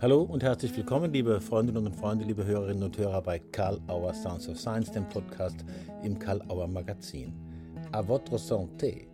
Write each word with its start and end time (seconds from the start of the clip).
Hallo 0.00 0.22
und 0.22 0.44
herzlich 0.44 0.76
willkommen, 0.76 1.12
liebe 1.12 1.40
Freundinnen 1.40 1.84
und 1.84 1.96
Freunde, 1.96 2.24
liebe 2.24 2.44
Hörerinnen 2.44 2.84
und 2.84 2.96
Hörer 2.96 3.20
bei 3.20 3.40
Karl 3.40 3.80
Auer 3.88 4.14
Sounds 4.14 4.48
of 4.48 4.56
Science, 4.56 4.92
dem 4.92 5.08
Podcast 5.08 5.64
im 6.04 6.20
Karl 6.20 6.40
Auer 6.46 6.68
Magazin. 6.68 7.32
A 7.90 8.06
votre 8.06 8.36
santé. 8.38 9.08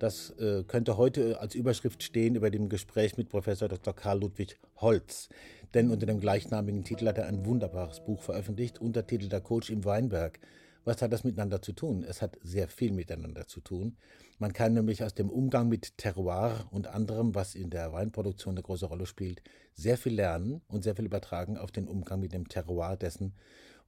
Das 0.00 0.30
äh, 0.40 0.64
könnte 0.64 0.96
heute 0.96 1.40
als 1.40 1.54
Überschrift 1.54 2.02
stehen 2.02 2.34
über 2.34 2.50
dem 2.50 2.68
Gespräch 2.68 3.16
mit 3.16 3.28
Professor 3.28 3.68
Dr. 3.68 3.94
Karl 3.94 4.18
Ludwig 4.18 4.58
Holz. 4.78 5.28
Denn 5.74 5.92
unter 5.92 6.06
dem 6.06 6.18
gleichnamigen 6.18 6.82
Titel 6.82 7.06
hat 7.06 7.18
er 7.18 7.26
ein 7.26 7.46
wunderbares 7.46 8.00
Buch 8.00 8.20
veröffentlicht, 8.20 8.80
Untertitel 8.80 9.28
Der 9.28 9.40
Coach 9.40 9.70
im 9.70 9.84
Weinberg. 9.84 10.40
Was 10.86 11.02
hat 11.02 11.12
das 11.12 11.24
miteinander 11.24 11.60
zu 11.60 11.72
tun? 11.72 12.04
Es 12.08 12.22
hat 12.22 12.38
sehr 12.44 12.68
viel 12.68 12.92
miteinander 12.92 13.48
zu 13.48 13.60
tun. 13.60 13.96
Man 14.38 14.52
kann 14.52 14.72
nämlich 14.72 15.02
aus 15.02 15.14
dem 15.14 15.30
Umgang 15.30 15.68
mit 15.68 15.98
Terroir 15.98 16.68
und 16.70 16.86
anderem, 16.86 17.34
was 17.34 17.56
in 17.56 17.70
der 17.70 17.92
Weinproduktion 17.92 18.54
eine 18.54 18.62
große 18.62 18.86
Rolle 18.86 19.06
spielt, 19.06 19.42
sehr 19.74 19.98
viel 19.98 20.14
lernen 20.14 20.60
und 20.68 20.84
sehr 20.84 20.94
viel 20.94 21.06
übertragen 21.06 21.58
auf 21.58 21.72
den 21.72 21.88
Umgang 21.88 22.20
mit 22.20 22.32
dem 22.32 22.46
Terroir 22.46 22.96
dessen, 22.96 23.34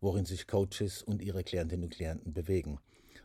worin 0.00 0.24
sich 0.24 0.48
Coaches 0.48 1.04
und 1.04 1.22
ihre 1.22 1.44
Klientinnen 1.44 1.84
und 1.84 1.94
Klienten 1.94 2.32
bewegen. 2.34 2.80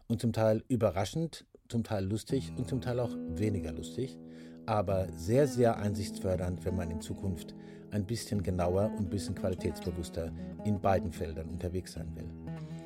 Und 0.05 0.21
zum 0.21 0.33
Teil 0.33 0.63
überraschend, 0.67 1.47
zum 1.67 1.83
Teil 1.83 2.05
lustig 2.05 2.53
und 2.55 2.69
zum 2.69 2.79
Teil 2.79 2.99
auch 2.99 3.15
weniger 3.29 3.71
lustig, 3.71 4.19
aber 4.67 5.07
sehr, 5.17 5.47
sehr 5.47 5.77
einsichtsfördernd, 5.77 6.63
wenn 6.63 6.75
man 6.75 6.91
in 6.91 7.01
Zukunft 7.01 7.55
ein 7.89 8.05
bisschen 8.05 8.43
genauer 8.43 8.91
und 8.91 9.05
ein 9.05 9.09
bisschen 9.09 9.33
qualitätsbewusster 9.33 10.31
in 10.63 10.79
beiden 10.79 11.11
Feldern 11.11 11.49
unterwegs 11.49 11.93
sein 11.93 12.15
will. 12.15 12.42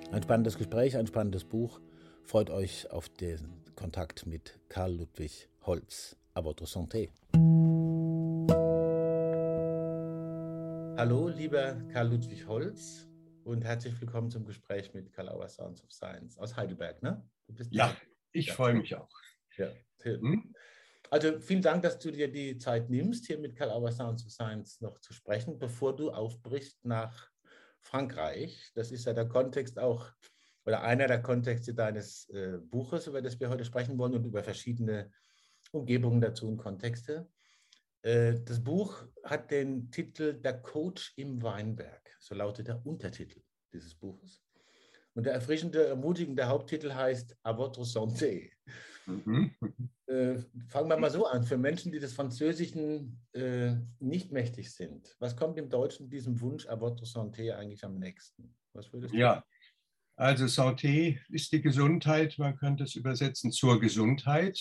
Ein 0.09 0.23
spannendes 0.23 0.57
Gespräch, 0.57 0.95
ein 0.95 1.05
spannendes 1.05 1.43
Buch. 1.43 1.81
Freut 2.23 2.49
euch 2.49 2.89
auf 2.91 3.09
den 3.09 3.61
Kontakt 3.75 4.25
mit 4.25 4.57
Karl 4.69 4.93
Ludwig 4.93 5.49
Holz. 5.63 6.15
A 6.33 6.43
votre 6.43 6.65
santé. 6.65 7.09
Hallo, 10.97 11.27
lieber 11.27 11.73
Karl 11.91 12.09
Ludwig 12.09 12.47
Holz 12.47 13.07
und 13.43 13.65
herzlich 13.65 13.99
willkommen 13.99 14.31
zum 14.31 14.45
Gespräch 14.45 14.93
mit 14.93 15.11
Karl 15.11 15.27
Auer 15.27 15.49
Sounds 15.49 15.83
of 15.83 15.91
Science 15.91 16.37
aus 16.37 16.55
Heidelberg. 16.55 17.03
Ne? 17.03 17.21
ja, 17.69 17.93
ich 18.31 18.47
ja. 18.47 18.53
freue 18.53 18.75
mich 18.75 18.95
auch. 18.95 19.09
Ja. 19.57 19.67
Hm? 20.03 20.53
Also 21.09 21.39
vielen 21.39 21.61
Dank, 21.61 21.83
dass 21.83 21.99
du 21.99 22.11
dir 22.11 22.31
die 22.31 22.57
Zeit 22.57 22.89
nimmst, 22.89 23.27
hier 23.27 23.39
mit 23.39 23.57
Karl 23.57 23.71
Auer 23.71 23.91
Sounds 23.91 24.25
of 24.25 24.31
Science 24.31 24.79
noch 24.79 24.99
zu 24.99 25.11
sprechen, 25.11 25.59
bevor 25.59 25.95
du 25.95 26.11
aufbrichst 26.11 26.85
nach 26.85 27.29
Frankreich. 27.81 28.71
Das 28.75 28.91
ist 28.91 29.05
ja 29.05 29.13
der 29.13 29.27
Kontext 29.27 29.79
auch, 29.79 30.11
oder 30.65 30.83
einer 30.83 31.07
der 31.07 31.21
Kontexte 31.21 31.73
deines 31.73 32.29
äh, 32.29 32.57
Buches, 32.59 33.07
über 33.07 33.21
das 33.21 33.39
wir 33.39 33.49
heute 33.49 33.65
sprechen 33.65 33.97
wollen 33.97 34.15
und 34.15 34.25
über 34.25 34.43
verschiedene 34.43 35.11
Umgebungen 35.71 36.21
dazu 36.21 36.47
und 36.47 36.57
Kontexte. 36.57 37.29
Äh, 38.01 38.35
das 38.43 38.63
Buch 38.63 39.05
hat 39.23 39.51
den 39.51 39.91
Titel 39.91 40.33
Der 40.33 40.61
Coach 40.61 41.13
im 41.17 41.41
Weinberg. 41.41 42.15
So 42.19 42.35
lautet 42.35 42.67
der 42.67 42.85
Untertitel 42.85 43.41
dieses 43.71 43.95
Buches. 43.95 44.43
Und 45.13 45.25
der 45.25 45.33
erfrischende, 45.33 45.87
ermutigende 45.87 46.47
Haupttitel 46.47 46.93
heißt 46.93 47.35
A 47.43 47.57
votre 47.57 47.83
santé. 47.83 48.51
Mhm. 49.07 49.51
Äh, 50.07 50.37
fangen 50.67 50.89
wir 50.89 50.97
mal 50.97 51.09
so 51.09 51.25
an. 51.25 51.43
Für 51.43 51.57
Menschen, 51.57 51.91
die 51.91 51.99
des 51.99 52.13
Französischen 52.13 53.19
äh, 53.33 53.75
nicht 53.99 54.31
mächtig 54.31 54.73
sind, 54.73 55.15
was 55.19 55.35
kommt 55.35 55.57
im 55.57 55.69
Deutschen 55.69 56.09
diesem 56.09 56.39
Wunsch 56.41 56.67
à 56.67 56.79
votre 56.79 57.05
santé 57.05 57.53
eigentlich 57.55 57.83
am 57.83 57.97
nächsten? 57.97 58.55
Was 58.73 58.91
würdest 58.91 59.13
du 59.13 59.17
Ja, 59.17 59.43
also 60.17 60.45
Santé 60.45 61.19
ist 61.29 61.51
die 61.51 61.61
Gesundheit. 61.61 62.37
Man 62.37 62.57
könnte 62.57 62.83
es 62.83 62.95
übersetzen 62.95 63.51
zur 63.51 63.79
Gesundheit. 63.79 64.59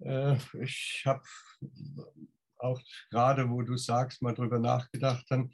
Äh, 0.00 0.36
ich 0.60 1.02
habe 1.06 1.22
auch 2.56 2.80
gerade, 3.10 3.48
wo 3.48 3.62
du 3.62 3.76
sagst, 3.76 4.22
mal 4.22 4.34
drüber 4.34 4.58
nachgedacht, 4.58 5.24
dann 5.28 5.52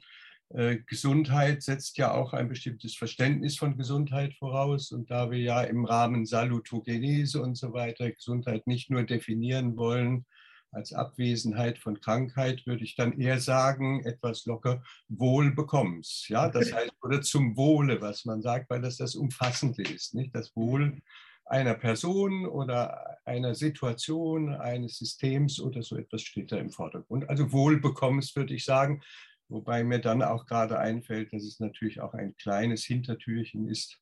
Gesundheit 0.49 1.63
setzt 1.63 1.97
ja 1.97 2.13
auch 2.13 2.33
ein 2.33 2.47
bestimmtes 2.47 2.95
Verständnis 2.95 3.57
von 3.57 3.77
Gesundheit 3.77 4.33
voraus. 4.35 4.91
Und 4.91 5.09
da 5.09 5.31
wir 5.31 5.39
ja 5.39 5.61
im 5.61 5.85
Rahmen 5.85 6.25
Salutogenese 6.25 7.41
und 7.41 7.55
so 7.55 7.73
weiter 7.73 8.11
Gesundheit 8.11 8.67
nicht 8.67 8.89
nur 8.89 9.03
definieren 9.03 9.75
wollen 9.75 10.25
als 10.71 10.93
Abwesenheit 10.93 11.79
von 11.79 11.99
Krankheit, 11.99 12.65
würde 12.67 12.83
ich 12.83 12.95
dann 12.95 13.19
eher 13.19 13.39
sagen, 13.39 14.03
etwas 14.05 14.45
locker 14.45 14.83
Wohlbekommens. 15.07 16.25
Ja, 16.27 16.49
das 16.49 16.73
heißt, 16.73 16.91
oder 17.01 17.21
zum 17.21 17.55
Wohle, 17.55 18.01
was 18.01 18.25
man 18.25 18.41
sagt, 18.41 18.69
weil 18.69 18.81
das 18.81 18.97
das 18.97 19.15
Umfassende 19.15 19.83
ist. 19.83 20.13
Nicht 20.13 20.35
das 20.35 20.55
Wohl 20.55 21.01
einer 21.45 21.75
Person 21.75 22.45
oder 22.45 23.17
einer 23.23 23.55
Situation, 23.55 24.49
eines 24.53 24.97
Systems 24.97 25.59
oder 25.59 25.81
so 25.83 25.95
etwas 25.95 26.23
steht 26.23 26.51
da 26.51 26.57
im 26.57 26.71
Vordergrund. 26.71 27.29
Also 27.29 27.51
Wohlbekommens 27.51 28.35
würde 28.35 28.55
ich 28.55 28.65
sagen, 28.65 29.01
Wobei 29.47 29.83
mir 29.83 29.99
dann 29.99 30.21
auch 30.23 30.45
gerade 30.45 30.79
einfällt, 30.79 31.33
dass 31.33 31.43
es 31.43 31.59
natürlich 31.59 32.01
auch 32.01 32.13
ein 32.13 32.35
kleines 32.37 32.83
Hintertürchen 32.83 33.67
ist, 33.69 33.99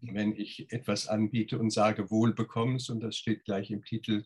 wenn 0.00 0.34
ich 0.34 0.72
etwas 0.72 1.08
anbiete 1.08 1.58
und 1.58 1.70
sage, 1.70 2.10
wohl 2.10 2.34
bekommst 2.34 2.90
und 2.90 3.00
das 3.00 3.16
steht 3.16 3.44
gleich 3.44 3.70
im 3.70 3.84
Titel, 3.84 4.24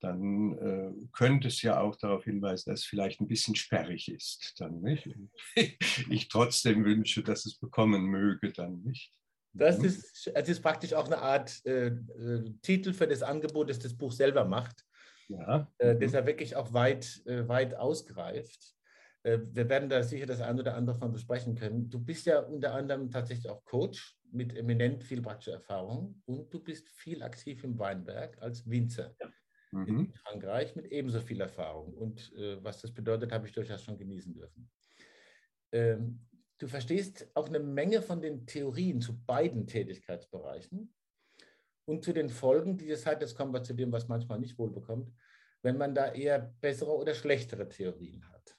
dann 0.00 0.52
äh, 0.58 0.92
könnte 1.12 1.48
es 1.48 1.60
ja 1.62 1.80
auch 1.80 1.96
darauf 1.96 2.24
hinweisen, 2.24 2.70
dass 2.70 2.80
es 2.80 2.86
vielleicht 2.86 3.20
ein 3.20 3.28
bisschen 3.28 3.54
sperrig 3.54 4.10
ist, 4.10 4.54
dann 4.58 4.80
nicht. 4.80 5.08
ich 6.10 6.28
trotzdem 6.28 6.84
wünsche, 6.84 7.22
dass 7.22 7.44
es 7.44 7.58
bekommen 7.58 8.04
möge, 8.04 8.52
dann 8.52 8.82
nicht. 8.82 9.12
Das 9.52 9.78
mhm. 9.78 9.84
ist, 9.86 10.30
das 10.34 10.48
ist 10.48 10.62
praktisch 10.62 10.94
auch 10.94 11.06
eine 11.06 11.18
Art 11.18 11.64
äh, 11.66 11.88
äh, 11.88 12.54
Titel 12.62 12.92
für 12.92 13.06
das 13.06 13.22
Angebot, 13.22 13.68
das 13.68 13.78
das 13.78 13.96
Buch 13.96 14.12
selber 14.12 14.44
macht, 14.44 14.84
ja. 15.28 15.70
äh, 15.78 15.96
das 15.98 16.14
er 16.14 16.26
wirklich 16.26 16.56
auch 16.56 16.72
weit, 16.72 17.22
äh, 17.26 17.46
weit 17.48 17.74
ausgreift. 17.74 18.74
Äh, 19.22 19.38
wir 19.52 19.68
werden 19.68 19.88
da 19.88 20.02
sicher 20.02 20.26
das 20.26 20.40
eine 20.40 20.60
oder 20.60 20.74
andere 20.74 20.96
von 20.96 21.12
besprechen 21.12 21.54
können. 21.54 21.90
Du 21.90 21.98
bist 21.98 22.26
ja 22.26 22.40
unter 22.40 22.74
anderem 22.74 23.10
tatsächlich 23.10 23.50
auch 23.50 23.64
Coach 23.64 24.18
mit 24.32 24.56
eminent 24.56 25.04
viel 25.04 25.20
praktischer 25.20 25.54
Erfahrung 25.54 26.22
und 26.26 26.52
du 26.52 26.60
bist 26.60 26.88
viel 26.88 27.22
aktiv 27.22 27.64
im 27.64 27.78
Weinberg 27.78 28.40
als 28.40 28.68
Winzer 28.68 29.14
ja. 29.20 29.28
mhm. 29.72 29.86
in 29.86 30.14
Frankreich 30.14 30.76
mit 30.76 30.86
ebenso 30.86 31.20
viel 31.20 31.40
Erfahrung. 31.40 31.94
Und 31.94 32.32
äh, 32.36 32.62
was 32.62 32.80
das 32.80 32.92
bedeutet, 32.92 33.32
habe 33.32 33.46
ich 33.46 33.52
durchaus 33.52 33.82
schon 33.82 33.98
genießen 33.98 34.34
dürfen. 34.34 34.70
Ähm, 35.72 36.20
du 36.58 36.68
verstehst 36.68 37.28
auch 37.34 37.48
eine 37.48 37.60
Menge 37.60 38.02
von 38.02 38.20
den 38.20 38.46
Theorien 38.46 39.00
zu 39.00 39.20
beiden 39.24 39.66
Tätigkeitsbereichen 39.66 40.94
und 41.86 42.04
zu 42.04 42.12
den 42.12 42.28
Folgen, 42.28 42.78
die 42.78 42.90
es 42.90 43.06
hat. 43.06 43.20
Jetzt 43.20 43.36
kommen 43.36 43.52
wir 43.52 43.62
zu 43.62 43.74
dem, 43.74 43.92
was 43.92 44.08
manchmal 44.08 44.38
nicht 44.38 44.58
wohlbekommt, 44.58 45.12
wenn 45.62 45.76
man 45.76 45.94
da 45.94 46.12
eher 46.12 46.38
bessere 46.60 46.92
oder 46.92 47.14
schlechtere 47.14 47.68
Theorien 47.68 48.28
hat. 48.30 48.56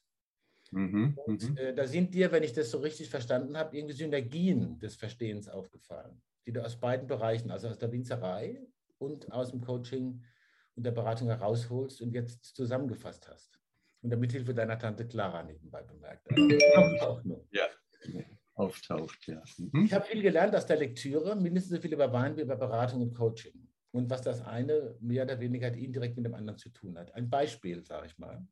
Mhm, 0.72 1.18
und 1.26 1.50
mhm. 1.50 1.58
äh, 1.58 1.74
da 1.74 1.86
sind 1.86 2.14
dir, 2.14 2.32
wenn 2.32 2.44
ich 2.44 2.54
das 2.54 2.72
so 2.72 2.80
richtig 2.80 3.10
verstanden 3.10 3.58
habe, 3.58 3.78
irgendwie 3.78 3.96
Synergien 3.96 4.80
des 4.80 4.96
Verstehens 4.96 5.50
aufgefallen, 5.50 6.22
die 6.46 6.54
du 6.54 6.64
aus 6.64 6.80
beiden 6.80 7.08
Bereichen, 7.08 7.52
also 7.52 7.68
aus 7.68 7.78
der 7.78 7.92
Winzerei 7.92 8.62
und 8.98 9.32
aus 9.34 9.52
dem 9.52 9.62
Coaching 9.62 10.24
und 10.76 10.86
der 10.86 10.92
Beratung 10.92 11.28
herausholst 11.28 12.02
und 12.02 12.14
jetzt 12.14 12.56
zusammengefasst 12.56 13.28
hast. 13.28 13.60
Und 14.02 14.12
damit 14.12 14.32
Hilfe 14.32 14.54
deiner 14.54 14.80
Tante 14.80 15.06
Clara 15.06 15.44
nebenbei 15.44 15.84
bemerkt. 15.84 16.28
auch 17.02 17.24
nur. 17.24 17.46
Ja, 17.52 17.68
auftaucht, 18.56 19.28
ja. 19.28 19.44
Mhm. 19.58 19.86
Ich 19.86 19.94
habe 19.94 20.06
viel 20.06 20.22
gelernt 20.22 20.56
aus 20.56 20.66
der 20.66 20.78
Lektüre, 20.78 21.36
mindestens 21.36 21.76
so 21.76 21.82
viel 21.82 21.94
über 21.94 22.12
Wein 22.14 22.38
wie 22.38 22.42
über 22.42 22.56
Beratung 22.56 23.02
und 23.02 23.14
Coaching. 23.14 23.68
Und 23.92 24.10
was 24.10 24.22
das 24.22 24.42
eine 24.42 24.96
mehr 25.02 25.26
oder 25.26 25.40
weniger 25.42 25.68
indirekt 25.74 26.16
mit 26.16 26.26
dem 26.26 26.34
anderen 26.34 26.58
zu 26.58 26.70
tun 26.70 26.98
hat. 26.98 27.14
Ein 27.14 27.30
Beispiel, 27.30 27.84
sage 27.84 28.08
ich 28.08 28.18
mal 28.18 28.48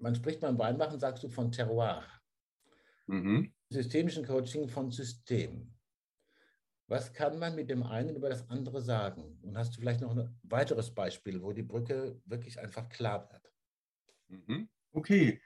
man 0.00 0.14
spricht 0.14 0.40
beim 0.40 0.58
Weinmachen, 0.58 0.98
sagst 0.98 1.22
du, 1.22 1.28
von 1.28 1.52
Terroir. 1.52 2.04
Mhm. 3.06 3.52
Systemischen 3.70 4.24
Coaching 4.24 4.68
von 4.68 4.90
System. 4.90 5.74
Was 6.86 7.12
kann 7.12 7.38
man 7.38 7.54
mit 7.54 7.68
dem 7.68 7.82
einen 7.82 8.16
über 8.16 8.30
das 8.30 8.48
andere 8.48 8.80
sagen? 8.80 9.38
Und 9.42 9.58
hast 9.58 9.76
du 9.76 9.80
vielleicht 9.80 10.00
noch 10.00 10.16
ein 10.16 10.38
weiteres 10.42 10.94
Beispiel, 10.94 11.42
wo 11.42 11.52
die 11.52 11.62
Brücke 11.62 12.20
wirklich 12.24 12.58
einfach 12.58 12.88
klar 12.88 13.28
wird? 13.30 13.52
Mhm. 14.28 14.68
Okay, 14.92 15.40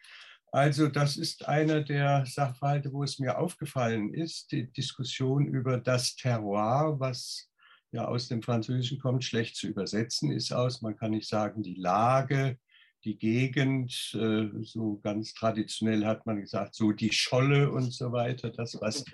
also 0.52 0.88
das 0.88 1.16
ist 1.16 1.48
einer 1.48 1.82
der 1.82 2.26
Sachverhalte, 2.26 2.92
wo 2.92 3.02
es 3.02 3.18
mir 3.18 3.38
aufgefallen 3.38 4.12
ist, 4.12 4.52
die 4.52 4.70
Diskussion 4.70 5.46
über 5.46 5.78
das 5.78 6.14
Terroir, 6.14 7.00
was 7.00 7.50
ja 7.90 8.06
aus 8.06 8.28
dem 8.28 8.42
Französischen 8.42 9.00
kommt, 9.00 9.24
schlecht 9.24 9.56
zu 9.56 9.66
übersetzen 9.66 10.30
ist 10.30 10.52
aus, 10.52 10.82
man 10.82 10.96
kann 10.96 11.10
nicht 11.10 11.28
sagen 11.28 11.62
die 11.62 11.74
Lage, 11.74 12.58
die 13.04 13.18
Gegend, 13.18 13.92
äh, 14.14 14.48
so 14.62 15.00
ganz 15.02 15.34
traditionell 15.34 16.04
hat 16.06 16.26
man 16.26 16.40
gesagt, 16.40 16.74
so 16.74 16.92
die 16.92 17.12
Scholle 17.12 17.70
und 17.70 17.92
so 17.92 18.12
weiter, 18.12 18.50
das, 18.50 18.80
was 18.80 19.04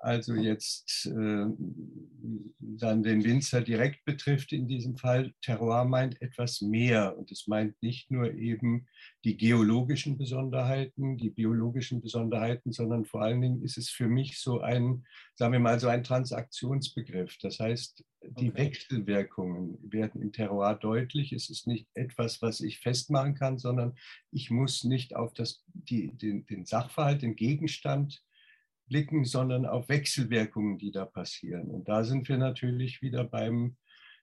also 0.00 0.34
jetzt 0.34 1.06
äh, 1.06 1.46
dann 2.60 3.02
den 3.02 3.24
Winzer 3.24 3.62
direkt 3.62 4.04
betrifft 4.04 4.52
in 4.52 4.68
diesem 4.68 4.96
Fall. 4.96 5.32
Terroir 5.42 5.84
meint 5.84 6.20
etwas 6.22 6.60
mehr 6.60 7.16
und 7.18 7.30
es 7.32 7.46
meint 7.46 7.80
nicht 7.82 8.10
nur 8.10 8.32
eben 8.34 8.86
die 9.24 9.36
geologischen 9.36 10.16
Besonderheiten, 10.16 11.16
die 11.16 11.30
biologischen 11.30 12.00
Besonderheiten, 12.00 12.72
sondern 12.72 13.04
vor 13.04 13.22
allen 13.22 13.40
Dingen 13.40 13.62
ist 13.62 13.76
es 13.76 13.90
für 13.90 14.08
mich 14.08 14.40
so 14.40 14.60
ein, 14.60 15.04
sagen 15.34 15.52
wir 15.52 15.60
mal, 15.60 15.80
so 15.80 15.88
ein 15.88 16.04
Transaktionsbegriff. 16.04 17.36
Das 17.42 17.58
heißt, 17.58 18.04
die 18.22 18.50
okay. 18.50 18.64
Wechselwirkungen 18.64 19.78
werden 19.82 20.22
im 20.22 20.32
Terroir 20.32 20.74
deutlich. 20.74 21.32
Es 21.32 21.50
ist 21.50 21.66
nicht 21.66 21.88
etwas, 21.94 22.40
was 22.42 22.60
ich 22.60 22.78
festmachen 22.78 23.34
kann, 23.34 23.58
sondern 23.58 23.94
ich 24.30 24.50
muss 24.50 24.84
nicht 24.84 25.16
auf 25.16 25.34
das, 25.34 25.64
die, 25.72 26.16
den, 26.16 26.46
den 26.46 26.64
Sachverhalt, 26.66 27.22
den 27.22 27.36
Gegenstand 27.36 28.22
blicken, 28.88 29.24
sondern 29.24 29.66
auf 29.66 29.88
Wechselwirkungen, 29.88 30.78
die 30.78 30.90
da 30.90 31.04
passieren. 31.04 31.70
Und 31.70 31.88
da 31.88 32.04
sind 32.04 32.28
wir 32.28 32.38
natürlich 32.38 33.02
wieder 33.02 33.24
beim 33.24 33.76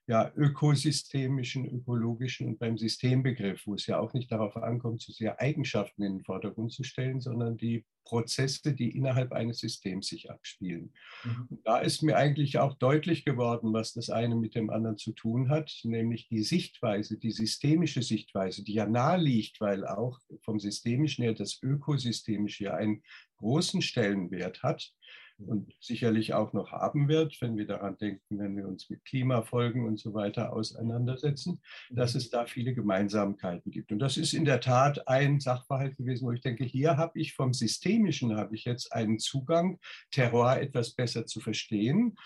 ja, 0.08 0.32
ökosystemischen, 0.36 1.66
ökologischen 1.66 2.46
und 2.46 2.58
beim 2.60 2.78
Systembegriff, 2.78 3.66
wo 3.66 3.74
es 3.74 3.86
ja 3.86 3.98
auch 3.98 4.12
nicht 4.12 4.30
darauf 4.30 4.56
ankommt, 4.56 5.02
so 5.02 5.12
sehr 5.12 5.40
Eigenschaften 5.40 6.02
in 6.02 6.18
den 6.18 6.24
Vordergrund 6.24 6.72
zu 6.72 6.84
stellen, 6.84 7.20
sondern 7.20 7.56
die 7.56 7.84
Prozesse, 8.04 8.72
die 8.72 8.96
innerhalb 8.96 9.32
eines 9.32 9.58
Systems 9.58 10.06
sich 10.06 10.30
abspielen. 10.30 10.92
Mhm. 11.24 11.58
Da 11.64 11.80
ist 11.80 12.02
mir 12.02 12.16
eigentlich 12.16 12.58
auch 12.58 12.74
deutlich 12.74 13.24
geworden, 13.24 13.72
was 13.72 13.94
das 13.94 14.08
eine 14.08 14.36
mit 14.36 14.54
dem 14.54 14.70
anderen 14.70 14.96
zu 14.96 15.10
tun 15.10 15.48
hat, 15.48 15.72
nämlich 15.82 16.28
die 16.28 16.44
Sichtweise, 16.44 17.18
die 17.18 17.32
systemische 17.32 18.02
Sichtweise, 18.02 18.62
die 18.62 18.74
ja 18.74 18.86
nahe 18.86 19.20
liegt, 19.20 19.60
weil 19.60 19.84
auch 19.84 20.20
vom 20.42 20.60
Systemischen 20.60 21.24
her 21.24 21.34
das 21.34 21.60
Ökosystemische 21.60 22.64
ja 22.64 22.74
einen 22.74 23.02
großen 23.38 23.82
Stellenwert 23.82 24.62
hat 24.62 24.92
und 25.38 25.72
sicherlich 25.80 26.34
auch 26.34 26.52
noch 26.52 26.72
haben 26.72 27.08
wird, 27.08 27.40
wenn 27.40 27.56
wir 27.56 27.66
daran 27.66 27.96
denken, 27.98 28.38
wenn 28.38 28.56
wir 28.56 28.66
uns 28.66 28.88
mit 28.88 29.04
Klimafolgen 29.04 29.84
und 29.84 29.98
so 29.98 30.14
weiter 30.14 30.52
auseinandersetzen, 30.52 31.60
dass 31.90 32.14
es 32.14 32.30
da 32.30 32.46
viele 32.46 32.74
Gemeinsamkeiten 32.74 33.70
gibt. 33.70 33.92
Und 33.92 33.98
das 33.98 34.16
ist 34.16 34.32
in 34.32 34.44
der 34.44 34.60
Tat 34.60 35.08
ein 35.08 35.40
Sachverhalt 35.40 35.96
gewesen, 35.96 36.26
wo 36.26 36.32
ich 36.32 36.40
denke, 36.40 36.64
hier 36.64 36.96
habe 36.96 37.18
ich 37.18 37.34
vom 37.34 37.52
Systemischen, 37.52 38.36
habe 38.36 38.54
ich 38.54 38.64
jetzt 38.64 38.92
einen 38.92 39.18
Zugang, 39.18 39.78
Terror 40.10 40.56
etwas 40.56 40.94
besser 40.94 41.26
zu 41.26 41.40
verstehen. 41.40 42.16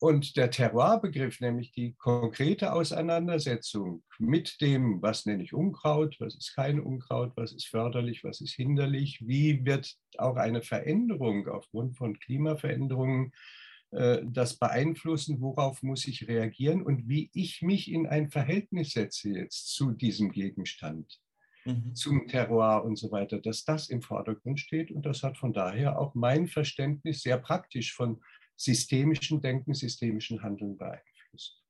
Und 0.00 0.36
der 0.36 0.50
Terroirbegriff, 0.52 1.40
nämlich 1.40 1.72
die 1.72 1.94
konkrete 1.94 2.72
Auseinandersetzung 2.72 4.04
mit 4.20 4.60
dem, 4.60 5.02
was 5.02 5.26
nenne 5.26 5.42
ich 5.42 5.52
Unkraut, 5.52 6.16
was 6.20 6.36
ist 6.36 6.54
kein 6.54 6.78
Unkraut, 6.78 7.32
was 7.34 7.52
ist 7.52 7.66
förderlich, 7.66 8.22
was 8.22 8.40
ist 8.40 8.54
hinderlich, 8.54 9.26
wie 9.26 9.64
wird 9.64 9.92
auch 10.16 10.36
eine 10.36 10.62
Veränderung 10.62 11.48
aufgrund 11.48 11.96
von 11.96 12.16
Klimaveränderungen 12.16 13.32
äh, 13.90 14.20
das 14.24 14.56
beeinflussen, 14.56 15.40
worauf 15.40 15.82
muss 15.82 16.06
ich 16.06 16.28
reagieren 16.28 16.82
und 16.82 17.08
wie 17.08 17.30
ich 17.32 17.62
mich 17.62 17.90
in 17.90 18.06
ein 18.06 18.30
Verhältnis 18.30 18.92
setze 18.92 19.30
jetzt 19.30 19.74
zu 19.74 19.90
diesem 19.90 20.30
Gegenstand, 20.30 21.18
mhm. 21.64 21.94
zum 21.96 22.28
Terroir 22.28 22.84
und 22.84 22.96
so 22.96 23.10
weiter, 23.10 23.40
dass 23.40 23.64
das 23.64 23.88
im 23.88 24.02
Vordergrund 24.02 24.60
steht. 24.60 24.92
Und 24.92 25.06
das 25.06 25.24
hat 25.24 25.38
von 25.38 25.52
daher 25.52 25.98
auch 25.98 26.14
mein 26.14 26.46
Verständnis 26.46 27.22
sehr 27.22 27.38
praktisch 27.38 27.94
von 27.94 28.20
systemischen 28.58 29.40
Denken, 29.40 29.72
systemischen 29.72 30.42
Handeln 30.42 30.76
beeinflusst. 30.76 31.62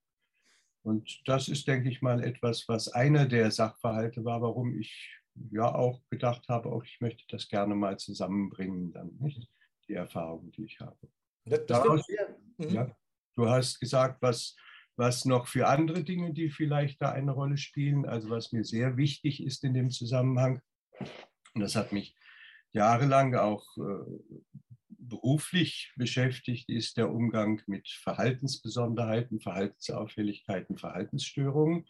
Und 0.82 1.20
das 1.26 1.48
ist, 1.48 1.68
denke 1.68 1.90
ich 1.90 2.00
mal, 2.00 2.24
etwas, 2.24 2.66
was 2.66 2.88
einer 2.88 3.26
der 3.26 3.50
Sachverhalte 3.50 4.24
war, 4.24 4.40
warum 4.40 4.78
ich 4.80 5.14
ja 5.50 5.72
auch 5.74 6.00
gedacht 6.08 6.48
habe, 6.48 6.70
auch 6.70 6.82
ich 6.82 7.00
möchte 7.00 7.24
das 7.28 7.48
gerne 7.48 7.74
mal 7.74 7.98
zusammenbringen, 7.98 8.92
dann 8.92 9.14
nicht 9.20 9.48
die 9.86 9.94
Erfahrungen, 9.94 10.50
die 10.52 10.64
ich 10.64 10.80
habe. 10.80 10.96
Daraus, 11.66 12.06
mhm. 12.56 12.68
ja, 12.70 12.96
du 13.36 13.48
hast 13.48 13.80
gesagt, 13.80 14.22
was, 14.22 14.56
was 14.96 15.24
noch 15.24 15.46
für 15.46 15.68
andere 15.68 16.04
Dinge, 16.04 16.32
die 16.32 16.50
vielleicht 16.50 17.02
da 17.02 17.12
eine 17.12 17.32
Rolle 17.32 17.58
spielen, 17.58 18.06
also 18.06 18.30
was 18.30 18.52
mir 18.52 18.64
sehr 18.64 18.96
wichtig 18.96 19.42
ist 19.42 19.64
in 19.64 19.74
dem 19.74 19.90
Zusammenhang, 19.90 20.60
und 21.54 21.60
das 21.60 21.76
hat 21.76 21.92
mich 21.92 22.16
jahrelang 22.72 23.34
auch 23.34 23.64
äh, 23.76 24.38
beruflich 24.98 25.92
beschäftigt, 25.96 26.68
ist 26.68 26.96
der 26.96 27.10
Umgang 27.10 27.62
mit 27.66 27.88
Verhaltensbesonderheiten, 27.88 29.40
Verhaltensauffälligkeiten, 29.40 30.76
Verhaltensstörungen. 30.76 31.86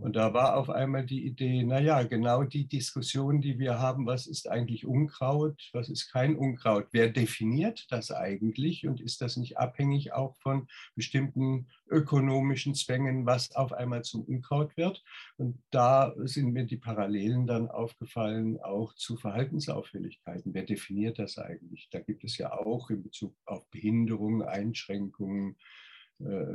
Und 0.00 0.16
da 0.16 0.32
war 0.32 0.56
auf 0.56 0.70
einmal 0.70 1.04
die 1.04 1.26
Idee, 1.26 1.62
naja, 1.62 2.02
genau 2.04 2.42
die 2.42 2.66
Diskussion, 2.66 3.42
die 3.42 3.58
wir 3.58 3.78
haben, 3.78 4.06
was 4.06 4.26
ist 4.26 4.50
eigentlich 4.50 4.86
Unkraut, 4.86 5.68
was 5.74 5.90
ist 5.90 6.10
kein 6.10 6.36
Unkraut, 6.36 6.88
wer 6.92 7.10
definiert 7.10 7.86
das 7.90 8.10
eigentlich 8.10 8.86
und 8.86 9.00
ist 9.00 9.20
das 9.20 9.36
nicht 9.36 9.58
abhängig 9.58 10.14
auch 10.14 10.36
von 10.36 10.68
bestimmten 10.94 11.68
ökonomischen 11.90 12.74
Zwängen, 12.74 13.26
was 13.26 13.54
auf 13.54 13.72
einmal 13.72 14.02
zum 14.02 14.22
Unkraut 14.22 14.74
wird? 14.78 15.04
Und 15.36 15.62
da 15.70 16.14
sind 16.24 16.52
mir 16.52 16.64
die 16.64 16.78
Parallelen 16.78 17.46
dann 17.46 17.68
aufgefallen, 17.68 18.58
auch 18.58 18.94
zu 18.94 19.16
Verhaltensauffälligkeiten. 19.16 20.54
Wer 20.54 20.64
definiert 20.64 21.18
das 21.18 21.36
eigentlich? 21.38 21.88
Da 21.90 22.00
gibt 22.00 22.24
es 22.24 22.38
ja 22.38 22.52
auch 22.52 22.88
in 22.88 23.02
Bezug 23.02 23.34
auf 23.44 23.68
Behinderungen, 23.70 24.42
Einschränkungen, 24.42 25.56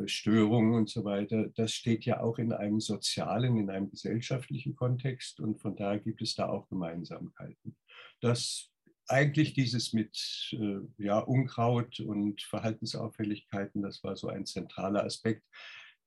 Störungen 0.07 0.73
und 0.73 0.89
so 0.89 1.03
weiter, 1.05 1.47
das 1.55 1.71
steht 1.71 2.05
ja 2.05 2.21
auch 2.21 2.37
in 2.37 2.51
einem 2.51 2.79
sozialen, 2.79 3.57
in 3.57 3.69
einem 3.69 3.89
gesellschaftlichen 3.89 4.75
Kontext 4.75 5.39
und 5.39 5.59
von 5.59 5.75
daher 5.75 5.99
gibt 5.99 6.21
es 6.21 6.35
da 6.35 6.47
auch 6.47 6.69
Gemeinsamkeiten. 6.69 7.75
Das 8.21 8.71
eigentlich 9.07 9.53
dieses 9.53 9.93
mit 9.93 10.17
äh, 10.53 10.79
ja, 10.97 11.19
Unkraut 11.19 11.99
und 11.99 12.41
Verhaltensauffälligkeiten, 12.41 13.81
das 13.81 14.03
war 14.03 14.15
so 14.15 14.27
ein 14.29 14.45
zentraler 14.45 15.03
Aspekt. 15.03 15.43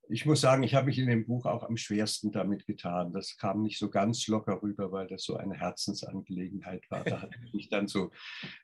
Ich 0.08 0.24
muss 0.24 0.40
sagen, 0.40 0.62
ich 0.62 0.74
habe 0.74 0.86
mich 0.86 0.98
in 0.98 1.08
dem 1.08 1.26
Buch 1.26 1.44
auch 1.44 1.62
am 1.64 1.76
schwersten 1.76 2.32
damit 2.32 2.66
getan. 2.66 3.12
Das 3.12 3.36
kam 3.36 3.62
nicht 3.62 3.78
so 3.78 3.90
ganz 3.90 4.26
locker 4.26 4.62
rüber, 4.62 4.90
weil 4.90 5.06
das 5.06 5.22
so 5.22 5.36
eine 5.36 5.54
Herzensangelegenheit 5.54 6.90
war. 6.90 7.04
Da 7.04 7.22
habe 7.22 7.34
ich 7.44 7.52
mich 7.52 7.68
dann 7.68 7.88
so 7.88 8.10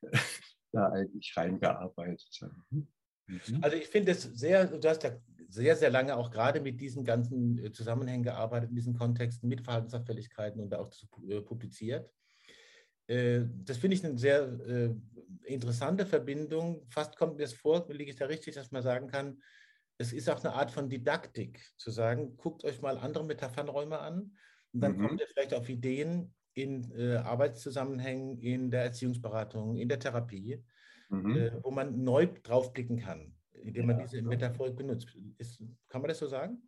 da 0.73 0.90
eigentlich 0.90 1.37
reingearbeitet. 1.37 2.40
Hm. 3.26 3.41
Mhm. 3.49 3.59
Also 3.62 3.76
ich 3.76 3.87
finde 3.88 4.12
es 4.12 4.23
sehr, 4.23 4.67
du 4.67 4.88
hast 4.88 5.03
ja 5.03 5.12
sehr, 5.55 5.76
sehr 5.76 5.91
lange 5.91 6.17
auch 6.17 6.31
gerade 6.31 6.61
mit 6.61 6.81
diesen 6.81 7.05
ganzen 7.05 7.65
äh, 7.65 7.73
Zusammenhängen 7.73 8.25
gearbeitet, 8.25 8.71
in 8.71 8.76
diesen 8.76 8.94
Kontexten 8.94 9.49
mit 9.49 9.61
Verhaltensauffälligkeiten 9.61 10.61
und 10.61 10.75
auch 10.75 10.91
äh, 11.29 11.41
publiziert. 11.41 12.11
Äh, 13.06 13.43
das 13.65 13.79
finde 13.79 13.97
ich 13.97 14.05
eine 14.05 14.19
sehr 14.19 14.97
interessante 15.44 16.06
Verbindung. 16.06 16.85
Fast 16.88 17.17
kommt 17.17 17.37
mir 17.37 17.43
das 17.43 17.53
vor, 17.53 17.87
liege 17.88 18.11
ich 18.11 18.17
da 18.17 18.26
richtig, 18.26 18.55
dass 18.55 18.73
man 18.73 18.82
sagen 18.82 19.09
kann, 19.09 19.41
es 19.97 20.12
ist 20.12 20.29
auch 20.29 20.43
eine 20.43 20.55
Art 20.55 20.73
von 20.73 20.88
Didaktik, 20.88 21.62
zu 21.76 21.93
sagen, 21.93 22.37
guckt 22.37 22.65
euch 22.65 22.81
mal 22.82 22.99
andere 22.99 23.25
Metaphernräume 23.25 24.00
an 24.00 24.37
und 24.73 24.81
dann 24.81 24.97
mhm. 24.97 25.06
kommt 25.06 25.21
ihr 25.21 25.29
vielleicht 25.29 25.55
auf 25.55 25.69
Ideen 25.69 26.35
in 26.55 27.17
Arbeitszusammenhängen, 27.19 28.38
in 28.38 28.71
der 28.71 28.85
Erziehungsberatung, 28.85 29.76
in 29.76 29.88
der 29.88 29.99
Therapie 30.00 30.65
mhm. 31.22 31.37
äh, 31.37 31.52
wo 31.62 31.70
man 31.70 32.02
neu 32.02 32.26
draufblicken 32.26 32.99
kann, 32.99 33.34
indem 33.52 33.87
man 33.87 33.99
ja. 33.99 34.05
diese 34.05 34.22
Metaphorik 34.22 34.76
benutzt. 34.76 35.08
Ist, 35.38 35.62
kann 35.88 36.00
man 36.00 36.08
das 36.08 36.19
so 36.19 36.26
sagen? 36.26 36.62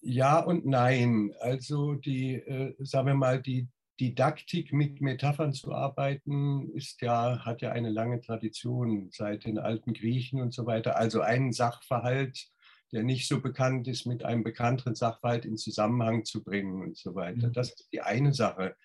Ja 0.00 0.40
und 0.40 0.66
nein. 0.66 1.32
Also 1.40 1.94
die, 1.94 2.34
äh, 2.34 2.74
sagen 2.78 3.08
wir 3.08 3.14
mal, 3.14 3.42
die 3.42 3.68
Didaktik 4.00 4.72
mit 4.72 5.00
Metaphern 5.00 5.52
zu 5.52 5.72
arbeiten, 5.72 6.70
ist 6.72 7.02
ja, 7.02 7.44
hat 7.44 7.62
ja 7.62 7.72
eine 7.72 7.90
lange 7.90 8.20
Tradition 8.20 9.10
seit 9.10 9.44
den 9.44 9.58
alten 9.58 9.92
Griechen 9.92 10.40
und 10.40 10.54
so 10.54 10.66
weiter. 10.66 10.96
Also 10.96 11.20
einen 11.20 11.52
Sachverhalt, 11.52 12.46
der 12.92 13.02
nicht 13.02 13.26
so 13.26 13.40
bekannt 13.40 13.88
ist, 13.88 14.06
mit 14.06 14.24
einem 14.24 14.44
bekannteren 14.44 14.94
Sachverhalt 14.94 15.44
in 15.44 15.56
Zusammenhang 15.56 16.24
zu 16.24 16.44
bringen 16.44 16.80
und 16.82 16.96
so 16.96 17.14
weiter. 17.14 17.48
Mhm. 17.48 17.52
Das 17.52 17.70
ist 17.70 17.88
die 17.92 18.00
eine 18.00 18.32
Sache. 18.32 18.76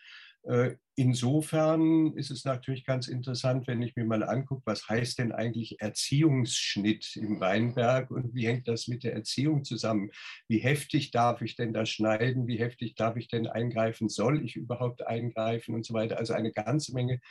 Äh, 0.43 0.75
insofern 0.95 2.13
ist 2.17 2.29
es 2.29 2.43
natürlich 2.43 2.85
ganz 2.85 3.07
interessant, 3.07 3.65
wenn 3.67 3.81
ich 3.81 3.95
mir 3.95 4.05
mal 4.05 4.23
angucke, 4.23 4.63
was 4.65 4.87
heißt 4.89 5.19
denn 5.19 5.31
eigentlich 5.31 5.79
Erziehungsschnitt 5.79 7.15
im 7.15 7.39
Weinberg 7.39 8.11
und 8.11 8.35
wie 8.35 8.47
hängt 8.47 8.67
das 8.67 8.87
mit 8.87 9.03
der 9.03 9.13
Erziehung 9.13 9.63
zusammen? 9.63 10.11
Wie 10.47 10.59
heftig 10.59 11.11
darf 11.11 11.41
ich 11.41 11.55
denn 11.55 11.73
da 11.73 11.85
schneiden? 11.85 12.47
Wie 12.47 12.59
heftig 12.59 12.95
darf 12.95 13.15
ich 13.15 13.29
denn 13.29 13.47
eingreifen? 13.47 14.09
Soll 14.09 14.43
ich 14.43 14.55
überhaupt 14.55 15.07
eingreifen 15.07 15.75
und 15.75 15.85
so 15.85 15.93
weiter? 15.93 16.17
Also 16.17 16.33
eine 16.33 16.51
ganze 16.51 16.93
Menge 16.93 17.21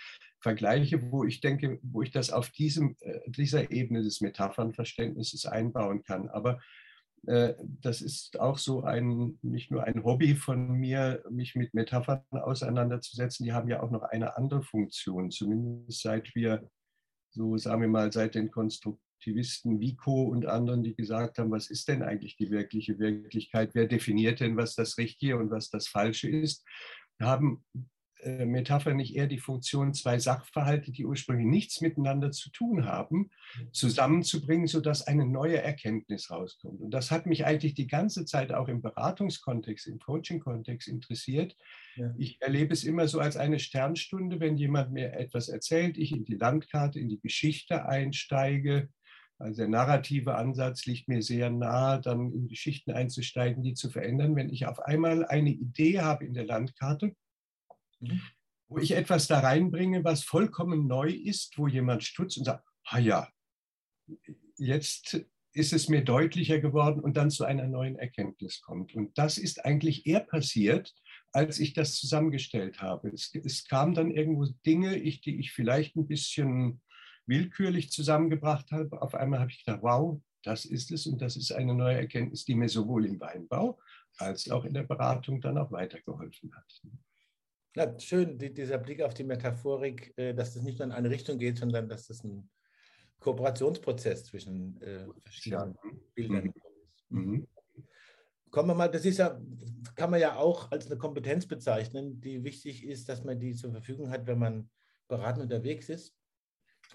Vergleiche, 0.40 1.12
wo 1.12 1.24
ich 1.24 1.40
denke, 1.40 1.78
wo 1.82 2.02
ich 2.02 2.10
das 2.10 2.30
auf 2.30 2.50
diesem, 2.50 2.96
äh, 3.00 3.20
dieser 3.28 3.70
Ebene 3.70 4.02
des 4.02 4.20
Metaphernverständnisses 4.20 5.46
einbauen 5.46 6.02
kann. 6.02 6.28
Aber 6.28 6.60
das 7.24 8.00
ist 8.00 8.40
auch 8.40 8.58
so 8.58 8.82
ein, 8.82 9.38
nicht 9.42 9.70
nur 9.70 9.84
ein 9.84 10.02
Hobby 10.04 10.34
von 10.34 10.72
mir, 10.72 11.22
mich 11.30 11.54
mit 11.54 11.72
Metaphern 11.72 12.24
auseinanderzusetzen. 12.30 13.44
Die 13.44 13.52
haben 13.52 13.68
ja 13.68 13.82
auch 13.82 13.90
noch 13.90 14.02
eine 14.02 14.36
andere 14.36 14.62
Funktion, 14.62 15.30
zumindest 15.30 16.02
seit 16.02 16.34
wir, 16.34 16.68
so 17.30 17.56
sagen 17.56 17.82
wir 17.82 17.88
mal, 17.88 18.12
seit 18.12 18.34
den 18.34 18.50
Konstruktivisten 18.50 19.78
Vico 19.80 20.24
und 20.24 20.46
anderen, 20.46 20.82
die 20.82 20.96
gesagt 20.96 21.38
haben, 21.38 21.52
was 21.52 21.70
ist 21.70 21.86
denn 21.86 22.02
eigentlich 22.02 22.36
die 22.36 22.50
wirkliche 22.50 22.98
Wirklichkeit? 22.98 23.70
Wer 23.74 23.86
definiert 23.86 24.40
denn, 24.40 24.56
was 24.56 24.74
das 24.74 24.98
Richtige 24.98 25.38
und 25.38 25.50
was 25.50 25.70
das 25.70 25.86
Falsche 25.86 26.28
ist? 26.28 26.64
haben 27.22 27.64
äh, 27.74 27.80
Metapher 28.24 28.94
nicht 28.94 29.16
eher 29.16 29.26
die 29.26 29.38
Funktion, 29.38 29.94
zwei 29.94 30.18
Sachverhalte, 30.18 30.92
die 30.92 31.04
ursprünglich 31.04 31.46
nichts 31.46 31.80
miteinander 31.80 32.30
zu 32.30 32.50
tun 32.50 32.86
haben, 32.86 33.30
zusammenzubringen, 33.72 34.66
sodass 34.66 35.06
eine 35.06 35.26
neue 35.26 35.60
Erkenntnis 35.60 36.30
rauskommt? 36.30 36.80
Und 36.80 36.90
das 36.90 37.10
hat 37.10 37.26
mich 37.26 37.44
eigentlich 37.44 37.74
die 37.74 37.88
ganze 37.88 38.24
Zeit 38.24 38.52
auch 38.52 38.68
im 38.68 38.80
Beratungskontext, 38.80 39.86
im 39.88 39.98
Coaching-Kontext 39.98 40.88
interessiert. 40.88 41.56
Ja. 41.96 42.14
Ich 42.16 42.40
erlebe 42.40 42.72
es 42.72 42.84
immer 42.84 43.08
so 43.08 43.18
als 43.18 43.36
eine 43.36 43.58
Sternstunde, 43.58 44.40
wenn 44.40 44.56
jemand 44.56 44.92
mir 44.92 45.12
etwas 45.14 45.48
erzählt, 45.48 45.98
ich 45.98 46.12
in 46.12 46.24
die 46.24 46.36
Landkarte, 46.36 47.00
in 47.00 47.08
die 47.08 47.20
Geschichte 47.20 47.86
einsteige. 47.86 48.88
Also 49.38 49.62
der 49.62 49.68
narrative 49.68 50.36
Ansatz 50.36 50.86
liegt 50.86 51.08
mir 51.08 51.22
sehr 51.22 51.50
nahe, 51.50 52.00
dann 52.00 52.32
in 52.32 52.46
Geschichten 52.46 52.92
einzusteigen, 52.92 53.64
die 53.64 53.74
zu 53.74 53.90
verändern. 53.90 54.36
Wenn 54.36 54.50
ich 54.50 54.66
auf 54.66 54.78
einmal 54.78 55.24
eine 55.26 55.50
Idee 55.50 56.00
habe 56.00 56.24
in 56.24 56.34
der 56.34 56.46
Landkarte, 56.46 57.16
Mhm. 58.02 58.20
wo 58.68 58.78
ich 58.78 58.92
etwas 58.92 59.26
da 59.26 59.40
reinbringe, 59.40 60.02
was 60.04 60.24
vollkommen 60.24 60.86
neu 60.86 61.08
ist, 61.08 61.58
wo 61.58 61.66
jemand 61.66 62.04
stutzt 62.04 62.38
und 62.38 62.44
sagt, 62.44 62.64
ah 62.84 62.98
ja, 62.98 63.28
jetzt 64.56 65.24
ist 65.54 65.72
es 65.72 65.88
mir 65.88 66.02
deutlicher 66.02 66.58
geworden 66.58 67.00
und 67.00 67.16
dann 67.16 67.30
zu 67.30 67.44
einer 67.44 67.66
neuen 67.66 67.96
Erkenntnis 67.96 68.62
kommt. 68.62 68.94
Und 68.94 69.16
das 69.18 69.36
ist 69.36 69.64
eigentlich 69.64 70.06
eher 70.06 70.20
passiert, 70.20 70.94
als 71.32 71.60
ich 71.60 71.74
das 71.74 71.96
zusammengestellt 71.96 72.80
habe. 72.80 73.10
Es, 73.10 73.34
es 73.34 73.66
kamen 73.66 73.94
dann 73.94 74.10
irgendwo 74.10 74.46
Dinge, 74.64 74.96
ich, 74.96 75.20
die 75.20 75.38
ich 75.38 75.52
vielleicht 75.52 75.96
ein 75.96 76.06
bisschen 76.06 76.80
willkürlich 77.26 77.90
zusammengebracht 77.90 78.70
habe. 78.72 79.02
Auf 79.02 79.14
einmal 79.14 79.40
habe 79.40 79.50
ich 79.50 79.64
gedacht, 79.64 79.82
wow, 79.82 80.20
das 80.42 80.64
ist 80.64 80.90
es 80.90 81.06
und 81.06 81.20
das 81.20 81.36
ist 81.36 81.52
eine 81.52 81.74
neue 81.74 81.96
Erkenntnis, 81.96 82.44
die 82.44 82.54
mir 82.54 82.68
sowohl 82.68 83.06
im 83.06 83.20
Weinbau 83.20 83.78
als 84.16 84.50
auch 84.50 84.64
in 84.64 84.74
der 84.74 84.82
Beratung 84.82 85.40
dann 85.40 85.58
auch 85.58 85.70
weitergeholfen 85.70 86.54
hat. 86.54 86.82
Ja, 87.74 87.98
schön, 87.98 88.38
die, 88.38 88.52
dieser 88.52 88.78
Blick 88.78 89.00
auf 89.00 89.14
die 89.14 89.24
Metaphorik, 89.24 90.12
äh, 90.16 90.34
dass 90.34 90.54
das 90.54 90.62
nicht 90.62 90.78
nur 90.78 90.86
in 90.86 90.92
eine 90.92 91.10
Richtung 91.10 91.38
geht, 91.38 91.58
sondern 91.58 91.88
dass 91.88 92.06
das 92.06 92.22
ein 92.22 92.50
Kooperationsprozess 93.20 94.24
zwischen 94.24 94.80
äh, 94.82 95.06
verschiedenen 95.20 95.74
ja. 95.82 95.90
Bildern 96.14 96.46
ist. 96.46 96.54
Mhm. 97.08 97.20
mhm. 97.20 97.48
Kommen 98.50 98.68
wir 98.68 98.74
mal, 98.74 98.90
das 98.90 99.06
ist 99.06 99.16
ja, 99.16 99.40
kann 99.94 100.10
man 100.10 100.20
ja 100.20 100.36
auch 100.36 100.70
als 100.70 100.84
eine 100.84 100.98
Kompetenz 100.98 101.46
bezeichnen, 101.46 102.20
die 102.20 102.44
wichtig 102.44 102.84
ist, 102.84 103.08
dass 103.08 103.24
man 103.24 103.40
die 103.40 103.54
zur 103.54 103.70
Verfügung 103.70 104.10
hat, 104.10 104.26
wenn 104.26 104.38
man 104.38 104.68
beratend 105.08 105.44
unterwegs 105.44 105.88
ist. 105.88 106.14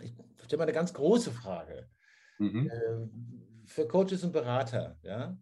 Ich 0.03 0.13
stelle 0.43 0.59
mal 0.59 0.63
eine 0.65 0.73
ganz 0.73 0.93
große 0.93 1.31
Frage. 1.31 1.89
Mhm. 2.37 2.69
Äh, 2.69 3.65
für 3.65 3.87
Coaches 3.87 4.23
und 4.23 4.33
Berater, 4.33 4.99
ja, 5.01 5.35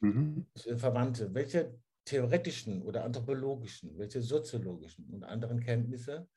mhm. 0.00 0.46
Verwandte, 0.76 1.34
welche 1.34 1.78
theoretischen 2.10 2.82
oder 2.82 3.04
anthropologischen, 3.04 3.96
welche 3.96 4.20
soziologischen 4.20 5.06
und 5.10 5.22
anderen 5.22 5.60
Kenntnisse, 5.60 6.28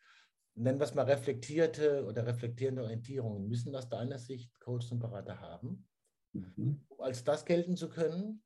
nennen 0.53 0.80
wir 0.80 0.86
es 0.86 0.94
mal 0.94 1.06
reflektierte 1.06 2.06
oder 2.06 2.27
reflektierende 2.27 2.84
Orientierungen, 2.84 3.48
müssen 3.48 3.75
aus 3.75 3.89
deiner 3.89 4.20
Sicht 4.20 4.60
Coaches 4.60 4.92
und 4.92 5.00
Berater 5.00 5.39
haben, 5.39 5.88
mhm. 6.34 6.86
um 6.89 7.01
als 7.01 7.24
das 7.24 7.44
gelten 7.44 7.75
zu 7.75 7.89
können, 7.89 8.44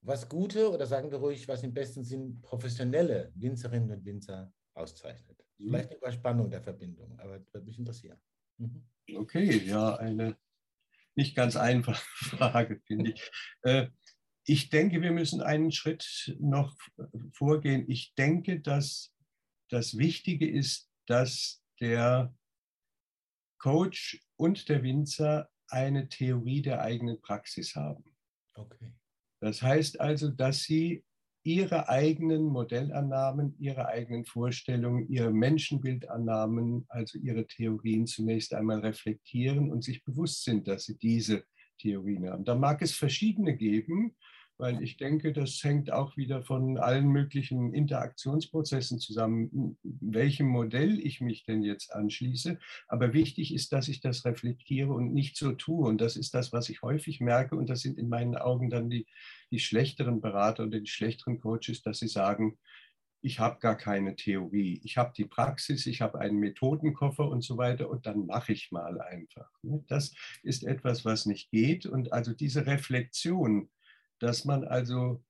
was 0.00 0.28
gute 0.28 0.72
oder 0.72 0.86
sagen 0.86 1.10
wir 1.10 1.18
ruhig, 1.18 1.46
was 1.48 1.62
im 1.62 1.74
besten 1.74 2.02
Sinn 2.02 2.40
professionelle 2.40 3.30
Winzerinnen 3.34 3.90
und 3.90 4.04
Winzer 4.06 4.50
auszeichnet. 4.72 5.38
Mhm. 5.58 5.68
Vielleicht 5.68 5.90
eine 5.90 5.98
Überspannung 5.98 6.50
der 6.50 6.62
Verbindung, 6.62 7.18
aber 7.20 7.40
das 7.40 7.52
würde 7.52 7.66
mich 7.66 7.78
interessieren. 7.78 8.18
Mhm. 8.56 8.88
Okay, 9.16 9.58
ja, 9.66 9.96
eine 9.96 10.38
nicht 11.14 11.36
ganz 11.36 11.56
einfache 11.56 12.02
Frage, 12.14 12.80
finde 12.86 13.12
ich. 13.12 13.30
Äh, 13.64 13.88
ich 14.44 14.70
denke, 14.70 15.02
wir 15.02 15.12
müssen 15.12 15.40
einen 15.40 15.72
Schritt 15.72 16.36
noch 16.40 16.76
vorgehen. 17.32 17.84
Ich 17.88 18.14
denke, 18.14 18.60
dass 18.60 19.14
das 19.68 19.96
Wichtige 19.96 20.48
ist, 20.48 20.90
dass 21.06 21.62
der 21.80 22.34
Coach 23.58 24.20
und 24.36 24.68
der 24.68 24.82
Winzer 24.82 25.48
eine 25.68 26.08
Theorie 26.08 26.62
der 26.62 26.82
eigenen 26.82 27.20
Praxis 27.20 27.74
haben. 27.76 28.04
Okay. 28.54 28.92
Das 29.40 29.62
heißt 29.62 30.00
also, 30.00 30.28
dass 30.28 30.62
sie 30.62 31.04
ihre 31.44 31.88
eigenen 31.88 32.44
Modellannahmen, 32.44 33.56
ihre 33.58 33.86
eigenen 33.86 34.24
Vorstellungen, 34.24 35.08
ihre 35.08 35.32
Menschenbildannahmen, 35.32 36.84
also 36.88 37.18
ihre 37.18 37.46
Theorien 37.46 38.06
zunächst 38.06 38.54
einmal 38.54 38.80
reflektieren 38.80 39.70
und 39.70 39.82
sich 39.82 40.04
bewusst 40.04 40.44
sind, 40.44 40.68
dass 40.68 40.84
sie 40.84 40.98
diese 40.98 41.44
Theorien 41.78 42.28
haben. 42.28 42.44
Da 42.44 42.54
mag 42.54 42.82
es 42.82 42.94
verschiedene 42.94 43.56
geben, 43.56 44.14
weil 44.58 44.80
ich 44.82 44.96
denke, 44.96 45.32
das 45.32 45.62
hängt 45.64 45.90
auch 45.92 46.16
wieder 46.16 46.42
von 46.42 46.78
allen 46.78 47.08
möglichen 47.08 47.74
Interaktionsprozessen 47.74 49.00
zusammen, 49.00 49.76
welchem 49.82 50.46
Modell 50.46 51.00
ich 51.00 51.20
mich 51.20 51.44
denn 51.44 51.62
jetzt 51.62 51.92
anschließe. 51.92 52.58
Aber 52.86 53.12
wichtig 53.12 53.52
ist, 53.52 53.72
dass 53.72 53.88
ich 53.88 54.00
das 54.00 54.24
reflektiere 54.24 54.92
und 54.92 55.12
nicht 55.12 55.36
so 55.36 55.52
tue. 55.52 55.88
Und 55.88 56.00
das 56.00 56.16
ist 56.16 56.34
das, 56.34 56.52
was 56.52 56.68
ich 56.68 56.82
häufig 56.82 57.20
merke. 57.20 57.56
Und 57.56 57.70
das 57.70 57.80
sind 57.80 57.98
in 57.98 58.08
meinen 58.08 58.36
Augen 58.36 58.70
dann 58.70 58.88
die, 58.88 59.06
die 59.50 59.58
schlechteren 59.58 60.20
Berater 60.20 60.64
oder 60.64 60.78
die 60.78 60.86
schlechteren 60.86 61.40
Coaches, 61.40 61.82
dass 61.82 61.98
sie 61.98 62.08
sagen, 62.08 62.56
ich 63.22 63.38
habe 63.38 63.60
gar 63.60 63.76
keine 63.76 64.16
Theorie. 64.16 64.80
Ich 64.82 64.96
habe 64.96 65.12
die 65.16 65.24
Praxis, 65.24 65.86
ich 65.86 66.00
habe 66.00 66.18
einen 66.18 66.38
Methodenkoffer 66.38 67.28
und 67.28 67.42
so 67.42 67.56
weiter 67.56 67.88
und 67.88 68.04
dann 68.04 68.26
mache 68.26 68.52
ich 68.52 68.72
mal 68.72 69.00
einfach. 69.00 69.48
Das 69.86 70.12
ist 70.42 70.64
etwas, 70.64 71.04
was 71.04 71.24
nicht 71.24 71.50
geht. 71.50 71.86
Und 71.86 72.12
also 72.12 72.32
diese 72.32 72.66
Reflexion, 72.66 73.70
dass 74.18 74.44
man 74.44 74.64
also, 74.64 75.24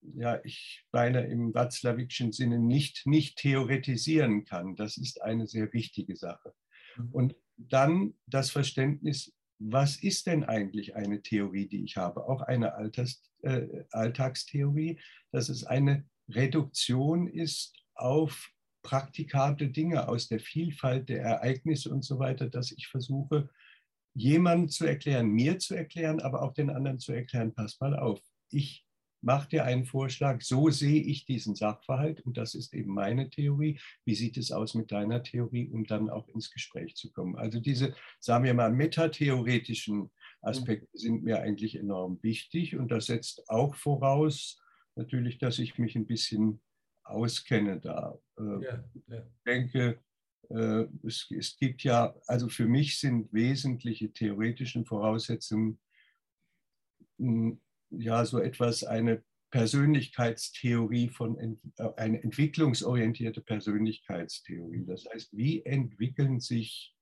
ja, 0.00 0.40
ich 0.44 0.84
meine 0.90 1.24
im 1.26 1.54
Watzlawickschen 1.54 2.32
Sinne 2.32 2.58
nicht, 2.58 3.06
nicht 3.06 3.38
theoretisieren 3.38 4.44
kann. 4.44 4.74
Das 4.74 4.96
ist 4.96 5.22
eine 5.22 5.46
sehr 5.46 5.72
wichtige 5.72 6.16
Sache. 6.16 6.52
Mhm. 6.96 7.08
Und 7.12 7.36
dann 7.56 8.14
das 8.26 8.50
Verständnis, 8.50 9.32
was 9.60 10.02
ist 10.02 10.26
denn 10.26 10.42
eigentlich 10.42 10.96
eine 10.96 11.22
Theorie, 11.22 11.68
die 11.68 11.84
ich 11.84 11.96
habe? 11.96 12.26
Auch 12.26 12.40
eine 12.42 12.74
Alters, 12.74 13.22
äh, 13.42 13.84
Alltagstheorie, 13.92 14.98
dass 15.30 15.48
es 15.48 15.62
eine 15.62 16.04
Reduktion 16.28 17.28
ist 17.28 17.74
auf 17.94 18.50
praktikable 18.82 19.68
Dinge 19.68 20.08
aus 20.08 20.28
der 20.28 20.40
Vielfalt 20.40 21.08
der 21.08 21.22
Ereignisse 21.22 21.90
und 21.90 22.04
so 22.04 22.18
weiter, 22.18 22.48
dass 22.48 22.72
ich 22.72 22.88
versuche, 22.88 23.48
jemandem 24.14 24.68
zu 24.68 24.84
erklären, 24.84 25.28
mir 25.28 25.58
zu 25.58 25.74
erklären, 25.74 26.20
aber 26.20 26.42
auch 26.42 26.52
den 26.52 26.70
anderen 26.70 26.98
zu 26.98 27.12
erklären, 27.12 27.54
pass 27.54 27.80
mal 27.80 27.96
auf, 27.96 28.20
ich 28.50 28.84
mache 29.22 29.48
dir 29.48 29.64
einen 29.64 29.84
Vorschlag, 29.84 30.42
so 30.42 30.68
sehe 30.68 31.00
ich 31.00 31.24
diesen 31.24 31.54
Sachverhalt 31.54 32.20
und 32.22 32.36
das 32.36 32.54
ist 32.54 32.74
eben 32.74 32.92
meine 32.92 33.30
Theorie. 33.30 33.78
Wie 34.04 34.16
sieht 34.16 34.36
es 34.36 34.50
aus 34.50 34.74
mit 34.74 34.90
deiner 34.90 35.22
Theorie, 35.22 35.70
um 35.70 35.84
dann 35.84 36.10
auch 36.10 36.28
ins 36.28 36.50
Gespräch 36.50 36.96
zu 36.96 37.12
kommen? 37.12 37.36
Also 37.36 37.60
diese, 37.60 37.94
sagen 38.18 38.44
wir 38.44 38.54
mal, 38.54 38.72
metatheoretischen 38.72 40.10
Aspekte 40.40 40.88
sind 40.92 41.22
mir 41.22 41.40
eigentlich 41.40 41.76
enorm 41.76 42.18
wichtig 42.22 42.76
und 42.76 42.90
das 42.90 43.06
setzt 43.06 43.48
auch 43.48 43.76
voraus, 43.76 44.60
natürlich, 44.96 45.38
dass 45.38 45.58
ich 45.58 45.78
mich 45.78 45.96
ein 45.96 46.06
bisschen 46.06 46.60
auskenne 47.04 47.80
da. 47.80 48.18
Äh, 48.38 48.64
ja, 48.64 48.84
ja. 49.08 49.26
Ich 49.26 49.42
denke, 49.46 49.98
äh, 50.50 50.86
es, 51.06 51.26
es 51.30 51.56
gibt 51.56 51.82
ja, 51.82 52.14
also 52.26 52.48
für 52.48 52.66
mich 52.66 52.98
sind 52.98 53.32
wesentliche 53.32 54.12
theoretische 54.12 54.84
Voraussetzungen 54.84 55.78
hm, 57.18 57.60
ja 57.90 58.24
so 58.24 58.38
etwas 58.38 58.84
eine 58.84 59.22
Persönlichkeitstheorie 59.50 61.08
von 61.10 61.38
äh, 61.76 61.88
eine 61.96 62.22
entwicklungsorientierte 62.22 63.42
Persönlichkeitstheorie. 63.42 64.84
Das 64.86 65.04
heißt, 65.12 65.36
wie 65.36 65.64
entwickeln 65.64 66.40
sich 66.40 66.96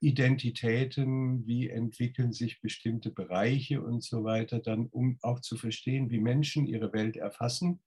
Identitäten, 0.00 1.46
wie 1.46 1.68
entwickeln 1.68 2.32
sich 2.32 2.60
bestimmte 2.60 3.10
Bereiche 3.10 3.82
und 3.82 4.02
so 4.02 4.24
weiter, 4.24 4.58
dann 4.58 4.86
um 4.86 5.18
auch 5.22 5.40
zu 5.40 5.56
verstehen, 5.56 6.10
wie 6.10 6.20
Menschen 6.20 6.66
ihre 6.66 6.92
Welt 6.92 7.16
erfassen 7.16 7.80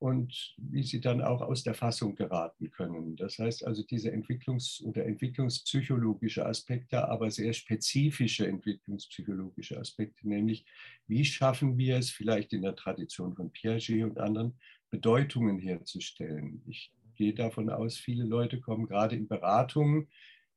und 0.00 0.54
wie 0.56 0.82
sie 0.82 1.00
dann 1.00 1.20
auch 1.20 1.42
aus 1.42 1.62
der 1.62 1.74
Fassung 1.74 2.14
geraten 2.14 2.70
können. 2.70 3.16
Das 3.16 3.38
heißt 3.38 3.66
also 3.66 3.82
diese 3.82 4.10
Entwicklungs- 4.10 4.82
oder 4.82 5.04
entwicklungspsychologische 5.04 6.46
Aspekte, 6.46 7.06
aber 7.06 7.30
sehr 7.30 7.52
spezifische 7.52 8.48
entwicklungspsychologische 8.48 9.78
Aspekte, 9.78 10.26
nämlich 10.26 10.64
wie 11.06 11.24
schaffen 11.24 11.76
wir 11.76 11.98
es 11.98 12.10
vielleicht 12.10 12.54
in 12.54 12.62
der 12.62 12.76
Tradition 12.76 13.34
von 13.36 13.52
Piaget 13.52 14.02
und 14.02 14.18
anderen 14.18 14.54
Bedeutungen 14.88 15.58
herzustellen. 15.58 16.62
Ich 16.66 16.90
gehe 17.14 17.34
davon 17.34 17.68
aus, 17.68 17.98
viele 17.98 18.24
Leute 18.24 18.58
kommen 18.58 18.86
gerade 18.86 19.16
in 19.16 19.28
Beratungen 19.28 20.08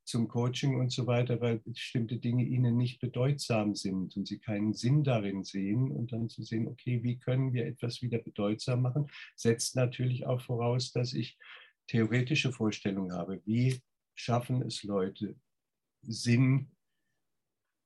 zum 0.06 0.28
Coaching 0.28 0.80
und 0.80 0.92
so 0.92 1.08
weiter, 1.08 1.40
weil 1.40 1.60
bestimmte 1.60 2.18
Dinge 2.18 2.44
ihnen 2.44 2.78
nicht 2.78 3.00
bedeutsam 3.00 3.76
sind 3.76 4.16
und 4.18 4.28
sie 4.28 4.40
keinen 4.40 4.74
Sinn 4.74 5.04
darin 5.04 5.44
sehen 5.44 5.92
und 5.92 6.12
dann 6.12 6.30
zu 6.30 6.44
sehen, 6.44 6.68
okay, 6.68 7.04
wie 7.04 7.18
können 7.18 7.54
wir 7.54 7.66
etwas 7.66 8.02
wieder 8.02 8.20
bedeutsam 8.20 8.82
machen, 8.82 9.08
setzt 9.36 9.76
natürlich 9.76 10.26
auch 10.26 10.42
voraus, 10.42 10.92
dass 10.92 11.14
ich 11.14 11.38
theoretische 11.88 12.52
Vorstellungen 12.52 13.14
habe, 13.14 13.42
wie 13.46 13.80
schaffen 14.16 14.62
es 14.62 14.84
Leute, 14.84 15.36
Sinn, 16.02 16.72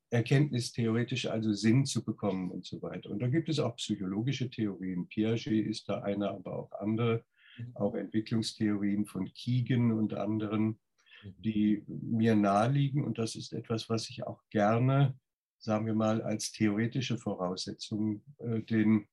erkenntnistheoretisch, 0.10 1.28
also 1.28 1.52
Sinn 1.54 1.86
zu 1.86 2.04
bekommen 2.04 2.52
und 2.52 2.66
so 2.66 2.82
weiter. 2.82 3.10
Und 3.10 3.20
da 3.20 3.28
gibt 3.28 3.50
es 3.50 3.60
auch 3.60 3.76
psychologische 3.76 4.50
Theorien. 4.50 5.08
Piaget 5.08 5.68
ist 5.68 5.90
da 5.90 6.02
einer, 6.02 6.32
aber 6.32 6.58
auch 6.58 6.72
andere 6.80 7.26
mhm. 7.58 7.76
auch 7.76 7.96
Entwicklungstheorien 7.96 9.06
von 9.06 9.32
Keegan 9.34 9.92
und 9.92 10.14
anderen. 10.14 10.80
Die 11.24 11.84
mir 11.88 12.36
naheliegen. 12.36 13.04
Und 13.04 13.18
das 13.18 13.36
ist 13.36 13.54
etwas, 13.54 13.90
was 13.90 14.10
ich 14.10 14.26
auch 14.26 14.42
gerne, 14.50 15.18
sagen 15.60 15.86
wir 15.86 15.96
mal, 15.96 16.22
als 16.22 16.52
theoretische 16.52 17.18
Voraussetzung 17.18 18.24
äh, 18.40 18.62
den 18.62 19.08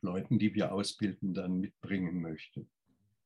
Leuten, 0.00 0.38
die 0.38 0.54
wir 0.54 0.72
ausbilden, 0.72 1.34
dann 1.34 1.60
mitbringen 1.60 2.20
möchte. 2.20 2.66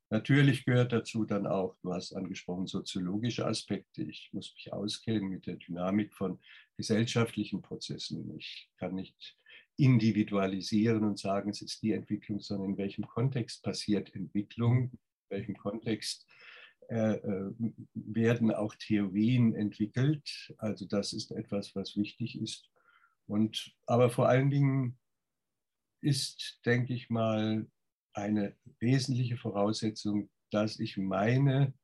Natürlich 0.09 0.65
gehört 0.65 0.93
dazu 0.93 1.25
dann 1.25 1.47
auch, 1.47 1.77
du 1.83 1.93
hast 1.93 2.13
angesprochen, 2.13 2.69
soziologische 2.69 3.45
Aspekte. 3.45 4.03
Ich 4.03 4.31
muss 4.33 4.55
mich 4.55 4.73
auskennen 4.73 5.29
mit 5.29 5.47
der 5.47 5.57
Dynamik 5.57 6.15
von 6.15 6.39
gesellschaftlichen 6.77 7.61
Prozessen. 7.61 8.37
Ich 8.37 8.71
kann 8.77 8.95
nicht 8.95 9.37
individualisieren 9.77 11.03
und 11.03 11.19
sagen, 11.19 11.51
es 11.51 11.61
ist 11.61 11.83
die 11.83 11.93
Entwicklung, 11.93 12.41
sondern 12.41 12.71
in 12.71 12.79
welchem 12.79 13.07
Kontext 13.07 13.65
passiert 13.65 14.15
Entwicklung, 14.15 14.93
in 14.93 14.99
welchem 15.29 15.57
Kontext 15.57 16.27
werden 16.89 18.53
auch 18.53 18.75
Theorien 18.77 19.55
entwickelt. 19.55 20.55
Also 20.59 20.87
das 20.87 21.13
ist 21.13 21.31
etwas, 21.33 21.75
was 21.75 21.97
wichtig 21.97 22.41
ist. 22.41 22.71
Und 23.27 23.75
aber 23.87 24.11
vor 24.11 24.29
allen 24.29 24.51
Dingen 24.51 24.99
ist, 26.01 26.61
denke 26.65 26.95
ich 26.95 27.11
mal, 27.11 27.67
eine 28.13 28.57
wesentliche 28.79 29.37
Voraussetzung, 29.37 30.31
dass 30.51 30.79
ich 30.79 30.97
meine 30.97 31.75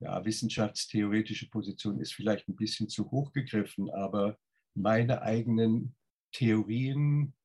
ja, 0.00 0.24
wissenschaftstheoretische 0.24 1.48
Position 1.48 2.00
ist 2.00 2.14
vielleicht 2.14 2.48
ein 2.48 2.56
bisschen 2.56 2.88
zu 2.88 3.10
hoch 3.10 3.32
gegriffen, 3.32 3.90
aber 3.90 4.38
meine 4.74 5.22
eigenen 5.22 5.94
Theorien 6.32 7.28
äh, 7.28 7.41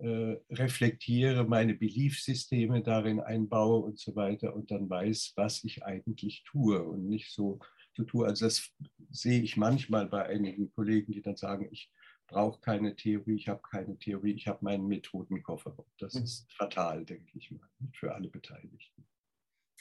reflektiere, 0.00 1.44
meine 1.44 1.74
Beliefsysteme 1.74 2.82
darin 2.82 3.20
einbaue 3.20 3.80
und 3.80 3.98
so 3.98 4.16
weiter 4.16 4.54
und 4.54 4.70
dann 4.70 4.88
weiß, 4.88 5.34
was 5.36 5.62
ich 5.64 5.84
eigentlich 5.84 6.42
tue 6.44 6.82
und 6.82 7.06
nicht 7.08 7.32
so, 7.32 7.58
so 7.94 8.04
tue. 8.04 8.26
Also 8.26 8.46
das 8.46 8.70
sehe 9.10 9.42
ich 9.42 9.56
manchmal 9.56 10.06
bei 10.06 10.24
einigen 10.26 10.72
Kollegen, 10.72 11.12
die 11.12 11.22
dann 11.22 11.36
sagen, 11.36 11.68
ich 11.70 11.90
brauche 12.28 12.60
keine 12.60 12.96
Theorie, 12.96 13.34
ich 13.34 13.48
habe 13.48 13.60
keine 13.68 13.98
Theorie, 13.98 14.32
ich 14.32 14.46
habe 14.46 14.64
meinen 14.64 14.86
Methodenkoffer. 14.86 15.76
Das 15.98 16.14
mhm. 16.14 16.22
ist 16.22 16.52
fatal, 16.52 17.04
denke 17.04 17.36
ich 17.36 17.50
mal, 17.50 17.68
für 17.92 18.14
alle 18.14 18.28
Beteiligten. 18.28 19.06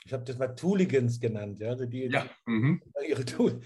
Ich 0.06 0.14
habe 0.14 0.24
das 0.24 0.38
mal 0.38 0.56
Tooligans 0.56 1.20
genannt, 1.20 1.60
ja, 1.60 1.70
also 1.70 1.86
die, 1.86 2.06
ja. 2.06 2.24
Die, 2.24 2.52
mhm. 2.52 2.82
ihre 3.08 3.26
Tool. 3.26 3.62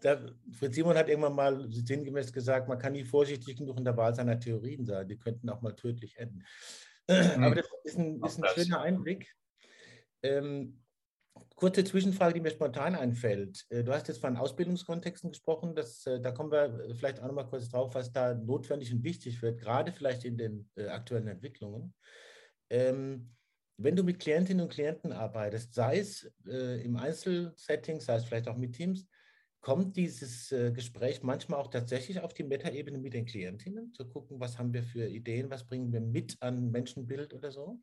Da, 0.00 0.20
Fritz 0.52 0.74
Simon 0.74 0.96
hat 0.96 1.08
irgendwann 1.08 1.34
mal 1.34 1.66
sinngemäß 1.70 2.32
gesagt, 2.32 2.68
man 2.68 2.78
kann 2.78 2.92
nie 2.92 3.04
vorsichtig 3.04 3.56
genug 3.56 3.78
in 3.78 3.84
der 3.84 3.96
Wahl 3.96 4.14
seiner 4.14 4.38
Theorien 4.38 4.86
sein, 4.86 5.08
die 5.08 5.18
könnten 5.18 5.48
auch 5.50 5.60
mal 5.60 5.74
tödlich 5.74 6.16
enden. 6.18 6.44
Mhm. 7.08 7.14
Aber 7.44 7.54
das 7.54 7.66
ist 7.84 7.98
ein, 7.98 8.22
ist 8.22 8.42
ein 8.42 8.48
schöner 8.54 8.80
Einblick. 8.80 9.34
Ähm, 10.22 10.80
kurze 11.54 11.84
Zwischenfrage, 11.84 12.34
die 12.34 12.40
mir 12.40 12.50
spontan 12.50 12.94
einfällt. 12.94 13.64
Äh, 13.70 13.84
du 13.84 13.92
hast 13.92 14.08
jetzt 14.08 14.20
von 14.20 14.36
Ausbildungskontexten 14.36 15.30
gesprochen. 15.30 15.74
Das, 15.74 16.06
äh, 16.06 16.20
da 16.20 16.30
kommen 16.32 16.52
wir 16.52 16.94
vielleicht 16.94 17.20
auch 17.20 17.26
noch 17.26 17.34
mal 17.34 17.46
kurz 17.46 17.68
drauf, 17.68 17.94
was 17.94 18.12
da 18.12 18.34
notwendig 18.34 18.92
und 18.92 19.02
wichtig 19.02 19.42
wird, 19.42 19.60
gerade 19.60 19.92
vielleicht 19.92 20.24
in 20.24 20.36
den 20.36 20.68
äh, 20.76 20.88
aktuellen 20.88 21.28
Entwicklungen. 21.28 21.94
Ähm, 22.70 23.34
wenn 23.80 23.94
du 23.94 24.02
mit 24.02 24.18
Klientinnen 24.18 24.64
und 24.64 24.72
Klienten 24.72 25.12
arbeitest, 25.12 25.74
sei 25.74 25.98
es 25.98 26.30
äh, 26.46 26.82
im 26.82 26.96
Einzelsetting, 26.96 28.00
sei 28.00 28.16
es 28.16 28.24
vielleicht 28.24 28.48
auch 28.48 28.56
mit 28.56 28.74
Teams, 28.74 29.06
kommt 29.60 29.96
dieses 29.96 30.52
äh, 30.52 30.72
Gespräch 30.72 31.22
manchmal 31.22 31.60
auch 31.60 31.68
tatsächlich 31.68 32.20
auf 32.20 32.34
die 32.34 32.44
Metaebene 32.44 32.98
mit 32.98 33.14
den 33.14 33.26
Klientinnen, 33.26 33.92
zu 33.92 34.08
gucken, 34.08 34.40
was 34.40 34.58
haben 34.58 34.72
wir 34.72 34.82
für 34.82 35.06
Ideen, 35.08 35.50
was 35.50 35.66
bringen 35.66 35.92
wir 35.92 36.00
mit 36.00 36.36
an 36.40 36.70
Menschenbild 36.70 37.34
oder 37.34 37.50
so? 37.50 37.80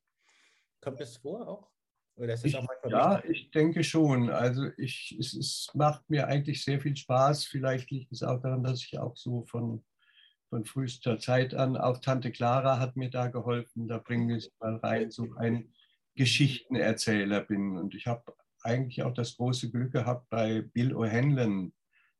Kommt 0.82 1.00
das 1.00 1.18
vor 1.18 1.48
auch? 1.48 1.72
Ich, 2.86 2.92
ja, 2.92 3.24
ich 3.26 3.52
denke 3.52 3.84
schon. 3.84 4.30
Also 4.30 4.70
ich, 4.78 5.18
es, 5.20 5.34
es, 5.34 5.70
macht 5.74 6.10
mir 6.10 6.28
eigentlich 6.28 6.64
sehr 6.64 6.80
viel 6.80 6.96
Spaß. 6.96 7.46
Vielleicht 7.46 7.92
liegt 7.92 8.12
es 8.14 8.24
auch 8.24 8.42
daran, 8.42 8.64
dass 8.64 8.82
ich 8.82 8.98
auch 8.98 9.18
so 9.18 9.44
von, 9.48 9.84
von 10.50 10.64
frühester 10.64 11.20
Zeit 11.20 11.54
an, 11.54 11.76
auch 11.76 12.00
Tante 12.00 12.32
Clara 12.32 12.80
hat 12.80 12.96
mir 12.96 13.10
da 13.10 13.28
geholfen. 13.28 13.90
Da 13.90 13.98
bringen 13.98 14.30
wir 14.30 14.38
es 14.38 14.50
mal 14.60 14.78
rein, 14.78 15.12
so 15.12 15.28
ein 15.36 15.74
Geschichtenerzähler 16.16 17.42
bin. 17.42 17.78
Und 17.78 17.94
ich 17.96 18.08
habe 18.08 18.24
eigentlich 18.66 19.04
auch 19.04 19.14
das 19.14 19.38
große 19.38 19.72
Glück 19.72 19.92
gehabt, 19.92 20.30
bei 20.30 20.62
Bill 20.62 20.96
O'Hanlon 20.96 21.72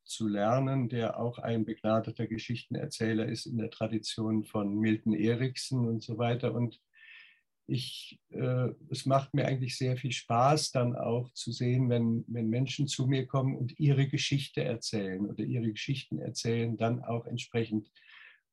zu 0.04 0.28
lernen, 0.28 0.88
der 0.88 1.20
auch 1.20 1.40
ein 1.40 1.66
begnadeter 1.66 2.28
Geschichtenerzähler 2.28 3.26
ist 3.26 3.48
in 3.48 3.58
der 3.58 3.72
Tradition 3.72 4.46
von 4.46 4.80
Milton 4.80 5.14
Erickson 5.14 5.88
und 5.88 6.04
so 6.04 6.18
weiter. 6.18 6.54
Und 6.54 6.80
ich, 7.68 8.20
äh, 8.30 8.70
es 8.92 9.06
macht 9.08 9.34
mir 9.34 9.48
eigentlich 9.48 9.78
sehr 9.78 9.98
viel 9.98 10.12
Spaß, 10.12 10.72
dann 10.72 10.96
auch 10.96 11.32
zu 11.34 11.52
sehen, 11.52 11.90
wenn, 11.90 12.24
wenn 12.28 12.50
Menschen 12.50 12.88
zu 12.88 13.08
mir 13.08 13.26
kommen 13.26 13.56
und 13.56 13.80
ihre 13.80 14.08
Geschichte 14.08 14.64
erzählen 14.64 15.26
oder 15.26 15.44
ihre 15.44 15.72
Geschichten 15.72 16.20
erzählen, 16.20 16.78
dann 16.78 17.04
auch 17.04 17.26
entsprechend 17.26 17.92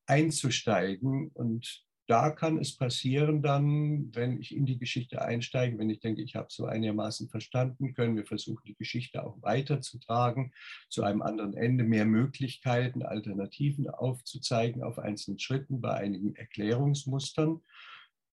einzusteigen. 0.06 1.28
Und 1.34 1.84
da 2.06 2.30
kann 2.30 2.58
es 2.58 2.76
passieren 2.76 3.42
dann, 3.42 4.14
wenn 4.14 4.40
ich 4.40 4.54
in 4.54 4.66
die 4.66 4.78
Geschichte 4.78 5.22
einsteige, 5.22 5.78
wenn 5.78 5.90
ich 5.90 6.00
denke, 6.00 6.22
ich 6.22 6.34
habe 6.34 6.48
so 6.50 6.66
einigermaßen 6.66 7.28
verstanden, 7.28 7.94
können 7.94 8.16
wir 8.16 8.26
versuchen, 8.26 8.62
die 8.66 8.74
Geschichte 8.74 9.24
auch 9.24 9.40
weiterzutragen, 9.42 10.52
zu 10.88 11.04
einem 11.04 11.22
anderen 11.22 11.54
Ende, 11.54 11.84
mehr 11.84 12.04
Möglichkeiten, 12.04 13.02
Alternativen 13.02 13.88
aufzuzeigen 13.88 14.82
auf 14.82 14.98
einzelnen 14.98 15.38
Schritten, 15.38 15.80
bei 15.80 15.94
einigen 15.94 16.34
Erklärungsmustern 16.34 17.60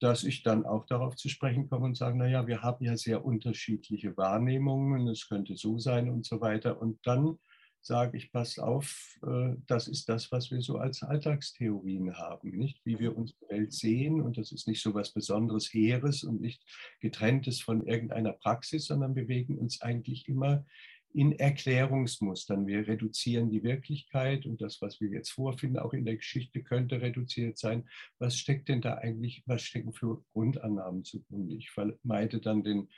dass 0.00 0.24
ich 0.24 0.42
dann 0.42 0.64
auch 0.64 0.86
darauf 0.86 1.14
zu 1.14 1.28
sprechen 1.28 1.68
komme 1.68 1.84
und 1.84 1.96
sage, 1.96 2.16
naja, 2.16 2.46
wir 2.46 2.62
haben 2.62 2.82
ja 2.82 2.96
sehr 2.96 3.22
unterschiedliche 3.22 4.16
Wahrnehmungen, 4.16 5.06
es 5.08 5.28
könnte 5.28 5.56
so 5.56 5.78
sein 5.78 6.08
und 6.08 6.24
so 6.24 6.40
weiter. 6.40 6.80
Und 6.80 6.98
dann 7.06 7.38
sage 7.82 8.16
ich, 8.16 8.30
pass 8.30 8.58
auf, 8.58 9.18
äh, 9.26 9.54
das 9.66 9.88
ist 9.88 10.08
das, 10.08 10.30
was 10.32 10.50
wir 10.50 10.60
so 10.60 10.76
als 10.78 11.02
Alltagstheorien 11.02 12.16
haben, 12.16 12.50
nicht? 12.50 12.80
Wie 12.84 12.98
wir 12.98 13.16
unsere 13.16 13.48
Welt 13.48 13.72
sehen. 13.72 14.20
Und 14.20 14.38
das 14.38 14.52
ist 14.52 14.68
nicht 14.68 14.82
so 14.82 14.94
was 14.94 15.12
Besonderes, 15.12 15.72
Heeres 15.72 16.24
und 16.24 16.40
nicht 16.40 16.62
getrenntes 17.00 17.60
von 17.60 17.86
irgendeiner 17.86 18.32
Praxis, 18.32 18.86
sondern 18.86 19.14
bewegen 19.14 19.58
uns 19.58 19.80
eigentlich 19.80 20.28
immer 20.28 20.64
in 21.12 21.32
Erklärungsmustern. 21.32 22.66
Wir 22.66 22.86
reduzieren 22.86 23.50
die 23.50 23.64
Wirklichkeit 23.64 24.46
und 24.46 24.60
das, 24.60 24.80
was 24.80 25.00
wir 25.00 25.10
jetzt 25.10 25.30
vorfinden, 25.30 25.78
auch 25.78 25.92
in 25.92 26.04
der 26.04 26.16
Geschichte, 26.16 26.62
könnte 26.62 27.00
reduziert 27.00 27.58
sein. 27.58 27.88
Was 28.18 28.36
steckt 28.36 28.68
denn 28.68 28.80
da 28.80 28.94
eigentlich, 28.94 29.42
was 29.46 29.62
stecken 29.62 29.92
für 29.92 30.22
Grundannahmen 30.32 31.04
zugrunde? 31.04 31.56
Ich 31.56 31.70
vermeide 31.70 32.40
dann 32.40 32.62
den 32.62 32.88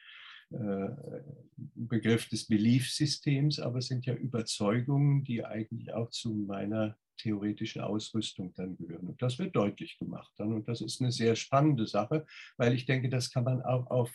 Begriff 1.57 2.29
des 2.29 2.47
Beliefsystems, 2.47 3.59
aber 3.59 3.79
es 3.79 3.87
sind 3.87 4.07
ja 4.07 4.15
Überzeugungen, 4.15 5.25
die 5.25 5.45
eigentlich 5.45 5.93
auch 5.93 6.11
zu 6.11 6.35
meiner 6.35 6.97
theoretischen 7.19 7.83
Ausrüstung 7.83 8.53
dann 8.55 8.77
gehören. 8.77 9.09
Und 9.09 9.23
das 9.23 9.39
wird 9.39 9.55
deutlich 9.55 9.99
gemacht 9.99 10.33
dann. 10.37 10.53
Und 10.53 10.67
das 10.69 10.81
ist 10.81 11.01
eine 11.01 11.13
sehr 11.13 11.37
spannende 11.37 11.87
Sache, 11.87 12.27
weil 12.57 12.75
ich 12.75 12.87
denke, 12.87 13.09
das 13.09 13.31
kann 13.31 13.45
man 13.45 13.63
auch 13.63 13.87
auf 13.89 14.13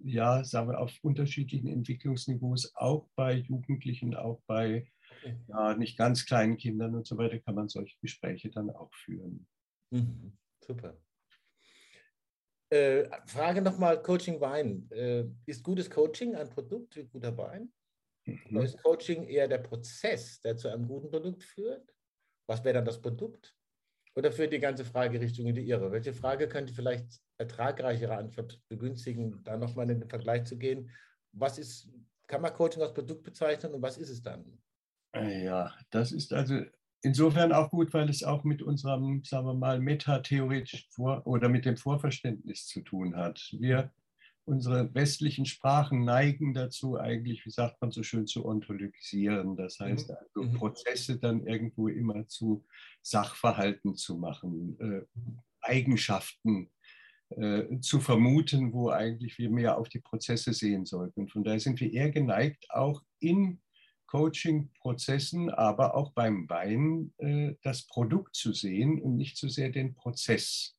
ja, 0.00 0.44
sagen 0.44 0.68
wir, 0.68 0.78
auf 0.78 0.92
unterschiedlichen 1.02 1.66
Entwicklungsniveaus, 1.68 2.72
auch 2.76 3.08
bei 3.16 3.34
Jugendlichen, 3.34 4.14
auch 4.14 4.40
bei 4.46 4.88
ja, 5.48 5.74
nicht 5.74 5.98
ganz 5.98 6.26
kleinen 6.26 6.56
Kindern 6.56 6.94
und 6.94 7.06
so 7.06 7.16
weiter, 7.18 7.38
kann 7.40 7.54
man 7.54 7.68
solche 7.68 7.98
Gespräche 8.00 8.50
dann 8.50 8.70
auch 8.70 8.92
führen. 8.94 9.46
Mhm. 9.90 10.32
Super. 10.60 10.96
Äh, 12.70 13.08
Frage 13.26 13.62
nochmal: 13.62 14.02
Coaching 14.02 14.40
Wein. 14.40 14.88
Äh, 14.90 15.24
ist 15.46 15.62
gutes 15.62 15.90
Coaching 15.90 16.34
ein 16.34 16.50
Produkt 16.50 16.96
wie 16.96 17.04
guter 17.04 17.36
Wein? 17.36 17.72
Mhm. 18.26 18.56
Oder 18.56 18.64
ist 18.64 18.82
Coaching 18.82 19.24
eher 19.24 19.48
der 19.48 19.58
Prozess, 19.58 20.40
der 20.40 20.56
zu 20.56 20.68
einem 20.68 20.86
guten 20.86 21.10
Produkt 21.10 21.42
führt? 21.42 21.94
Was 22.46 22.64
wäre 22.64 22.74
dann 22.74 22.84
das 22.84 23.00
Produkt? 23.00 23.54
Oder 24.14 24.32
führt 24.32 24.52
die 24.52 24.58
ganze 24.58 24.84
Fragerichtung 24.84 25.46
in 25.46 25.54
die 25.54 25.68
Irre? 25.68 25.92
Welche 25.92 26.12
Frage 26.12 26.48
könnte 26.48 26.74
vielleicht 26.74 27.20
ertragreichere 27.38 28.16
Antwort 28.16 28.60
begünstigen, 28.68 29.42
da 29.44 29.56
nochmal 29.56 29.88
in 29.90 30.00
den 30.00 30.08
Vergleich 30.08 30.44
zu 30.44 30.58
gehen? 30.58 30.90
Was 31.32 31.58
ist, 31.58 31.88
kann 32.26 32.42
man 32.42 32.52
Coaching 32.52 32.82
als 32.82 32.94
Produkt 32.94 33.22
bezeichnen 33.22 33.74
und 33.74 33.82
was 33.82 33.96
ist 33.96 34.10
es 34.10 34.22
dann? 34.22 34.60
Ja, 35.14 35.72
das 35.90 36.12
ist 36.12 36.32
also 36.32 36.62
insofern 37.02 37.52
auch 37.52 37.70
gut, 37.70 37.92
weil 37.94 38.08
es 38.08 38.22
auch 38.22 38.44
mit 38.44 38.62
unserem, 38.62 39.22
sagen 39.24 39.46
wir 39.46 39.54
mal, 39.54 39.80
metatheoretischen 39.80 40.90
Vor- 40.90 41.26
oder 41.26 41.48
mit 41.48 41.64
dem 41.64 41.76
Vorverständnis 41.76 42.66
zu 42.66 42.80
tun 42.82 43.16
hat. 43.16 43.54
Wir 43.58 43.90
unsere 44.48 44.92
westlichen 44.94 45.44
Sprachen 45.44 46.04
neigen 46.04 46.54
dazu, 46.54 46.98
eigentlich, 46.98 47.44
wie 47.44 47.50
sagt 47.50 47.80
man 47.80 47.90
so 47.90 48.02
schön, 48.02 48.26
zu 48.26 48.46
ontologisieren. 48.46 49.56
Das 49.56 49.78
heißt, 49.78 50.08
mhm. 50.08 50.16
also 50.16 50.42
mhm. 50.48 50.54
Prozesse 50.54 51.18
dann 51.18 51.46
irgendwo 51.46 51.88
immer 51.88 52.26
zu 52.26 52.64
Sachverhalten 53.02 53.94
zu 53.94 54.16
machen, 54.16 54.78
äh, 54.80 55.02
Eigenschaften 55.60 56.70
äh, 57.30 57.78
zu 57.80 58.00
vermuten, 58.00 58.72
wo 58.72 58.88
eigentlich 58.88 59.38
wir 59.38 59.50
mehr 59.50 59.78
auf 59.78 59.90
die 59.90 60.00
Prozesse 60.00 60.54
sehen 60.54 60.86
sollten. 60.86 61.20
Und 61.20 61.30
von 61.30 61.44
daher 61.44 61.60
sind 61.60 61.78
wir 61.80 61.92
eher 61.92 62.10
geneigt, 62.10 62.66
auch 62.70 63.02
in 63.20 63.60
Coaching-Prozessen, 64.08 65.50
aber 65.50 65.94
auch 65.94 66.12
beim 66.12 66.48
Wein 66.48 67.12
äh, 67.18 67.54
das 67.62 67.86
Produkt 67.86 68.34
zu 68.34 68.52
sehen 68.52 69.00
und 69.00 69.16
nicht 69.16 69.36
so 69.36 69.48
sehr 69.48 69.70
den 69.70 69.94
Prozess. 69.94 70.76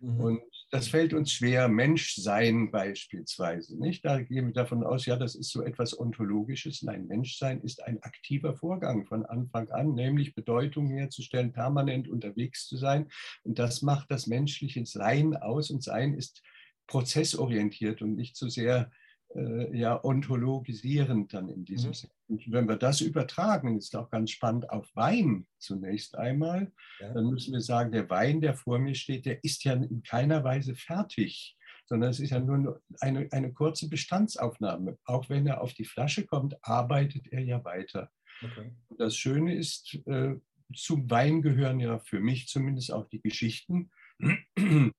Mhm. 0.00 0.20
Und 0.20 0.42
das 0.70 0.88
fällt 0.88 1.14
uns 1.14 1.32
schwer, 1.32 1.68
Menschsein 1.68 2.70
beispielsweise. 2.70 3.78
Nicht? 3.80 4.04
Da 4.04 4.20
gehen 4.20 4.46
wir 4.46 4.52
davon 4.52 4.84
aus, 4.84 5.06
ja, 5.06 5.16
das 5.16 5.34
ist 5.34 5.50
so 5.50 5.62
etwas 5.62 5.98
Ontologisches. 5.98 6.82
Nein, 6.82 7.06
Menschsein 7.06 7.62
ist 7.62 7.82
ein 7.82 8.02
aktiver 8.02 8.54
Vorgang 8.54 9.06
von 9.06 9.24
Anfang 9.24 9.70
an, 9.70 9.94
nämlich 9.94 10.34
Bedeutung 10.34 10.88
herzustellen, 10.88 11.52
permanent 11.52 12.08
unterwegs 12.08 12.68
zu 12.68 12.76
sein. 12.76 13.08
Und 13.44 13.58
das 13.58 13.82
macht 13.82 14.10
das 14.10 14.26
menschliche 14.26 14.84
Sein 14.84 15.36
aus. 15.36 15.70
Und 15.70 15.82
Sein 15.82 16.14
ist 16.14 16.42
prozessorientiert 16.86 18.02
und 18.02 18.14
nicht 18.14 18.36
so 18.36 18.48
sehr 18.48 18.90
ja, 19.34 20.02
ontologisierend 20.02 21.34
dann 21.34 21.48
in 21.48 21.64
diesem 21.64 21.90
mhm. 21.90 21.94
Sinne. 21.94 22.12
Und 22.28 22.52
wenn 22.52 22.68
wir 22.68 22.76
das 22.76 23.00
übertragen, 23.00 23.76
ist 23.76 23.94
auch 23.94 24.10
ganz 24.10 24.30
spannend 24.30 24.70
auf 24.70 24.88
Wein 24.94 25.46
zunächst 25.58 26.16
einmal, 26.16 26.72
ja. 27.00 27.12
dann 27.12 27.30
müssen 27.30 27.52
wir 27.52 27.60
sagen, 27.60 27.92
der 27.92 28.08
Wein, 28.08 28.40
der 28.40 28.54
vor 28.54 28.78
mir 28.78 28.94
steht, 28.94 29.26
der 29.26 29.42
ist 29.44 29.64
ja 29.64 29.74
in 29.74 30.02
keiner 30.02 30.44
Weise 30.44 30.74
fertig, 30.74 31.56
sondern 31.86 32.10
es 32.10 32.20
ist 32.20 32.30
ja 32.30 32.40
nur 32.40 32.82
eine, 33.00 33.28
eine 33.30 33.52
kurze 33.52 33.88
Bestandsaufnahme. 33.88 34.98
Auch 35.04 35.28
wenn 35.28 35.46
er 35.46 35.60
auf 35.62 35.74
die 35.74 35.84
Flasche 35.86 36.26
kommt, 36.26 36.56
arbeitet 36.62 37.26
er 37.30 37.42
ja 37.42 37.64
weiter. 37.64 38.10
Okay. 38.42 38.72
Das 38.98 39.16
Schöne 39.16 39.54
ist, 39.54 39.94
äh, 40.06 40.36
zum 40.74 41.10
Wein 41.10 41.42
gehören 41.42 41.80
ja 41.80 41.98
für 41.98 42.20
mich 42.20 42.46
zumindest 42.48 42.92
auch 42.92 43.08
die 43.08 43.20
Geschichten 43.20 43.90
äh, 44.18 44.90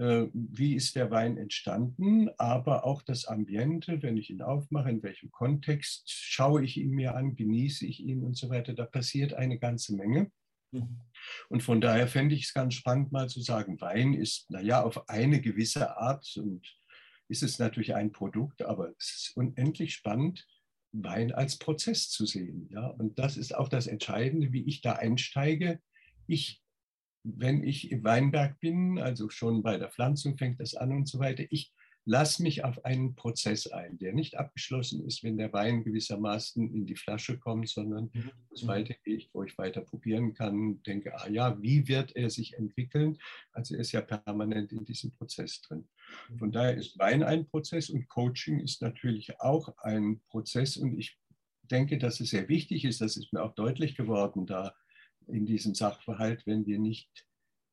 wie 0.00 0.76
ist 0.76 0.96
der 0.96 1.10
Wein 1.10 1.36
entstanden, 1.36 2.30
aber 2.38 2.86
auch 2.86 3.02
das 3.02 3.26
Ambiente, 3.26 4.02
wenn 4.02 4.16
ich 4.16 4.30
ihn 4.30 4.40
aufmache, 4.40 4.88
in 4.88 5.02
welchem 5.02 5.30
Kontext 5.30 6.10
schaue 6.10 6.64
ich 6.64 6.78
ihn 6.78 6.92
mir 6.92 7.14
an, 7.14 7.36
genieße 7.36 7.86
ich 7.86 8.00
ihn 8.00 8.24
und 8.24 8.34
so 8.34 8.48
weiter. 8.48 8.72
Da 8.72 8.86
passiert 8.86 9.34
eine 9.34 9.58
ganze 9.58 9.94
Menge. 9.94 10.32
Mhm. 10.72 11.00
Und 11.50 11.62
von 11.62 11.82
daher 11.82 12.08
fände 12.08 12.34
ich 12.34 12.44
es 12.44 12.54
ganz 12.54 12.74
spannend, 12.74 13.12
mal 13.12 13.28
zu 13.28 13.42
sagen, 13.42 13.78
Wein 13.82 14.14
ist, 14.14 14.50
naja, 14.50 14.82
auf 14.82 15.06
eine 15.10 15.42
gewisse 15.42 15.98
Art 15.98 16.34
und 16.38 16.66
ist 17.28 17.42
es 17.42 17.58
natürlich 17.58 17.94
ein 17.94 18.10
Produkt, 18.10 18.62
aber 18.62 18.94
es 18.98 19.26
ist 19.28 19.36
unendlich 19.36 19.92
spannend, 19.92 20.46
Wein 20.92 21.30
als 21.30 21.58
Prozess 21.58 22.08
zu 22.08 22.24
sehen. 22.24 22.68
Ja? 22.70 22.86
Und 22.86 23.18
das 23.18 23.36
ist 23.36 23.54
auch 23.54 23.68
das 23.68 23.86
Entscheidende, 23.86 24.52
wie 24.52 24.64
ich 24.64 24.80
da 24.80 24.94
einsteige. 24.94 25.78
Ich 26.26 26.62
wenn 27.22 27.62
ich 27.62 27.90
im 27.90 28.04
Weinberg 28.04 28.58
bin, 28.60 28.98
also 28.98 29.28
schon 29.28 29.62
bei 29.62 29.76
der 29.76 29.90
Pflanzung 29.90 30.36
fängt 30.38 30.60
das 30.60 30.74
an 30.74 30.92
und 30.92 31.08
so 31.08 31.18
weiter, 31.18 31.44
ich 31.50 31.72
lasse 32.06 32.42
mich 32.42 32.64
auf 32.64 32.84
einen 32.84 33.14
Prozess 33.14 33.66
ein, 33.66 33.98
der 33.98 34.12
nicht 34.12 34.36
abgeschlossen 34.36 35.04
ist, 35.06 35.22
wenn 35.22 35.36
der 35.36 35.52
Wein 35.52 35.84
gewissermaßen 35.84 36.74
in 36.74 36.86
die 36.86 36.96
Flasche 36.96 37.38
kommt, 37.38 37.68
sondern 37.68 38.10
mhm. 38.12 38.30
es 38.52 38.66
weitergeht, 38.66 39.28
wo 39.32 39.44
ich 39.44 39.56
weiter 39.58 39.82
probieren 39.82 40.34
kann, 40.34 40.82
denke, 40.82 41.14
ah 41.14 41.28
ja, 41.28 41.60
wie 41.62 41.86
wird 41.88 42.16
er 42.16 42.30
sich 42.30 42.54
entwickeln? 42.54 43.18
Also 43.52 43.74
er 43.74 43.80
ist 43.80 43.92
ja 43.92 44.00
permanent 44.00 44.72
in 44.72 44.84
diesem 44.84 45.12
Prozess 45.12 45.60
drin. 45.60 45.86
Von 46.38 46.48
mhm. 46.48 46.52
daher 46.52 46.74
ist 46.74 46.98
Wein 46.98 47.22
ein 47.22 47.46
Prozess 47.46 47.90
und 47.90 48.08
Coaching 48.08 48.60
ist 48.60 48.80
natürlich 48.80 49.38
auch 49.40 49.76
ein 49.78 50.20
Prozess 50.30 50.76
und 50.76 50.98
ich 50.98 51.18
denke, 51.70 51.98
dass 51.98 52.18
es 52.20 52.30
sehr 52.30 52.48
wichtig 52.48 52.84
ist, 52.84 53.00
das 53.00 53.16
ist 53.16 53.32
mir 53.32 53.42
auch 53.42 53.54
deutlich 53.54 53.94
geworden, 53.94 54.46
da 54.46 54.74
in 55.26 55.46
diesem 55.46 55.74
Sachverhalt, 55.74 56.46
wenn 56.46 56.66
wir 56.66 56.78
nicht 56.78 57.26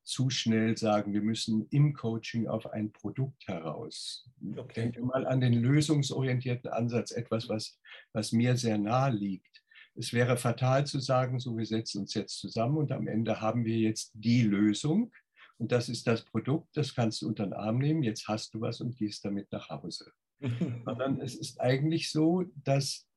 zu 0.04 0.30
schnell 0.30 0.76
sagen, 0.76 1.12
wir 1.12 1.20
müssen 1.20 1.66
im 1.70 1.92
Coaching 1.92 2.46
auf 2.46 2.66
ein 2.72 2.92
Produkt 2.92 3.46
heraus. 3.46 4.26
Okay. 4.56 4.82
Denke 4.82 5.02
mal 5.02 5.26
an 5.26 5.40
den 5.40 5.52
lösungsorientierten 5.52 6.70
Ansatz, 6.70 7.10
etwas, 7.10 7.48
was, 7.48 7.78
was 8.14 8.32
mir 8.32 8.56
sehr 8.56 8.78
nahe 8.78 9.12
liegt. 9.12 9.62
Es 9.94 10.12
wäre 10.12 10.36
fatal 10.36 10.86
zu 10.86 11.00
sagen, 11.00 11.40
so 11.40 11.56
wir 11.58 11.66
setzen 11.66 12.02
uns 12.02 12.14
jetzt 12.14 12.38
zusammen 12.38 12.78
und 12.78 12.92
am 12.92 13.06
Ende 13.06 13.40
haben 13.40 13.64
wir 13.64 13.76
jetzt 13.76 14.12
die 14.14 14.42
Lösung 14.42 15.12
und 15.58 15.72
das 15.72 15.88
ist 15.88 16.06
das 16.06 16.24
Produkt, 16.24 16.68
das 16.76 16.94
kannst 16.94 17.20
du 17.20 17.28
unter 17.28 17.44
den 17.44 17.52
Arm 17.52 17.78
nehmen, 17.78 18.02
jetzt 18.02 18.28
hast 18.28 18.54
du 18.54 18.60
was 18.60 18.80
und 18.80 18.96
gehst 18.96 19.24
damit 19.24 19.50
nach 19.50 19.68
Hause. 19.68 20.12
Sondern 20.84 21.20
es 21.20 21.34
ist 21.34 21.60
eigentlich 21.60 22.10
so, 22.10 22.44
dass 22.64 23.07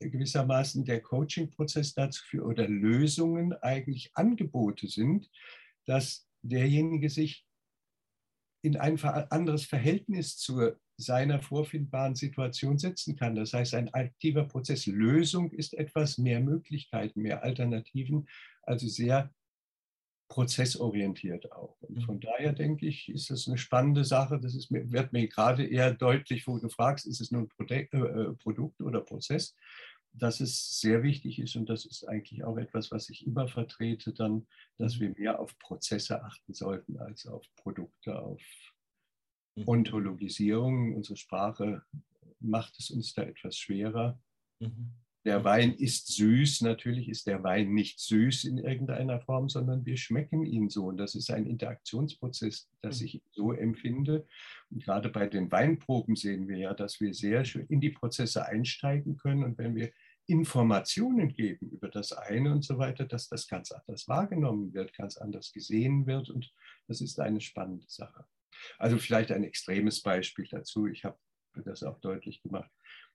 gewissermaßen 0.00 0.84
der 0.84 1.00
Coaching-Prozess 1.00 1.94
dazu 1.94 2.22
führt 2.24 2.44
oder 2.44 2.68
Lösungen 2.68 3.52
eigentlich 3.54 4.10
Angebote 4.14 4.88
sind, 4.88 5.30
dass 5.86 6.28
derjenige 6.42 7.10
sich 7.10 7.46
in 8.62 8.76
ein 8.76 8.98
anderes 9.00 9.64
Verhältnis 9.64 10.36
zu 10.36 10.72
seiner 10.96 11.40
vorfindbaren 11.40 12.16
Situation 12.16 12.76
setzen 12.76 13.16
kann. 13.16 13.36
Das 13.36 13.52
heißt, 13.52 13.74
ein 13.74 13.92
aktiver 13.94 14.44
Prozess. 14.44 14.86
Lösung 14.86 15.52
ist 15.52 15.74
etwas 15.74 16.18
mehr 16.18 16.40
Möglichkeiten, 16.40 17.22
mehr 17.22 17.44
Alternativen, 17.44 18.28
also 18.62 18.88
sehr 18.88 19.32
prozessorientiert 20.28 21.52
auch. 21.52 21.80
Und 21.80 21.96
mhm. 21.96 22.00
von 22.02 22.20
daher 22.20 22.52
denke 22.52 22.86
ich, 22.86 23.08
ist 23.08 23.30
das 23.30 23.48
eine 23.48 23.58
spannende 23.58 24.04
Sache. 24.04 24.38
Das 24.38 24.54
ist, 24.54 24.70
wird 24.70 25.12
mir 25.12 25.26
gerade 25.28 25.66
eher 25.66 25.92
deutlich, 25.94 26.46
wo 26.46 26.58
du 26.58 26.68
fragst, 26.68 27.06
ist 27.06 27.20
es 27.20 27.30
nun 27.30 27.48
ein 27.58 27.68
äh, 27.68 27.82
äh, 27.82 28.32
Produkt 28.34 28.80
oder 28.80 29.00
Prozess, 29.00 29.56
dass 30.12 30.40
es 30.40 30.80
sehr 30.80 31.02
wichtig 31.02 31.38
ist 31.38 31.56
und 31.56 31.68
das 31.68 31.84
ist 31.84 32.04
eigentlich 32.04 32.44
auch 32.44 32.56
etwas, 32.56 32.90
was 32.90 33.08
ich 33.08 33.26
immer 33.26 33.48
vertrete, 33.48 34.12
dann, 34.12 34.46
dass 34.76 34.96
mhm. 34.96 35.00
wir 35.00 35.14
mehr 35.16 35.40
auf 35.40 35.58
Prozesse 35.58 36.22
achten 36.22 36.52
sollten 36.52 36.98
als 36.98 37.26
auf 37.26 37.46
Produkte, 37.56 38.20
auf 38.20 38.42
mhm. 39.56 39.64
Ontologisierung. 39.66 40.94
Unsere 40.94 41.16
Sprache 41.16 41.82
macht 42.40 42.78
es 42.78 42.90
uns 42.90 43.14
da 43.14 43.22
etwas 43.22 43.56
schwerer. 43.56 44.20
Mhm. 44.60 44.92
Der 45.28 45.44
Wein 45.44 45.74
ist 45.74 46.06
süß. 46.14 46.62
Natürlich 46.62 47.06
ist 47.10 47.26
der 47.26 47.42
Wein 47.42 47.74
nicht 47.74 48.00
süß 48.00 48.44
in 48.44 48.56
irgendeiner 48.56 49.20
Form, 49.20 49.50
sondern 49.50 49.84
wir 49.84 49.98
schmecken 49.98 50.46
ihn 50.46 50.70
so. 50.70 50.86
Und 50.86 50.96
das 50.96 51.14
ist 51.14 51.30
ein 51.30 51.44
Interaktionsprozess, 51.44 52.70
das 52.80 53.00
mhm. 53.00 53.06
ich 53.06 53.22
so 53.32 53.52
empfinde. 53.52 54.26
Und 54.70 54.82
gerade 54.82 55.10
bei 55.10 55.26
den 55.26 55.52
Weinproben 55.52 56.16
sehen 56.16 56.48
wir 56.48 56.56
ja, 56.56 56.72
dass 56.72 56.98
wir 57.02 57.12
sehr 57.12 57.44
schön 57.44 57.66
in 57.66 57.82
die 57.82 57.90
Prozesse 57.90 58.46
einsteigen 58.46 59.18
können. 59.18 59.44
Und 59.44 59.58
wenn 59.58 59.74
wir 59.74 59.92
Informationen 60.24 61.28
geben 61.28 61.68
über 61.72 61.90
das 61.90 62.14
eine 62.14 62.50
und 62.50 62.64
so 62.64 62.78
weiter, 62.78 63.04
dass 63.04 63.28
das 63.28 63.48
ganz 63.48 63.70
anders 63.70 64.08
wahrgenommen 64.08 64.72
wird, 64.72 64.94
ganz 64.94 65.18
anders 65.18 65.52
gesehen 65.52 66.06
wird. 66.06 66.30
Und 66.30 66.50
das 66.86 67.02
ist 67.02 67.20
eine 67.20 67.42
spannende 67.42 67.84
Sache. 67.86 68.24
Also 68.78 68.96
vielleicht 68.96 69.30
ein 69.30 69.44
extremes 69.44 70.00
Beispiel 70.00 70.48
dazu. 70.50 70.86
Ich 70.86 71.04
habe 71.04 71.18
das 71.66 71.82
auch 71.82 72.00
deutlich 72.00 72.40
gemacht. 72.40 72.70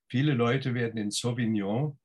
Viele 0.05 0.35
Leute 0.35 0.75
werden 0.75 0.99
in 0.99 1.09
Sauvignon 1.09 1.97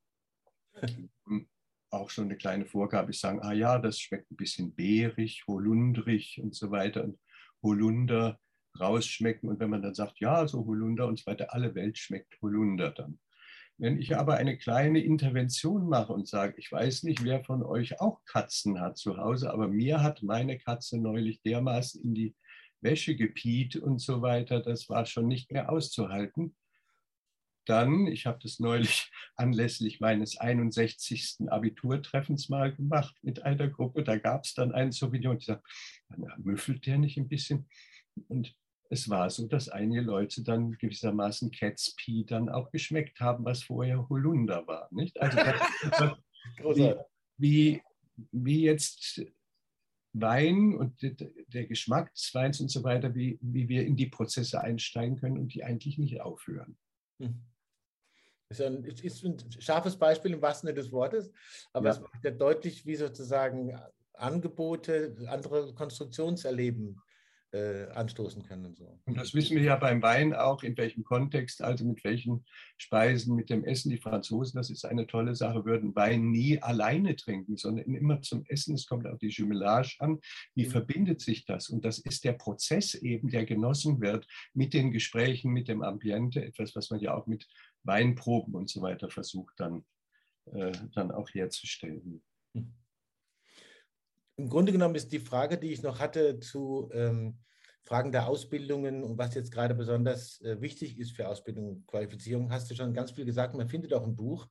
auch 1.90 2.10
schon 2.10 2.24
eine 2.24 2.36
kleine 2.36 2.66
Vorgabe 2.66 3.12
sagen, 3.12 3.40
ah 3.42 3.52
ja, 3.52 3.78
das 3.78 3.98
schmeckt 3.98 4.30
ein 4.30 4.36
bisschen 4.36 4.74
beerig, 4.74 5.44
holundrig 5.46 6.40
und 6.42 6.54
so 6.54 6.70
weiter 6.70 7.04
und 7.04 7.18
Holunder 7.62 8.38
rausschmecken. 8.78 9.48
Und 9.48 9.60
wenn 9.60 9.70
man 9.70 9.82
dann 9.82 9.94
sagt, 9.94 10.20
ja, 10.20 10.46
so 10.46 10.64
Holunder 10.66 11.06
und 11.06 11.18
so 11.18 11.26
weiter, 11.26 11.52
alle 11.54 11.74
Welt 11.74 11.98
schmeckt 11.98 12.40
Holunder 12.42 12.90
dann. 12.90 13.18
Wenn 13.78 13.96
ich 13.96 14.16
aber 14.16 14.34
eine 14.34 14.58
kleine 14.58 15.00
Intervention 15.00 15.88
mache 15.88 16.12
und 16.12 16.26
sage, 16.26 16.54
ich 16.58 16.70
weiß 16.70 17.04
nicht, 17.04 17.22
wer 17.22 17.44
von 17.44 17.62
euch 17.62 18.00
auch 18.00 18.24
Katzen 18.24 18.80
hat 18.80 18.98
zu 18.98 19.16
Hause, 19.16 19.52
aber 19.52 19.68
mir 19.68 20.02
hat 20.02 20.22
meine 20.22 20.58
Katze 20.58 20.98
neulich 20.98 21.40
dermaßen 21.42 22.02
in 22.02 22.14
die 22.14 22.34
Wäsche 22.80 23.16
gepiet 23.16 23.76
und 23.76 24.00
so 24.00 24.20
weiter, 24.20 24.60
das 24.60 24.88
war 24.88 25.06
schon 25.06 25.28
nicht 25.28 25.52
mehr 25.52 25.70
auszuhalten 25.70 26.56
dann, 27.68 28.06
ich 28.06 28.26
habe 28.26 28.38
das 28.42 28.58
neulich 28.58 29.10
anlässlich 29.36 30.00
meines 30.00 30.38
61. 30.38 31.48
Abiturtreffens 31.48 32.48
mal 32.48 32.74
gemacht 32.74 33.16
mit 33.22 33.42
einer 33.42 33.68
Gruppe, 33.68 34.02
da 34.04 34.16
gab 34.16 34.44
es 34.44 34.54
dann 34.54 34.72
einen 34.72 34.92
Sauvignon, 34.92 35.38
die 35.38 35.44
sagte, 35.44 35.68
müffelt 36.38 36.86
der 36.86 36.98
nicht 36.98 37.16
ein 37.18 37.28
bisschen? 37.28 37.68
Und 38.28 38.54
es 38.90 39.08
war 39.08 39.28
so, 39.30 39.46
dass 39.46 39.68
einige 39.68 40.00
Leute 40.00 40.42
dann 40.42 40.72
gewissermaßen 40.78 41.50
Cat's 41.50 41.94
Pea 41.96 42.24
dann 42.26 42.48
auch 42.48 42.70
geschmeckt 42.70 43.20
haben, 43.20 43.44
was 43.44 43.62
vorher 43.62 44.08
Holunder 44.08 44.66
war. 44.66 44.88
Nicht? 44.90 45.20
Also 45.20 45.36
das, 45.36 46.16
wie, 46.76 46.94
wie, 47.36 47.82
wie 48.32 48.62
jetzt 48.62 49.22
Wein 50.14 50.74
und 50.74 50.94
der 51.02 51.66
Geschmack 51.66 52.14
des 52.14 52.34
Weins 52.34 52.60
und 52.60 52.70
so 52.70 52.82
weiter, 52.82 53.14
wie, 53.14 53.38
wie 53.42 53.68
wir 53.68 53.84
in 53.84 53.96
die 53.96 54.06
Prozesse 54.06 54.60
einsteigen 54.60 55.18
können 55.18 55.38
und 55.38 55.54
die 55.54 55.64
eigentlich 55.64 55.98
nicht 55.98 56.20
aufhören. 56.20 56.78
Hm. 57.20 57.42
Das 58.48 58.60
ist 58.60 58.66
ein, 58.66 58.84
ist 58.84 59.24
ein 59.24 59.36
scharfes 59.60 59.96
Beispiel 59.96 60.32
im 60.32 60.40
wahrsten 60.40 60.68
Sinne 60.68 60.80
des 60.80 60.90
Wortes, 60.90 61.30
aber 61.72 61.88
ja. 61.88 61.92
es 61.92 62.00
macht 62.00 62.24
ja 62.24 62.30
deutlich, 62.30 62.86
wie 62.86 62.96
sozusagen 62.96 63.78
Angebote, 64.14 65.16
andere 65.28 65.74
Konstruktionserleben 65.74 67.00
äh, 67.52 67.86
anstoßen 67.94 68.42
können 68.42 68.66
und 68.66 68.76
so. 68.76 69.00
Und 69.06 69.16
das 69.16 69.32
wissen 69.32 69.56
wir 69.56 69.62
ja 69.62 69.76
beim 69.76 70.02
Wein 70.02 70.34
auch, 70.34 70.62
in 70.62 70.76
welchem 70.76 71.04
Kontext, 71.04 71.62
also 71.62 71.84
mit 71.84 72.04
welchen 72.04 72.44
Speisen, 72.76 73.34
mit 73.36 73.48
dem 73.48 73.64
Essen. 73.64 73.90
Die 73.90 73.96
Franzosen, 73.96 74.58
das 74.58 74.68
ist 74.70 74.84
eine 74.84 75.06
tolle 75.06 75.34
Sache, 75.34 75.64
würden 75.64 75.94
Wein 75.96 76.30
nie 76.30 76.60
alleine 76.60 77.16
trinken, 77.16 77.56
sondern 77.56 77.94
immer 77.94 78.20
zum 78.20 78.44
Essen. 78.46 78.74
Es 78.74 78.86
kommt 78.86 79.06
auf 79.06 79.18
die 79.18 79.28
Jumelage 79.28 79.94
an. 79.98 80.20
Wie 80.54 80.66
mhm. 80.66 80.70
verbindet 80.70 81.20
sich 81.20 81.46
das? 81.46 81.70
Und 81.70 81.84
das 81.84 81.98
ist 81.98 82.24
der 82.24 82.34
Prozess 82.34 82.94
eben, 82.94 83.30
der 83.30 83.46
genossen 83.46 84.00
wird 84.00 84.26
mit 84.52 84.74
den 84.74 84.90
Gesprächen, 84.92 85.52
mit 85.52 85.68
dem 85.68 85.82
Ambiente, 85.82 86.44
etwas, 86.44 86.76
was 86.76 86.90
man 86.90 87.00
ja 87.00 87.14
auch 87.14 87.26
mit 87.26 87.46
Weinproben 87.88 88.54
und 88.54 88.70
so 88.70 88.80
weiter 88.82 89.10
versucht 89.10 89.54
dann, 89.58 89.84
äh, 90.52 90.70
dann 90.94 91.10
auch 91.10 91.28
herzustellen. 91.30 92.22
Im 94.36 94.48
Grunde 94.48 94.70
genommen 94.70 94.94
ist 94.94 95.10
die 95.10 95.18
Frage, 95.18 95.58
die 95.58 95.72
ich 95.72 95.82
noch 95.82 95.98
hatte 95.98 96.38
zu, 96.38 96.88
ähm, 96.92 97.38
Fragen 97.88 98.12
der 98.12 98.28
Ausbildungen 98.28 99.02
und 99.02 99.16
was 99.16 99.34
jetzt 99.34 99.50
gerade 99.50 99.74
besonders 99.74 100.42
äh, 100.42 100.60
wichtig 100.60 100.98
ist 100.98 101.12
für 101.12 101.26
Ausbildung 101.26 101.68
und 101.68 101.86
Qualifizierung, 101.86 102.52
hast 102.52 102.70
du 102.70 102.74
schon 102.74 102.92
ganz 102.92 103.12
viel 103.12 103.24
gesagt. 103.24 103.56
Man 103.56 103.66
findet 103.66 103.94
auch 103.94 104.04
ein 104.04 104.14
Buch, 104.14 104.46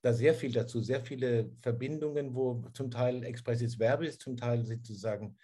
da 0.00 0.14
sehr 0.14 0.32
viel 0.32 0.50
dazu, 0.50 0.80
sehr 0.80 1.02
viele 1.02 1.52
Verbindungen, 1.60 2.34
wo 2.34 2.62
zum 2.72 2.90
Teil 2.90 3.22
expresses 3.22 3.74
Verbe 3.74 4.06
ist, 4.06 4.22
zum 4.22 4.38
Teil 4.38 4.64
sozusagen 4.64 5.36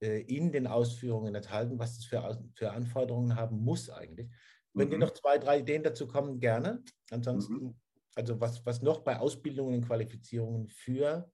äh, 0.00 0.22
in 0.22 0.50
den 0.50 0.66
Ausführungen 0.66 1.36
enthalten, 1.36 1.78
was 1.78 1.98
es 1.98 2.06
für, 2.06 2.44
für 2.54 2.72
Anforderungen 2.72 3.36
haben 3.36 3.58
muss 3.58 3.88
eigentlich. 3.88 4.28
Wenn 4.74 4.88
mhm. 4.88 4.92
dir 4.92 4.98
noch 4.98 5.14
zwei, 5.14 5.38
drei 5.38 5.60
Ideen 5.60 5.82
dazu 5.82 6.06
kommen, 6.06 6.40
gerne. 6.40 6.82
Ansonsten, 7.10 7.54
mhm. 7.54 7.74
also 8.14 8.40
was, 8.40 8.64
was 8.66 8.82
noch 8.82 9.00
bei 9.00 9.18
Ausbildungen 9.18 9.76
und 9.76 9.86
Qualifizierungen 9.86 10.68
für 10.68 11.18
mhm. 11.18 11.24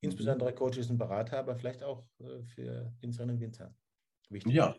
insbesondere 0.00 0.54
Coaches 0.54 0.90
und 0.90 0.98
Berater, 0.98 1.38
aber 1.38 1.56
vielleicht 1.56 1.82
auch 1.82 2.06
äh, 2.20 2.42
für 2.54 2.92
Winzerinnen 3.00 3.36
und 3.36 3.40
Winzer 3.40 3.74
wichtig 4.28 4.52
Ja, 4.52 4.76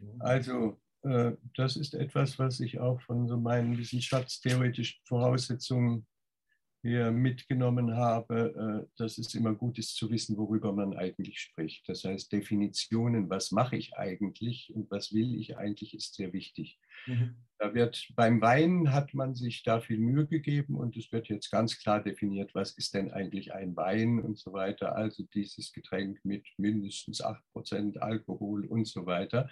mhm. 0.00 0.20
also 0.20 0.80
äh, 1.02 1.32
das 1.56 1.76
ist 1.76 1.94
etwas, 1.94 2.38
was 2.38 2.60
ich 2.60 2.78
auch 2.80 3.00
von 3.02 3.28
so 3.28 3.36
meinen 3.36 3.76
wissenschaftstheoretischen 3.76 5.00
Voraussetzungen 5.04 6.06
hier 6.82 7.12
mitgenommen 7.12 7.96
habe, 7.96 8.84
äh, 8.84 8.90
dass 8.96 9.16
es 9.16 9.34
immer 9.34 9.54
gut 9.54 9.78
ist 9.78 9.96
zu 9.96 10.10
wissen, 10.10 10.36
worüber 10.36 10.72
man 10.72 10.94
eigentlich 10.96 11.38
spricht. 11.38 11.88
Das 11.88 12.02
heißt, 12.02 12.32
Definitionen, 12.32 13.30
was 13.30 13.52
mache 13.52 13.76
ich 13.76 13.96
eigentlich 13.96 14.72
und 14.74 14.90
was 14.90 15.12
will 15.12 15.36
ich 15.36 15.56
eigentlich, 15.56 15.94
ist 15.94 16.14
sehr 16.14 16.32
wichtig. 16.32 16.80
Mhm. 17.06 17.36
Da 17.58 17.72
wird 17.74 18.08
beim 18.16 18.40
Wein 18.40 18.92
hat 18.92 19.14
man 19.14 19.36
sich 19.36 19.62
da 19.62 19.80
viel 19.80 19.98
Mühe 19.98 20.26
gegeben 20.26 20.74
und 20.74 20.96
es 20.96 21.12
wird 21.12 21.28
jetzt 21.28 21.50
ganz 21.50 21.78
klar 21.78 22.02
definiert, 22.02 22.52
was 22.54 22.72
ist 22.72 22.94
denn 22.94 23.12
eigentlich 23.12 23.54
ein 23.54 23.76
Wein 23.76 24.18
und 24.18 24.36
so 24.36 24.52
weiter. 24.52 24.96
Also 24.96 25.22
dieses 25.32 25.72
Getränk 25.72 26.18
mit 26.24 26.44
mindestens 26.56 27.22
8% 27.22 27.98
Alkohol 27.98 28.66
und 28.66 28.88
so 28.88 29.06
weiter. 29.06 29.48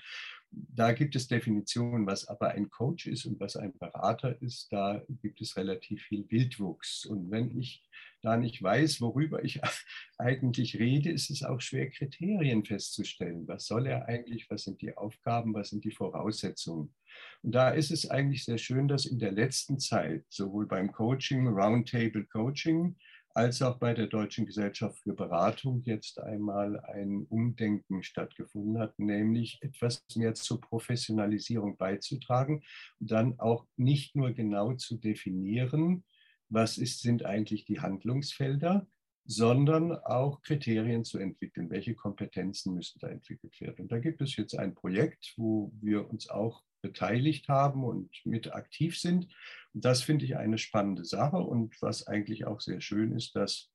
Da 0.52 0.92
gibt 0.92 1.14
es 1.14 1.28
Definitionen, 1.28 2.06
was 2.06 2.26
aber 2.26 2.50
ein 2.50 2.70
Coach 2.70 3.06
ist 3.06 3.24
und 3.24 3.38
was 3.38 3.56
ein 3.56 3.76
Berater 3.78 4.40
ist. 4.42 4.72
Da 4.72 5.00
gibt 5.22 5.40
es 5.40 5.56
relativ 5.56 6.02
viel 6.02 6.28
Wildwuchs. 6.28 7.06
Und 7.06 7.30
wenn 7.30 7.56
ich 7.56 7.84
da 8.22 8.36
nicht 8.36 8.60
weiß, 8.60 9.00
worüber 9.00 9.44
ich 9.44 9.60
eigentlich 10.18 10.78
rede, 10.78 11.10
ist 11.10 11.30
es 11.30 11.44
auch 11.44 11.60
schwer, 11.60 11.90
Kriterien 11.90 12.64
festzustellen. 12.64 13.46
Was 13.46 13.66
soll 13.66 13.86
er 13.86 14.06
eigentlich? 14.06 14.50
Was 14.50 14.64
sind 14.64 14.82
die 14.82 14.96
Aufgaben? 14.96 15.54
Was 15.54 15.70
sind 15.70 15.84
die 15.84 15.92
Voraussetzungen? 15.92 16.94
Und 17.42 17.54
da 17.54 17.70
ist 17.70 17.90
es 17.90 18.10
eigentlich 18.10 18.44
sehr 18.44 18.58
schön, 18.58 18.88
dass 18.88 19.06
in 19.06 19.18
der 19.18 19.32
letzten 19.32 19.78
Zeit 19.78 20.24
sowohl 20.28 20.66
beim 20.66 20.90
Coaching, 20.92 21.46
Roundtable 21.46 22.24
Coaching, 22.26 22.96
als 23.34 23.62
auch 23.62 23.78
bei 23.78 23.94
der 23.94 24.06
Deutschen 24.06 24.46
Gesellschaft 24.46 24.98
für 25.00 25.14
Beratung 25.14 25.82
jetzt 25.84 26.20
einmal 26.20 26.80
ein 26.80 27.26
Umdenken 27.28 28.02
stattgefunden 28.02 28.78
hat, 28.78 28.98
nämlich 28.98 29.58
etwas 29.62 30.04
mehr 30.16 30.34
zur 30.34 30.60
Professionalisierung 30.60 31.76
beizutragen 31.76 32.62
und 32.98 33.10
dann 33.10 33.38
auch 33.38 33.66
nicht 33.76 34.16
nur 34.16 34.32
genau 34.32 34.74
zu 34.74 34.96
definieren, 34.96 36.04
was 36.48 36.78
ist, 36.78 37.00
sind 37.00 37.24
eigentlich 37.24 37.64
die 37.64 37.80
Handlungsfelder, 37.80 38.86
sondern 39.24 39.92
auch 39.92 40.42
Kriterien 40.42 41.04
zu 41.04 41.18
entwickeln. 41.18 41.70
Welche 41.70 41.94
Kompetenzen 41.94 42.74
müssen 42.74 42.98
da 42.98 43.08
entwickelt 43.08 43.60
werden? 43.60 43.82
Und 43.82 43.92
da 43.92 43.98
gibt 43.98 44.20
es 44.20 44.34
jetzt 44.36 44.58
ein 44.58 44.74
Projekt, 44.74 45.34
wo 45.36 45.72
wir 45.80 46.10
uns 46.10 46.28
auch 46.28 46.64
beteiligt 46.82 47.48
haben 47.48 47.84
und 47.84 48.10
mit 48.24 48.52
aktiv 48.52 48.98
sind. 48.98 49.28
Das 49.72 50.02
finde 50.02 50.24
ich 50.24 50.36
eine 50.36 50.58
spannende 50.58 51.04
Sache 51.04 51.38
und 51.38 51.80
was 51.80 52.06
eigentlich 52.06 52.46
auch 52.46 52.60
sehr 52.60 52.80
schön 52.80 53.12
ist, 53.12 53.36
dass 53.36 53.70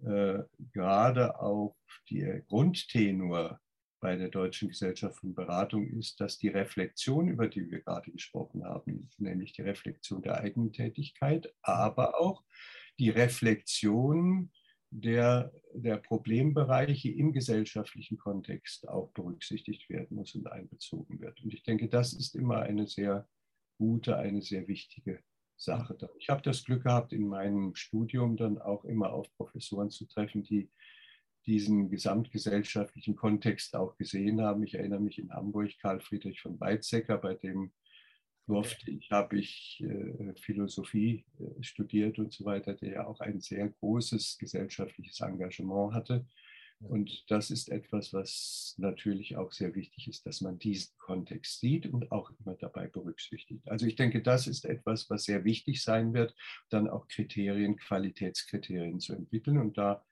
äh, 0.00 0.40
gerade 0.72 1.40
auch 1.40 1.76
der 2.10 2.40
Grundtenor 2.42 3.60
bei 4.00 4.16
der 4.16 4.28
Deutschen 4.28 4.68
Gesellschaft 4.68 5.18
von 5.18 5.34
Beratung 5.34 5.88
ist, 5.88 6.20
dass 6.20 6.38
die 6.38 6.48
Reflexion, 6.48 7.28
über 7.28 7.48
die 7.48 7.68
wir 7.70 7.80
gerade 7.80 8.10
gesprochen 8.10 8.64
haben, 8.64 9.10
nämlich 9.18 9.52
die 9.52 9.62
Reflexion 9.62 10.22
der 10.22 10.40
eigenen 10.40 10.72
Tätigkeit, 10.72 11.52
aber 11.62 12.20
auch 12.20 12.44
die 12.98 13.10
Reflexion 13.10 14.50
der, 14.90 15.52
der 15.74 15.96
Problembereiche 15.96 17.10
im 17.10 17.32
gesellschaftlichen 17.32 18.18
Kontext 18.18 18.88
auch 18.88 19.10
berücksichtigt 19.12 19.88
werden 19.90 20.16
muss 20.16 20.34
und 20.34 20.46
einbezogen 20.46 21.20
wird. 21.20 21.40
Und 21.42 21.52
ich 21.52 21.62
denke, 21.62 21.88
das 21.88 22.12
ist 22.12 22.34
immer 22.34 22.60
eine 22.60 22.86
sehr 22.86 23.28
gute, 23.78 24.16
eine 24.16 24.42
sehr 24.42 24.68
wichtige 24.68 25.22
Sache. 25.56 25.96
Ich 26.18 26.28
habe 26.28 26.42
das 26.42 26.64
Glück 26.64 26.84
gehabt, 26.84 27.12
in 27.12 27.26
meinem 27.26 27.74
Studium 27.74 28.36
dann 28.36 28.58
auch 28.58 28.84
immer 28.84 29.12
auf 29.12 29.32
Professoren 29.36 29.90
zu 29.90 30.06
treffen, 30.06 30.42
die 30.42 30.70
diesen 31.46 31.88
gesamtgesellschaftlichen 31.88 33.16
Kontext 33.16 33.74
auch 33.74 33.96
gesehen 33.96 34.42
haben. 34.42 34.62
Ich 34.62 34.74
erinnere 34.74 35.00
mich 35.00 35.18
in 35.18 35.32
Hamburg, 35.32 35.70
Karl 35.80 36.00
Friedrich 36.00 36.40
von 36.40 36.60
Weizsäcker, 36.60 37.16
bei 37.16 37.34
dem 37.34 37.72
durfte 38.46 38.90
ich, 38.90 39.10
habe 39.10 39.38
ich 39.38 39.82
äh, 39.86 40.34
Philosophie 40.40 41.24
äh, 41.38 41.62
studiert 41.62 42.18
und 42.18 42.32
so 42.32 42.44
weiter, 42.44 42.74
der 42.74 42.92
ja 42.92 43.06
auch 43.06 43.20
ein 43.20 43.40
sehr 43.40 43.68
großes 43.68 44.38
gesellschaftliches 44.38 45.20
Engagement 45.20 45.94
hatte. 45.94 46.26
Und 46.80 47.24
das 47.28 47.50
ist 47.50 47.70
etwas, 47.70 48.12
was 48.12 48.74
natürlich 48.78 49.36
auch 49.36 49.52
sehr 49.52 49.74
wichtig 49.74 50.06
ist, 50.06 50.26
dass 50.26 50.40
man 50.40 50.58
diesen 50.58 50.96
Kontext 50.98 51.60
sieht 51.60 51.86
und 51.86 52.12
auch 52.12 52.30
immer 52.38 52.54
dabei 52.54 52.86
berücksichtigt. 52.86 53.68
Also 53.68 53.86
ich 53.86 53.96
denke, 53.96 54.22
das 54.22 54.46
ist 54.46 54.64
etwas, 54.64 55.10
was 55.10 55.24
sehr 55.24 55.44
wichtig 55.44 55.82
sein 55.82 56.14
wird, 56.14 56.34
dann 56.70 56.88
auch 56.88 57.08
Kriterien, 57.08 57.76
Qualitätskriterien 57.76 59.00
zu 59.00 59.14
entwickeln. 59.14 59.58
Und 59.58 59.76
da 59.76 60.04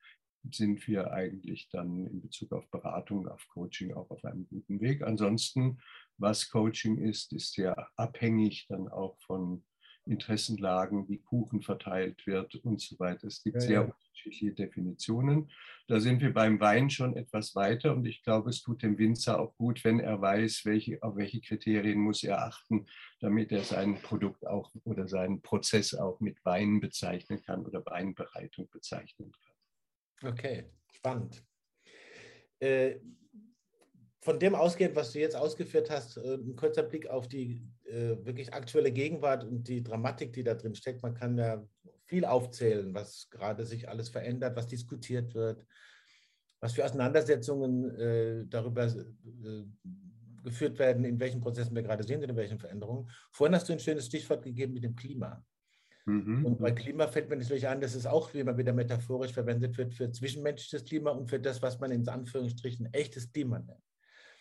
sind 0.53 0.87
wir 0.89 1.13
eigentlich 1.13 1.69
dann 1.71 2.07
in 2.07 2.21
Bezug 2.21 2.53
auf 2.53 2.69
Beratung, 2.71 3.29
auf 3.29 3.47
Coaching 3.49 3.95
auch 3.95 4.11
auf 4.11 4.25
einem 4.25 4.47
guten 4.49 4.81
Weg. 4.81 5.03
Ansonsten 5.03 5.79
was 6.19 6.49
Coaching 6.49 6.99
ist, 6.99 7.33
ist 7.33 7.53
sehr 7.53 7.89
abhängig 7.97 8.67
dann 8.69 8.89
auch 8.89 9.19
von 9.21 9.65
Interessenlagen, 10.07 11.09
wie 11.09 11.19
Kuchen 11.19 11.63
verteilt 11.63 12.27
wird 12.27 12.55
und 12.57 12.81
so 12.81 12.99
weiter. 12.99 13.27
Es 13.27 13.43
gibt 13.43 13.57
ja, 13.57 13.61
sehr 13.61 13.81
ja. 13.81 13.81
unterschiedliche 13.83 14.53
Definitionen. 14.53 15.51
Da 15.89 16.01
sind 16.01 16.21
wir 16.21 16.33
beim 16.33 16.59
Wein 16.61 16.91
schon 16.91 17.17
etwas 17.17 17.55
weiter 17.55 17.95
und 17.95 18.07
ich 18.07 18.23
glaube, 18.23 18.51
es 18.51 18.63
tut 18.63 18.83
dem 18.83 18.99
Winzer 18.99 19.41
auch 19.41 19.55
gut, 19.57 19.85
wenn 19.85 20.01
er 20.01 20.21
weiß, 20.21 20.65
welche, 20.65 21.03
auf 21.03 21.17
welche 21.17 21.41
Kriterien 21.41 21.99
muss 21.99 22.23
er 22.25 22.43
achten, 22.43 22.87
damit 23.21 23.53
er 23.53 23.63
sein 23.63 24.01
Produkt 24.01 24.47
auch 24.47 24.73
oder 24.85 25.09
seinen 25.09 25.43
Prozess 25.43 25.95
auch 25.95 26.21
mit 26.21 26.45
Wein 26.45 26.81
bezeichnen 26.81 27.43
kann 27.43 27.65
oder 27.65 27.85
Weinbereitung 27.87 28.69
bezeichnen 28.71 29.33
kann. 29.33 30.33
Okay, 30.33 30.65
spannend. 30.93 31.45
Äh, 32.59 32.97
von 34.27 34.41
dem 34.41 34.57
ausgehend, 34.57 34.97
was 34.97 35.13
du 35.13 35.21
jetzt 35.21 35.37
ausgeführt 35.37 35.89
hast, 35.89 36.17
äh, 36.17 36.35
ein 36.35 36.57
kurzer 36.57 36.83
Blick 36.83 37.07
auf 37.09 37.29
die 37.29 37.63
äh, 37.85 38.17
wirklich 38.25 38.53
aktuelle 38.53 38.91
Gegenwart 38.91 39.45
und 39.45 39.69
die 39.69 39.85
Dramatik, 39.85 40.33
die 40.33 40.43
da 40.43 40.55
drin 40.55 40.75
steckt. 40.75 41.01
Man 41.05 41.15
kann 41.15 41.39
ja 41.39 41.65
viel 42.07 42.25
aufzählen, 42.25 42.93
was 42.93 43.29
gerade 43.31 43.65
sich 43.65 43.89
alles 43.89 44.09
verändert, 44.09 44.57
was 44.57 44.67
diskutiert 44.67 45.33
wird, 45.37 45.65
was 46.59 46.73
für 46.73 46.85
Auseinandersetzungen 46.85 47.97
äh, 48.01 48.45
darüber 48.49 48.87
äh, 48.87 49.63
geführt 50.43 50.81
werden, 50.81 51.05
in 51.05 51.21
welchen 51.21 51.41
Prozessen 51.41 51.77
wir 51.77 51.85
gerade 51.85 52.03
sind, 52.03 52.25
in 52.25 52.35
welchen 52.35 52.59
Veränderungen. 52.59 53.09
Vorhin 53.31 53.55
hast 53.55 53.69
du 53.69 53.75
ein 53.75 53.79
schönes 53.79 54.07
Stichwort 54.07 54.43
gegeben 54.43 54.73
mit 54.73 54.83
dem 54.83 54.97
Klima. 54.97 55.41
Mhm. 56.05 56.47
Und 56.47 56.59
bei 56.59 56.73
Klima 56.73 57.07
fällt 57.07 57.31
mir 57.31 57.37
natürlich 57.37 57.69
an, 57.69 57.81
dass 57.81 57.95
es 57.95 58.07
auch 58.07 58.35
immer 58.35 58.59
wieder 58.59 58.73
metaphorisch 58.73 59.33
verwendet 59.33 59.79
wird 59.79 59.95
für 59.95 60.11
zwischenmenschliches 60.11 60.85
Klima 60.85 61.13
und 61.13 61.31
für 61.31 61.39
das, 61.39 61.63
was 61.63 61.79
man 61.79 61.93
in 61.93 62.09
Anführungsstrichen 62.09 62.93
echtes 62.93 63.31
Klima 63.33 63.61
nennt. 63.61 63.86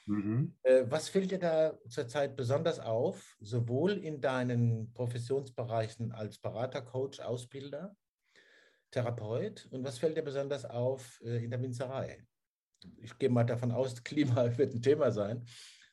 Mhm. 0.05 0.55
Äh, 0.63 0.85
was 0.87 1.09
fällt 1.09 1.31
dir 1.31 1.39
da 1.39 1.77
zurzeit 1.89 2.35
besonders 2.35 2.79
auf, 2.79 3.35
sowohl 3.39 3.93
in 3.93 4.21
deinen 4.21 4.93
Professionsbereichen 4.93 6.11
als 6.11 6.37
Berater, 6.37 6.81
Coach, 6.81 7.19
Ausbilder, 7.19 7.95
Therapeut 8.91 9.67
und 9.71 9.83
was 9.83 9.97
fällt 9.97 10.17
dir 10.17 10.23
besonders 10.23 10.65
auf 10.65 11.21
äh, 11.23 11.43
in 11.43 11.51
der 11.51 11.61
Winzerei? 11.61 12.25
Ich 12.97 13.17
gehe 13.17 13.29
mal 13.29 13.43
davon 13.43 13.71
aus, 13.71 14.03
Klima 14.03 14.57
wird 14.57 14.73
ein 14.73 14.81
Thema 14.81 15.11
sein. 15.11 15.45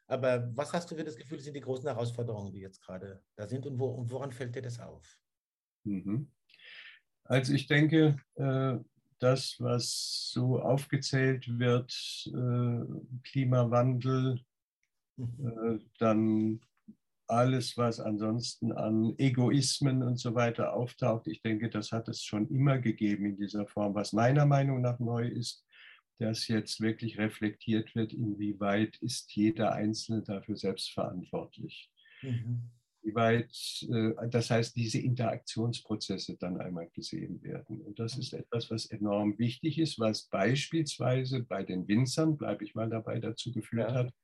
Aber 0.06 0.50
was 0.54 0.72
hast 0.72 0.90
du 0.90 0.96
für 0.96 1.04
das 1.04 1.16
Gefühl, 1.16 1.40
sind 1.40 1.54
die 1.54 1.60
großen 1.60 1.88
Herausforderungen, 1.88 2.52
die 2.52 2.60
jetzt 2.60 2.82
gerade 2.82 3.22
da 3.34 3.48
sind 3.48 3.66
und, 3.66 3.78
wo, 3.78 3.86
und 3.86 4.10
woran 4.10 4.30
fällt 4.30 4.54
dir 4.54 4.62
das 4.62 4.78
auf? 4.78 5.18
Mhm. 5.84 6.30
Also 7.24 7.54
ich 7.54 7.66
denke, 7.66 8.16
äh, 8.34 8.78
das, 9.22 9.56
was 9.58 10.30
so 10.32 10.60
aufgezählt 10.60 11.58
wird, 11.58 11.92
äh, 12.26 12.84
Klimawandel, 13.24 14.40
mhm. 15.16 15.46
äh, 15.46 15.78
dann 15.98 16.60
alles, 17.28 17.76
was 17.76 18.00
ansonsten 18.00 18.72
an 18.72 19.14
Egoismen 19.18 20.02
und 20.02 20.18
so 20.18 20.34
weiter 20.34 20.74
auftaucht. 20.74 21.26
Ich 21.28 21.40
denke, 21.42 21.70
das 21.70 21.92
hat 21.92 22.08
es 22.08 22.22
schon 22.22 22.48
immer 22.48 22.78
gegeben 22.78 23.24
in 23.24 23.36
dieser 23.36 23.66
Form. 23.66 23.94
Was 23.94 24.12
meiner 24.12 24.44
Meinung 24.44 24.80
nach 24.82 24.98
neu 24.98 25.26
ist, 25.26 25.64
dass 26.18 26.46
jetzt 26.48 26.80
wirklich 26.80 27.18
reflektiert 27.18 27.94
wird, 27.94 28.12
inwieweit 28.12 28.96
ist 28.98 29.34
jeder 29.34 29.72
Einzelne 29.72 30.22
dafür 30.22 30.56
selbstverantwortlich. 30.56 31.90
Mhm. 32.22 32.70
Wie 33.02 33.14
weit, 33.14 33.50
äh, 33.90 34.28
das 34.28 34.50
heißt, 34.50 34.76
diese 34.76 35.00
Interaktionsprozesse 35.00 36.36
dann 36.38 36.60
einmal 36.60 36.88
gesehen 36.90 37.42
werden. 37.42 37.80
Und 37.82 37.98
das 37.98 38.16
ist 38.16 38.32
etwas, 38.32 38.70
was 38.70 38.86
enorm 38.86 39.38
wichtig 39.38 39.78
ist, 39.78 39.98
was 39.98 40.28
beispielsweise 40.28 41.42
bei 41.42 41.62
den 41.62 41.86
Winzern, 41.88 42.36
bleibe 42.36 42.64
ich 42.64 42.74
mal 42.74 42.88
dabei, 42.88 43.18
dazu 43.18 43.52
geführt 43.52 43.90
ja. 43.90 43.94
hat, 43.94 44.14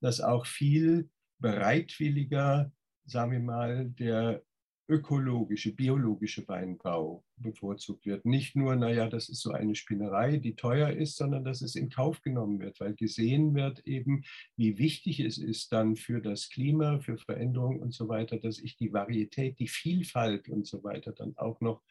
dass 0.00 0.20
auch 0.20 0.46
viel 0.46 1.08
bereitwilliger, 1.38 2.72
sagen 3.04 3.32
wir 3.32 3.40
mal, 3.40 3.86
der 3.90 4.42
ökologische, 4.88 5.72
biologische 5.74 6.46
Weinbau 6.46 7.24
bevorzugt 7.36 8.06
wird. 8.06 8.24
Nicht 8.24 8.54
nur, 8.54 8.76
naja, 8.76 9.08
das 9.08 9.28
ist 9.28 9.40
so 9.40 9.52
eine 9.52 9.74
Spinnerei, 9.74 10.36
die 10.36 10.54
teuer 10.54 10.90
ist, 10.90 11.16
sondern 11.16 11.44
dass 11.44 11.60
es 11.60 11.74
in 11.74 11.90
Kauf 11.90 12.22
genommen 12.22 12.60
wird, 12.60 12.78
weil 12.80 12.94
gesehen 12.94 13.54
wird 13.54 13.80
eben, 13.80 14.24
wie 14.56 14.78
wichtig 14.78 15.20
es 15.20 15.38
ist 15.38 15.72
dann 15.72 15.96
für 15.96 16.20
das 16.20 16.48
Klima, 16.48 17.00
für 17.00 17.18
Veränderungen 17.18 17.80
und 17.80 17.92
so 17.92 18.08
weiter, 18.08 18.38
dass 18.38 18.58
ich 18.58 18.76
die 18.76 18.92
Varietät, 18.92 19.58
die 19.58 19.68
Vielfalt 19.68 20.48
und 20.48 20.66
so 20.66 20.84
weiter 20.84 21.12
dann 21.12 21.36
auch 21.36 21.60
noch 21.60 21.82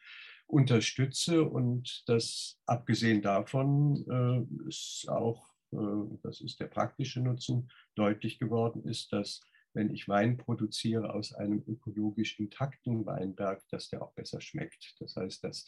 unterstütze 0.46 1.42
und 1.42 2.04
das 2.06 2.58
abgesehen 2.66 3.20
davon 3.20 4.04
äh, 4.08 4.68
ist 4.68 5.06
auch, 5.08 5.48
äh, 5.72 6.18
das 6.22 6.40
ist 6.40 6.60
der 6.60 6.66
praktische 6.66 7.20
Nutzen, 7.20 7.68
deutlich 7.94 8.38
geworden 8.38 8.84
ist, 8.84 9.12
dass 9.12 9.40
wenn 9.76 9.92
ich 9.92 10.08
Wein 10.08 10.38
produziere 10.38 11.14
aus 11.14 11.34
einem 11.34 11.62
ökologisch 11.68 12.40
intakten 12.40 13.04
Weinberg, 13.04 13.62
dass 13.68 13.90
der 13.90 14.02
auch 14.02 14.12
besser 14.14 14.40
schmeckt. 14.40 14.96
Das 14.98 15.16
heißt, 15.16 15.44
dass 15.44 15.66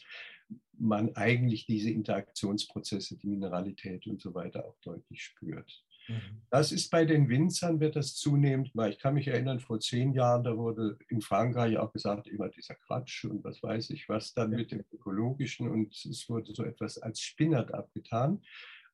man 0.77 1.15
eigentlich 1.15 1.67
diese 1.67 1.91
Interaktionsprozesse, 1.91 3.17
die 3.17 3.27
Mineralität 3.27 4.07
und 4.07 4.19
so 4.19 4.33
weiter 4.33 4.65
auch 4.65 4.77
deutlich 4.81 5.23
spürt. 5.23 5.85
Mhm. 6.07 6.41
Das 6.49 6.71
ist 6.71 6.89
bei 6.89 7.05
den 7.05 7.29
Winzern, 7.29 7.79
wird 7.79 7.95
das 7.95 8.15
zunehmend, 8.15 8.71
weil 8.73 8.93
ich 8.93 8.97
kann 8.97 9.13
mich 9.13 9.27
erinnern, 9.27 9.59
vor 9.59 9.79
zehn 9.79 10.11
Jahren, 10.13 10.43
da 10.43 10.57
wurde 10.57 10.97
in 11.09 11.21
Frankreich 11.21 11.77
auch 11.77 11.93
gesagt, 11.93 12.27
immer 12.27 12.49
dieser 12.49 12.75
Quatsch 12.75 13.25
und 13.25 13.43
was 13.43 13.61
weiß 13.61 13.91
ich 13.91 14.09
was 14.09 14.33
dann 14.33 14.49
mit 14.49 14.71
dem 14.71 14.83
Ökologischen 14.91 15.69
und 15.69 15.93
es 15.93 16.27
wurde 16.27 16.51
so 16.53 16.63
etwas 16.63 16.97
als 16.97 17.21
Spinnert 17.21 17.75
abgetan. 17.75 18.41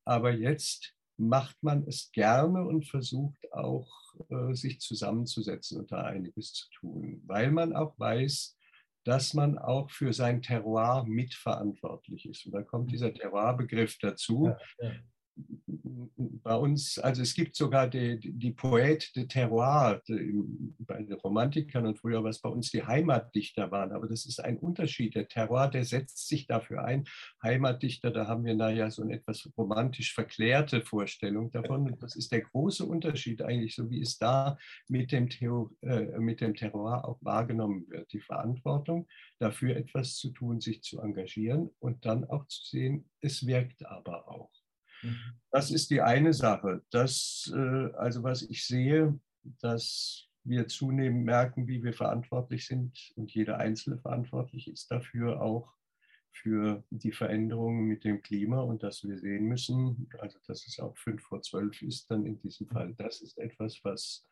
Aber 0.04 0.32
jetzt 0.32 0.94
macht 1.18 1.62
man 1.62 1.88
es 1.88 2.12
gerne 2.12 2.66
und 2.66 2.88
versucht 2.88 3.52
auch, 3.54 3.88
äh, 4.30 4.54
sich 4.54 4.80
zusammenzusetzen 4.80 5.80
und 5.80 5.92
da 5.92 6.04
einiges 6.04 6.54
zu 6.54 6.70
tun, 6.80 7.22
weil 7.26 7.52
man 7.52 7.76
auch 7.76 7.98
weiß, 8.00 8.58
dass 9.04 9.34
man 9.34 9.58
auch 9.58 9.92
für 9.92 10.14
sein 10.14 10.42
Terroir 10.42 11.06
mitverantwortlich 11.08 12.28
ist. 12.28 12.46
Und 12.46 12.54
da 12.54 12.64
kommt 12.64 12.92
dieser 12.92 13.14
Terroir-Begriff 13.14 13.98
dazu. 14.00 14.48
Ja, 14.80 14.88
ja 14.88 14.94
bei 16.18 16.56
uns, 16.56 17.00
also 17.00 17.22
es 17.22 17.34
gibt 17.34 17.56
sogar 17.56 17.88
die, 17.90 18.20
die 18.20 18.54
Poète 18.54 19.12
de 19.14 19.26
Terroir 19.26 20.02
bei 20.08 21.02
den 21.02 21.14
Romantikern 21.14 21.86
und 21.88 21.98
früher, 21.98 22.24
was 22.24 22.40
bei 22.40 22.50
uns 22.50 22.70
die 22.72 22.86
Heimatdichter 22.86 23.72
waren. 23.72 23.92
Aber 23.92 24.08
das 24.08 24.26
ist 24.26 24.40
ein 24.40 24.58
Unterschied. 24.58 25.16
Der 25.16 25.28
Terroir, 25.28 25.70
der 25.70 25.84
setzt 25.86 26.28
sich 26.28 26.46
dafür 26.46 26.86
ein. 26.86 27.06
Heimatdichter, 27.42 28.12
da 28.12 28.28
haben 28.28 28.46
wir 28.46 28.54
naja 28.54 28.90
so 28.92 29.02
eine 29.02 29.16
etwas 29.16 29.50
romantisch 29.58 30.14
verklärte 30.14 30.82
Vorstellung 30.82 31.52
davon. 31.52 31.92
Und 31.92 32.04
das 32.04 32.16
ist 32.16 32.32
der 32.32 32.42
große 32.42 32.86
Unterschied 32.86 33.42
eigentlich, 33.42 33.76
so 33.76 33.90
wie 33.90 34.02
es 34.02 34.18
da 34.18 34.58
mit 34.88 35.12
dem, 35.12 35.30
Theo, 35.30 35.76
äh, 35.82 36.20
mit 36.20 36.42
dem 36.42 36.54
Terroir 36.54 37.06
auch 37.06 37.18
wahrgenommen 37.22 37.86
wird. 37.90 38.14
Die 38.14 38.22
Verantwortung 38.22 39.08
dafür 39.40 39.76
etwas 39.76 40.16
zu 40.16 40.30
tun, 40.30 40.62
sich 40.62 40.82
zu 40.84 41.02
engagieren 41.02 41.72
und 41.80 42.06
dann 42.06 42.24
auch 42.26 42.48
zu 42.48 42.64
sehen, 42.64 43.10
es 43.20 43.46
wirkt 43.46 43.86
aber 43.86 44.28
auch. 44.28 44.55
Das 45.52 45.72
ist 45.72 45.90
die 45.90 46.02
eine 46.02 46.34
Sache. 46.34 46.82
Das, 46.90 47.52
äh, 47.56 47.94
also 47.96 48.24
was 48.24 48.42
ich 48.44 48.66
sehe, 48.66 49.20
dass 49.62 50.28
wir 50.44 50.68
zunehmend 50.68 51.26
merken, 51.26 51.68
wie 51.68 51.84
wir 51.84 51.94
verantwortlich 51.94 52.68
sind 52.68 53.12
und 53.16 53.34
jeder 53.34 53.58
Einzelne 53.58 53.98
verantwortlich 53.98 54.68
ist 54.68 54.92
dafür 54.92 55.42
auch 55.42 55.74
für 56.32 56.84
die 56.90 57.12
Veränderungen 57.12 57.86
mit 57.86 58.04
dem 58.04 58.22
Klima 58.22 58.62
und 58.62 58.84
dass 58.84 59.04
wir 59.04 59.18
sehen 59.18 59.46
müssen, 59.46 60.10
also 60.20 60.38
dass 60.48 60.68
es 60.68 60.80
auch 60.80 60.96
fünf 60.98 61.24
vor 61.24 61.42
zwölf 61.42 61.82
ist, 61.82 62.12
dann 62.12 62.26
in 62.26 62.38
diesem 62.40 62.68
Fall. 62.68 62.94
Das 62.98 63.22
ist 63.22 63.38
etwas, 63.38 63.80
was, 63.84 64.28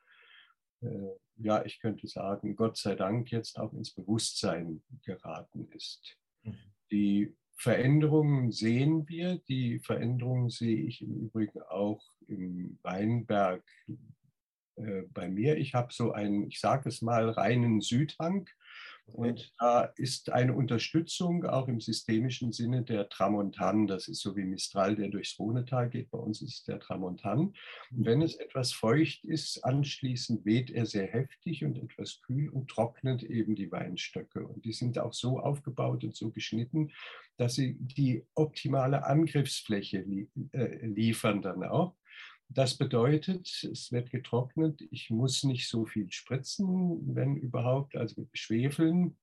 äh, 0.81 1.12
ja, 1.38 1.63
ich 1.65 1.79
könnte 1.79 2.07
sagen, 2.07 2.55
Gott 2.55 2.77
sei 2.77 2.95
Dank 2.95 3.31
jetzt 3.31 3.57
auch 3.57 3.71
ins 3.73 3.91
Bewusstsein 3.91 4.83
geraten 5.03 5.69
ist. 5.71 6.17
Mhm. 6.43 6.57
Die 6.91 7.36
Veränderungen 7.63 8.52
sehen 8.52 9.08
wir. 9.08 9.39
Die 9.47 9.80
Veränderungen 9.80 10.49
sehe 10.49 10.84
ich 10.86 11.02
im 11.02 11.13
Übrigen 11.15 11.62
auch 11.62 12.04
im 12.28 12.78
Weinberg 12.84 13.63
äh, 14.76 15.04
bei 15.13 15.30
mir. 15.30 15.56
Ich 15.58 15.73
habe 15.73 15.93
so 15.93 16.12
einen, 16.12 16.49
ich 16.49 16.60
sage 16.60 16.89
es 16.89 17.02
mal, 17.02 17.30
reinen 17.30 17.80
Südhang 17.80 18.49
und 19.05 19.53
da 19.59 19.83
ist 19.97 20.31
eine 20.31 20.53
Unterstützung 20.53 21.45
auch 21.45 21.67
im 21.67 21.81
systemischen 21.81 22.51
Sinne 22.51 22.83
der 22.83 23.09
Tramontan. 23.09 23.85
Das 23.85 24.07
ist 24.07 24.21
so 24.21 24.35
wie 24.35 24.45
Mistral, 24.45 24.95
der 24.95 25.09
durchs 25.09 25.37
Rhonetal 25.37 25.89
geht. 25.89 26.09
Bei 26.09 26.17
uns 26.17 26.41
ist 26.41 26.59
es 26.59 26.63
der 26.63 26.79
Tramontan. 26.79 27.53
Und 27.91 28.05
wenn 28.05 28.21
es 28.21 28.35
etwas 28.35 28.71
feucht 28.71 29.25
ist, 29.25 29.63
anschließend 29.63 30.45
weht 30.45 30.71
er 30.71 30.85
sehr 30.85 31.07
heftig 31.07 31.65
und 31.65 31.77
etwas 31.77 32.21
kühl 32.21 32.49
und 32.49 32.69
trocknet 32.69 33.23
eben 33.23 33.55
die 33.55 33.71
Weinstöcke. 33.71 34.47
Und 34.47 34.63
die 34.65 34.73
sind 34.73 34.97
auch 34.97 35.13
so 35.13 35.39
aufgebaut 35.39 36.03
und 36.03 36.15
so 36.15 36.31
geschnitten, 36.31 36.91
dass 37.37 37.55
sie 37.55 37.75
die 37.79 38.25
optimale 38.35 39.05
Angriffsfläche 39.05 40.05
äh, 40.51 40.85
liefern 40.85 41.41
dann 41.41 41.63
auch. 41.63 41.95
Das 42.53 42.77
bedeutet, 42.77 43.47
es 43.63 43.91
wird 43.91 44.11
getrocknet. 44.11 44.81
Ich 44.91 45.09
muss 45.09 45.43
nicht 45.43 45.67
so 45.67 45.85
viel 45.85 46.11
spritzen, 46.11 47.15
wenn 47.15 47.35
überhaupt, 47.35 47.95
also 47.95 48.21
mit 48.21 48.37
Schwefeln. 48.37 49.17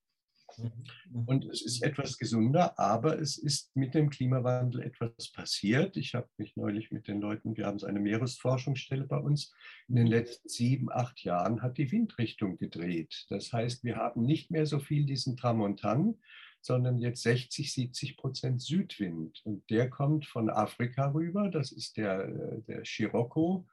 Mhm. 0.58 1.24
Und 1.26 1.44
es 1.44 1.62
ist 1.62 1.82
etwas 1.82 2.18
gesunder, 2.18 2.78
aber 2.78 3.18
es 3.20 3.38
ist 3.38 3.74
mit 3.76 3.94
dem 3.94 4.10
Klimawandel 4.10 4.82
etwas 4.82 5.30
passiert. 5.32 5.96
Ich 5.96 6.14
habe 6.14 6.28
mich 6.38 6.56
neulich 6.56 6.90
mit 6.90 7.08
den 7.08 7.20
Leuten, 7.20 7.56
wir 7.56 7.66
haben 7.66 7.78
so 7.78 7.86
eine 7.86 8.00
Meeresforschungsstelle 8.00 9.04
bei 9.04 9.18
uns, 9.18 9.52
in 9.88 9.96
den 9.96 10.06
letzten 10.06 10.48
sieben, 10.48 10.90
acht 10.90 11.22
Jahren 11.22 11.62
hat 11.62 11.78
die 11.78 11.90
Windrichtung 11.90 12.58
gedreht. 12.58 13.26
Das 13.28 13.52
heißt, 13.52 13.84
wir 13.84 13.96
haben 13.96 14.24
nicht 14.24 14.50
mehr 14.50 14.66
so 14.66 14.80
viel 14.80 15.04
diesen 15.04 15.36
Tramontan, 15.36 16.16
sondern 16.60 16.98
jetzt 16.98 17.22
60, 17.22 17.72
70 17.72 18.16
Prozent 18.16 18.62
Südwind. 18.62 19.40
Und 19.44 19.68
der 19.70 19.88
kommt 19.90 20.26
von 20.26 20.50
Afrika 20.50 21.10
rüber. 21.12 21.48
Das 21.48 21.72
ist 21.72 21.96
der, 21.96 22.28
äh, 22.28 22.62
der 22.68 22.84
Scirocco, 22.84 23.66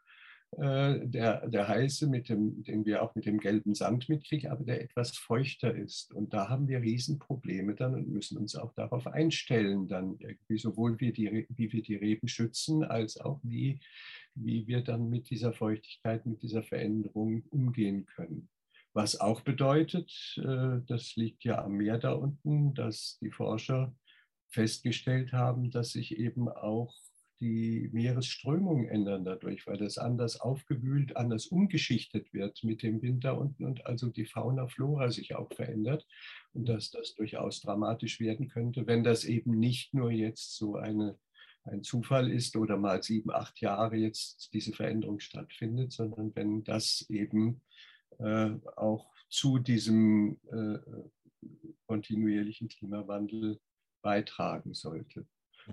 äh, 0.51 1.05
der, 1.05 1.47
der 1.49 1.67
heiße, 1.67 2.07
mit 2.07 2.29
dem, 2.29 2.63
den 2.63 2.85
wir 2.85 3.03
auch 3.03 3.13
mit 3.15 3.25
dem 3.25 3.37
gelben 3.37 3.75
Sand 3.75 4.07
mitkriegen, 4.07 4.49
aber 4.49 4.63
der 4.63 4.81
etwas 4.81 5.17
feuchter 5.17 5.75
ist. 5.75 6.13
Und 6.13 6.33
da 6.33 6.47
haben 6.47 6.67
wir 6.69 6.81
Riesenprobleme 6.81 7.75
dann 7.75 7.93
und 7.93 8.07
müssen 8.07 8.37
uns 8.37 8.55
auch 8.55 8.73
darauf 8.73 9.07
einstellen, 9.07 9.87
dann 9.87 10.15
irgendwie 10.19 10.57
sowohl 10.57 10.99
wie, 11.01 11.11
die, 11.11 11.47
wie 11.49 11.73
wir 11.73 11.81
die 11.81 11.95
Reben 11.95 12.29
schützen, 12.29 12.83
als 12.83 13.19
auch 13.19 13.39
wie, 13.43 13.81
wie 14.35 14.65
wir 14.67 14.81
dann 14.81 15.09
mit 15.09 15.29
dieser 15.29 15.51
Feuchtigkeit, 15.51 16.25
mit 16.25 16.41
dieser 16.41 16.63
Veränderung 16.63 17.43
umgehen 17.49 18.05
können. 18.05 18.47
Was 18.97 19.19
auch 19.19 19.41
bedeutet, 19.41 20.11
äh, 20.37 20.81
das 20.87 21.15
liegt 21.15 21.43
ja 21.43 21.63
am 21.63 21.73
Meer 21.73 21.99
da 21.99 22.13
unten, 22.13 22.73
dass 22.73 23.19
die 23.21 23.29
Forscher 23.29 23.95
festgestellt 24.49 25.33
haben, 25.33 25.69
dass 25.69 25.91
sich 25.91 26.17
eben 26.17 26.49
auch 26.49 26.95
die 27.39 27.91
Meeresströmungen 27.93 28.87
ändern 28.87 29.23
dadurch, 29.23 29.67
weil 29.67 29.77
das 29.77 29.99
anders 29.99 30.41
aufgewühlt, 30.41 31.15
anders 31.15 31.45
umgeschichtet 31.45 32.33
wird 32.33 32.63
mit 32.63 32.81
dem 32.81 33.03
Winter 33.03 33.37
unten 33.37 33.65
und 33.65 33.85
also 33.85 34.09
die 34.09 34.25
Fauna, 34.25 34.67
Flora 34.67 35.11
sich 35.11 35.35
auch 35.35 35.53
verändert 35.53 36.03
und 36.53 36.67
dass 36.67 36.89
das 36.89 37.13
durchaus 37.13 37.61
dramatisch 37.61 38.19
werden 38.19 38.47
könnte, 38.47 38.87
wenn 38.87 39.03
das 39.03 39.25
eben 39.25 39.59
nicht 39.59 39.93
nur 39.93 40.09
jetzt 40.09 40.55
so 40.55 40.75
eine, 40.75 41.19
ein 41.65 41.83
Zufall 41.83 42.31
ist 42.31 42.55
oder 42.55 42.77
mal 42.77 43.03
sieben, 43.03 43.29
acht 43.29 43.61
Jahre 43.61 43.95
jetzt 43.95 44.51
diese 44.55 44.73
Veränderung 44.73 45.19
stattfindet, 45.19 45.91
sondern 45.91 46.35
wenn 46.35 46.63
das 46.63 47.05
eben 47.09 47.61
äh, 48.19 48.51
auch 48.75 49.11
zu 49.29 49.59
diesem 49.59 50.39
äh, 50.51 50.79
kontinuierlichen 51.87 52.69
Klimawandel 52.69 53.59
beitragen 54.01 54.73
sollte. 54.73 55.27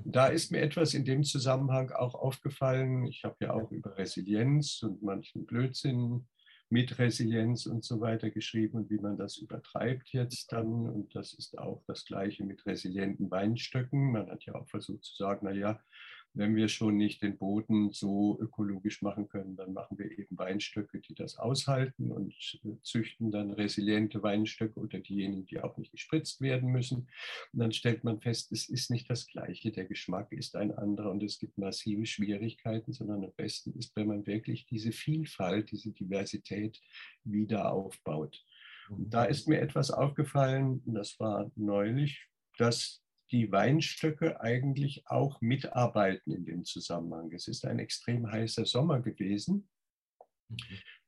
Da 0.05 0.27
ist 0.27 0.51
mir 0.51 0.61
etwas 0.61 0.95
in 0.95 1.05
dem 1.05 1.23
Zusammenhang 1.23 1.91
auch 1.91 2.15
aufgefallen. 2.15 3.07
Ich 3.07 3.25
habe 3.25 3.37
ja 3.41 3.53
auch 3.53 3.71
über 3.71 3.97
Resilienz 3.97 4.83
und 4.83 5.03
manchen 5.03 5.47
Blödsinn 5.47 6.27
mit 6.69 6.99
Resilienz 6.99 7.67
und 7.67 7.85
so 7.85 8.01
weiter 8.01 8.31
geschrieben 8.31 8.79
und 8.79 8.91
wie 8.91 8.99
man 8.99 9.17
das 9.17 9.37
übertreibt 9.37 10.09
jetzt 10.13 10.51
dann. 10.51 10.89
Und 10.89 11.15
das 11.15 11.33
ist 11.35 11.57
auch 11.59 11.85
das 11.87 12.05
Gleiche 12.05 12.45
mit 12.45 12.67
resilienten 12.67 13.31
Weinstöcken. 13.31 14.11
Man 14.11 14.29
hat 14.29 14.45
ja 14.45 14.57
auch 14.57 14.69
versucht 14.69 15.05
zu 15.05 15.15
sagen, 15.15 15.47
naja, 15.47 15.81
wenn 16.35 16.57
wir 16.57 16.69
schon 16.69 16.97
nicht 16.97 17.23
den 17.23 17.39
Boden 17.39 17.93
so 17.93 18.37
ökologisch 18.41 19.03
machen 19.03 19.29
können, 19.29 19.57
dann 19.57 19.73
machen 19.73 19.99
wir 19.99 20.11
eben 20.19 20.37
Weinstöcke, 20.37 21.01
die 21.01 21.15
das 21.15 21.37
aushalten 21.37 22.11
und 22.11 22.35
züchten 22.83 23.31
dann 23.31 23.53
resiliente 23.53 24.23
Weinstöcke 24.23 24.81
oder 24.81 24.99
diejenigen, 24.99 25.47
die 25.47 25.61
auch 25.61 25.77
nicht 25.77 25.93
gespritzt 25.93 26.41
werden 26.41 26.73
müssen. 26.73 27.09
Und 27.53 27.61
dann 27.61 27.73
stellt 27.73 28.03
man 28.03 28.21
fest, 28.21 28.51
es 28.51 28.69
ist 28.69 28.91
nicht 28.91 29.09
das 29.09 29.29
Gleiche, 29.29 29.71
der 29.71 29.85
Geschmack 29.85 30.33
ist 30.33 30.57
ein 30.57 30.73
anderer 30.73 31.13
und 31.13 31.23
es 31.23 31.39
gibt 31.39 31.57
massive 31.57 32.05
Schwierigkeiten, 32.05 32.93
sondern 32.93 33.25
am 33.25 33.33
besten 33.37 33.73
ist, 33.79 33.95
wenn 33.95 34.09
man 34.09 34.27
wirklich 34.27 34.67
diese 34.67 34.91
Vielfalt, 34.91 35.71
diese 35.71 35.93
Diversität 35.93 36.81
wieder 37.23 37.73
aufbaut. 37.73 38.45
Und 38.89 39.15
da 39.15 39.25
ist 39.25 39.49
mir 39.49 39.61
etwas 39.61 39.91
aufgefallen, 39.91 40.83
das 40.85 41.19
war 41.21 41.51
neulich, 41.55 42.27
dass 42.59 43.04
die 43.35 43.51
Weinstöcke 43.51 44.41
eigentlich 44.41 45.09
auch 45.09 45.41
mitarbeiten 45.41 46.31
in 46.33 46.45
dem 46.45 46.65
Zusammenhang. 46.65 47.33
Es 47.33 47.49
ist 47.49 47.65
ein 47.65 47.81
extrem 47.81 48.31
heißer 48.31 48.65
Sommer 48.65 49.01
gewesen. 49.01 49.69
Mhm. 50.49 50.57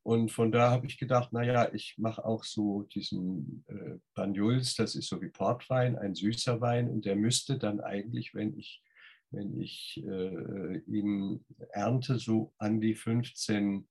Und 0.02 0.32
von 0.32 0.50
da 0.50 0.72
habe 0.72 0.86
ich 0.86 0.98
gedacht, 0.98 1.32
naja, 1.32 1.72
ich 1.72 1.94
mache 1.98 2.24
auch 2.24 2.42
so 2.42 2.82
diesen 2.82 3.64
äh, 3.68 3.98
Banyuls, 4.14 4.74
das 4.74 4.96
ist 4.96 5.08
so 5.08 5.22
wie 5.22 5.28
Portwein, 5.28 5.96
ein 5.96 6.16
süßer 6.16 6.60
Wein. 6.60 6.90
Und 6.90 7.04
der 7.04 7.14
müsste 7.14 7.58
dann 7.58 7.80
eigentlich, 7.80 8.34
wenn 8.34 8.58
ich, 8.58 8.82
wenn 9.30 9.60
ich 9.60 10.02
äh, 10.04 10.78
ihn 10.78 11.44
ernte, 11.70 12.18
so 12.18 12.52
an 12.58 12.80
die 12.80 12.96
15 12.96 13.78
äh, 13.80 13.82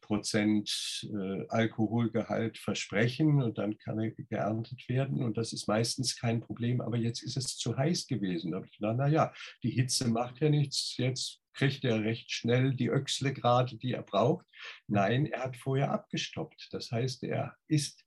Prozent 0.00 1.08
äh, 1.12 1.46
Alkoholgehalt 1.48 2.58
versprechen 2.58 3.42
und 3.42 3.58
dann 3.58 3.78
kann 3.78 3.98
er 3.98 4.10
geerntet 4.10 4.88
werden 4.88 5.22
und 5.22 5.36
das 5.36 5.52
ist 5.52 5.68
meistens 5.68 6.16
kein 6.16 6.40
Problem. 6.40 6.80
Aber 6.80 6.96
jetzt 6.96 7.22
ist 7.22 7.36
es 7.36 7.56
zu 7.56 7.76
heiß 7.76 8.06
gewesen. 8.06 8.52
Da 8.52 8.58
habe 8.58 8.66
ich 8.66 8.78
gedacht, 8.78 8.96
naja, 8.96 9.32
die 9.62 9.70
Hitze 9.70 10.08
macht 10.08 10.40
ja 10.40 10.48
nichts. 10.48 10.96
Jetzt 10.96 11.40
kriegt 11.52 11.84
er 11.84 12.02
recht 12.02 12.30
schnell 12.30 12.74
die 12.74 12.90
Öchsle 12.90 13.32
gerade, 13.32 13.76
die 13.76 13.92
er 13.92 14.02
braucht. 14.02 14.46
Nein, 14.86 15.26
er 15.26 15.44
hat 15.44 15.56
vorher 15.56 15.90
abgestoppt. 15.90 16.68
Das 16.72 16.90
heißt, 16.90 17.22
er 17.24 17.56
ist 17.68 18.04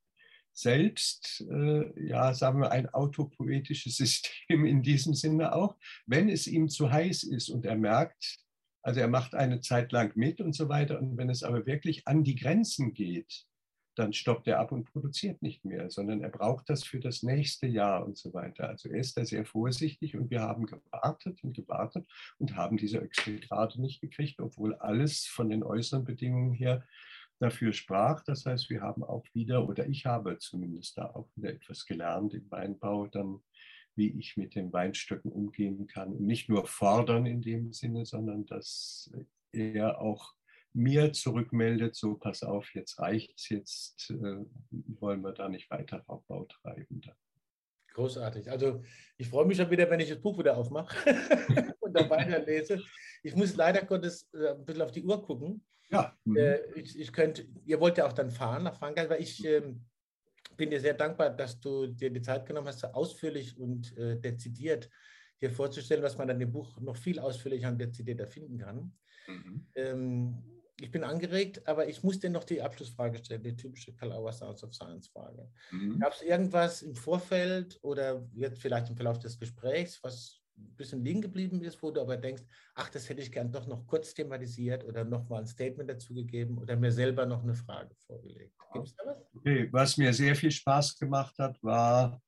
selbst, 0.53 1.43
äh, 1.51 2.07
ja, 2.07 2.33
sagen 2.33 2.61
wir, 2.61 2.71
ein 2.71 2.89
autopoetisches 2.89 3.97
System 3.97 4.65
in 4.65 4.81
diesem 4.81 5.13
Sinne 5.13 5.53
auch. 5.53 5.75
Wenn 6.05 6.29
es 6.29 6.47
ihm 6.47 6.69
zu 6.69 6.91
heiß 6.91 7.23
ist 7.23 7.49
und 7.49 7.65
er 7.65 7.75
merkt, 7.75 8.42
also 8.83 8.99
er 8.99 9.07
macht 9.07 9.33
eine 9.33 9.61
Zeit 9.61 9.91
lang 9.91 10.15
mit 10.15 10.41
und 10.41 10.53
so 10.53 10.69
weiter. 10.69 10.99
Und 10.99 11.17
wenn 11.17 11.29
es 11.29 11.43
aber 11.43 11.65
wirklich 11.65 12.07
an 12.07 12.23
die 12.23 12.35
Grenzen 12.35 12.93
geht, 12.93 13.45
dann 13.95 14.11
stoppt 14.11 14.47
er 14.47 14.59
ab 14.59 14.71
und 14.71 14.91
produziert 14.91 15.41
nicht 15.41 15.65
mehr, 15.65 15.89
sondern 15.89 16.21
er 16.21 16.29
braucht 16.29 16.69
das 16.69 16.83
für 16.83 16.99
das 16.99 17.23
nächste 17.23 17.67
Jahr 17.67 18.05
und 18.05 18.17
so 18.17 18.33
weiter. 18.33 18.69
Also 18.69 18.89
er 18.89 18.99
ist 18.99 19.17
da 19.17 19.25
sehr 19.25 19.45
vorsichtig 19.45 20.17
und 20.17 20.31
wir 20.31 20.41
haben 20.41 20.65
gewartet 20.65 21.43
und 21.43 21.55
gewartet 21.55 22.07
und 22.39 22.55
haben 22.55 22.77
diese 22.77 23.07
gerade 23.07 23.81
nicht 23.81 24.01
gekriegt, 24.01 24.39
obwohl 24.39 24.75
alles 24.75 25.25
von 25.25 25.49
den 25.49 25.63
äußeren 25.63 26.03
Bedingungen 26.03 26.53
her 26.53 26.83
dafür 27.39 27.71
sprach. 27.73 28.23
Das 28.23 28.45
heißt, 28.45 28.69
wir 28.69 28.81
haben 28.81 29.03
auch 29.03 29.25
wieder, 29.33 29.67
oder 29.67 29.87
ich 29.87 30.05
habe 30.05 30.37
zumindest 30.39 30.97
da 30.97 31.11
auch 31.11 31.29
wieder 31.35 31.51
etwas 31.51 31.85
gelernt 31.85 32.33
im 32.33 32.49
Weinbau, 32.49 33.07
dann 33.07 33.41
wie 33.95 34.17
ich 34.17 34.37
mit 34.37 34.55
den 34.55 34.73
Weinstöcken 34.73 35.31
umgehen 35.31 35.87
kann. 35.87 36.13
Und 36.13 36.21
nicht 36.21 36.49
nur 36.49 36.65
fordern 36.65 37.25
in 37.25 37.41
dem 37.41 37.73
Sinne, 37.73 38.05
sondern 38.05 38.45
dass 38.45 39.11
er 39.51 40.01
auch 40.01 40.33
mir 40.73 41.13
zurückmeldet, 41.13 41.95
so 41.95 42.15
pass 42.15 42.43
auf, 42.43 42.73
jetzt 42.73 42.99
reicht 42.99 43.37
es, 43.37 43.49
jetzt 43.49 44.09
äh, 44.09 44.45
wollen 44.99 45.21
wir 45.21 45.31
da 45.31 45.47
nicht 45.47 45.69
weiter 45.69 46.03
Raubbau 46.09 46.45
treiben. 46.45 47.01
Dann. 47.01 47.15
Großartig. 47.93 48.49
Also 48.49 48.83
ich 49.17 49.29
freue 49.29 49.45
mich 49.45 49.57
schon 49.57 49.69
wieder, 49.69 49.89
wenn 49.89 49.99
ich 49.99 50.09
das 50.09 50.19
Buch 50.19 50.37
wieder 50.39 50.57
aufmache 50.57 50.95
und 51.79 51.93
dann 51.93 52.09
weiterlese. 52.09 52.81
Ich 53.21 53.35
muss 53.35 53.55
leider 53.55 53.85
Gottes 53.85 54.29
äh, 54.33 54.49
ein 54.49 54.65
bisschen 54.65 54.81
auf 54.81 54.91
die 54.91 55.03
Uhr 55.03 55.23
gucken. 55.23 55.63
Ja. 55.89 56.17
Mhm. 56.25 56.37
Äh, 56.37 56.59
ich, 56.73 56.99
ich 56.99 57.13
könnte, 57.13 57.47
ihr 57.65 57.79
wollt 57.79 57.97
ja 57.97 58.07
auch 58.07 58.13
dann 58.13 58.31
fahren 58.31 58.63
nach 58.63 58.77
Frankreich, 58.77 59.09
weil 59.09 59.21
ich 59.21 59.45
ähm, 59.45 59.85
bin 60.55 60.69
dir 60.69 60.79
sehr 60.79 60.93
dankbar, 60.93 61.29
dass 61.29 61.59
du 61.59 61.87
dir 61.87 62.09
die 62.09 62.21
Zeit 62.21 62.45
genommen 62.45 62.67
hast, 62.67 62.83
ausführlich 62.85 63.57
und 63.57 63.95
äh, 63.97 64.19
dezidiert 64.19 64.89
hier 65.37 65.51
vorzustellen, 65.51 66.03
was 66.03 66.17
man 66.17 66.27
dann 66.27 66.39
im 66.41 66.51
Buch 66.51 66.79
noch 66.79 66.95
viel 66.95 67.19
ausführlicher 67.19 67.69
und 67.69 67.79
dezidierter 67.79 68.27
finden 68.27 68.57
kann. 68.57 68.93
Mhm. 69.27 69.67
Ähm, 69.75 70.43
ich 70.79 70.91
bin 70.91 71.03
angeregt, 71.03 71.67
aber 71.67 71.87
ich 71.87 72.03
muss 72.03 72.19
dir 72.19 72.29
noch 72.29 72.43
die 72.43 72.61
Abschlussfrage 72.61 73.19
stellen, 73.19 73.43
die 73.43 73.55
typische 73.55 73.93
Kalauer 73.93 74.33
Sounds 74.33 74.63
of 74.63 74.73
Science 74.73 75.07
Frage. 75.07 75.49
Mhm. 75.71 75.99
Gab 75.99 76.13
es 76.13 76.21
irgendwas 76.21 76.81
im 76.81 76.95
Vorfeld 76.95 77.79
oder 77.83 78.27
jetzt 78.33 78.61
vielleicht 78.61 78.89
im 78.89 78.95
Verlauf 78.95 79.19
des 79.19 79.39
Gesprächs, 79.39 80.01
was 80.03 80.42
ein 80.57 80.75
bisschen 80.75 81.03
liegen 81.03 81.21
geblieben 81.21 81.61
ist, 81.63 81.81
wo 81.81 81.91
du 81.91 82.01
aber 82.01 82.17
denkst, 82.17 82.43
ach, 82.75 82.89
das 82.89 83.09
hätte 83.09 83.21
ich 83.21 83.31
gern 83.31 83.51
doch 83.51 83.67
noch 83.67 83.85
kurz 83.87 84.13
thematisiert 84.13 84.83
oder 84.83 85.03
nochmal 85.03 85.41
ein 85.41 85.47
Statement 85.47 85.89
dazu 85.89 86.13
gegeben 86.13 86.57
oder 86.57 86.75
mir 86.75 86.91
selber 86.91 87.25
noch 87.25 87.43
eine 87.43 87.55
Frage 87.55 87.95
vorgelegt. 88.07 88.53
Gibt 88.73 88.87
es 88.87 88.95
da 88.95 89.05
was? 89.05 89.35
Okay. 89.35 89.69
Was 89.71 89.97
mir 89.97 90.13
sehr 90.13 90.35
viel 90.35 90.51
Spaß 90.51 90.97
gemacht 90.97 91.37
hat, 91.37 91.61
war, 91.63 92.21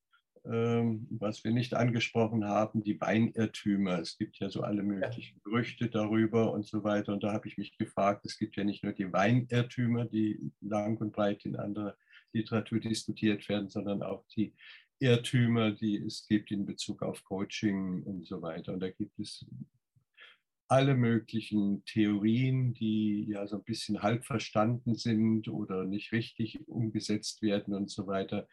ähm, 0.46 1.08
was 1.10 1.44
wir 1.44 1.52
nicht 1.52 1.74
angesprochen 1.74 2.46
haben, 2.46 2.84
die 2.84 3.00
Weinirrtümer. 3.02 4.00
Es 4.00 4.18
gibt 4.18 4.38
ja 4.38 4.50
so 4.50 4.62
alle 4.62 4.84
möglichen. 4.84 5.42
Gerüchte 5.44 5.90
darüber 5.90 6.52
und 6.52 6.66
so 6.66 6.84
weiter. 6.84 7.14
Und 7.14 7.24
da 7.24 7.34
habe 7.34 7.48
ich 7.48 7.58
mich 7.58 7.78
gefragt, 7.78 8.26
es 8.26 8.38
gibt 8.38 8.56
ja 8.56 8.64
nicht 8.64 8.84
nur 8.84 8.94
die 8.94 9.12
Weinirrtümer, 9.12 10.06
die 10.06 10.52
lang 10.62 10.98
und 10.98 11.14
breit 11.14 11.46
in 11.46 11.56
anderer 11.56 11.96
Literatur 12.34 12.80
diskutiert 12.80 13.48
werden, 13.50 13.70
sondern 13.70 14.04
auch 14.04 14.26
die 14.36 14.54
Irrtümer, 15.00 15.72
die 15.72 15.98
es 15.98 16.26
gibt 16.28 16.52
in 16.52 16.66
Bezug 16.66 17.02
auf 17.02 17.24
Coaching 17.24 18.04
und 18.04 18.26
so 18.26 18.42
weiter. 18.42 18.74
Und 18.74 18.80
da 18.80 18.90
gibt 18.90 19.20
es 19.20 19.46
alle 20.68 20.96
möglichen 20.96 21.84
Theorien, 21.86 22.74
die 22.74 23.26
ja 23.30 23.46
so 23.48 23.58
ein 23.58 23.64
bisschen 23.64 24.02
halb 24.02 24.26
verstanden 24.26 24.96
sind 24.96 25.48
oder 25.48 25.86
nicht 25.86 26.12
richtig 26.12 26.68
umgesetzt 26.68 27.42
werden 27.42 27.74
und 27.74 27.92
so 27.92 28.08
weiter. 28.08 28.48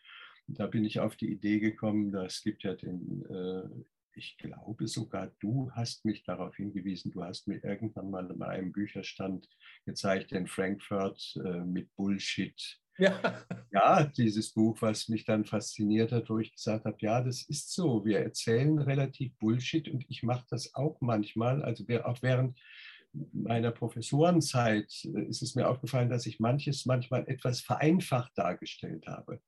Da 0.46 0.66
bin 0.66 0.84
ich 0.84 1.00
auf 1.00 1.16
die 1.16 1.32
Idee 1.32 1.60
gekommen, 1.60 2.12
da 2.12 2.26
es 2.26 2.42
gibt 2.42 2.64
ja 2.64 2.74
den, 2.74 3.24
äh, 3.30 3.68
ich 4.14 4.36
glaube 4.36 4.88
sogar 4.88 5.32
du 5.40 5.70
hast 5.72 6.04
mich 6.04 6.22
darauf 6.24 6.54
hingewiesen, 6.56 7.12
du 7.12 7.22
hast 7.22 7.48
mir 7.48 7.64
irgendwann 7.64 8.10
mal 8.10 8.30
in 8.30 8.42
einem 8.42 8.72
Bücherstand 8.72 9.48
gezeigt, 9.86 10.32
den 10.32 10.46
Frankfurt 10.46 11.34
äh, 11.44 11.60
mit 11.60 11.94
Bullshit 11.96 12.81
ja. 12.98 13.18
ja, 13.72 14.04
dieses 14.04 14.52
Buch, 14.52 14.76
was 14.80 15.08
mich 15.08 15.24
dann 15.24 15.44
fasziniert 15.44 16.12
hat, 16.12 16.28
wo 16.30 16.38
ich 16.38 16.54
gesagt 16.54 16.84
habe, 16.84 16.96
ja, 17.00 17.20
das 17.20 17.42
ist 17.42 17.72
so. 17.72 18.04
Wir 18.04 18.20
erzählen 18.20 18.78
relativ 18.78 19.36
Bullshit 19.38 19.88
und 19.88 20.04
ich 20.08 20.22
mache 20.22 20.46
das 20.50 20.74
auch 20.74 21.00
manchmal. 21.00 21.62
Also 21.62 21.84
auch 22.04 22.22
während 22.22 22.58
meiner 23.32 23.70
Professorenzeit 23.70 24.90
äh, 25.04 25.22
ist 25.28 25.42
es 25.42 25.54
mir 25.54 25.68
aufgefallen, 25.68 26.08
dass 26.08 26.26
ich 26.26 26.40
manches 26.40 26.86
manchmal 26.86 27.28
etwas 27.28 27.60
vereinfacht 27.60 28.32
dargestellt 28.36 29.06
habe. 29.06 29.40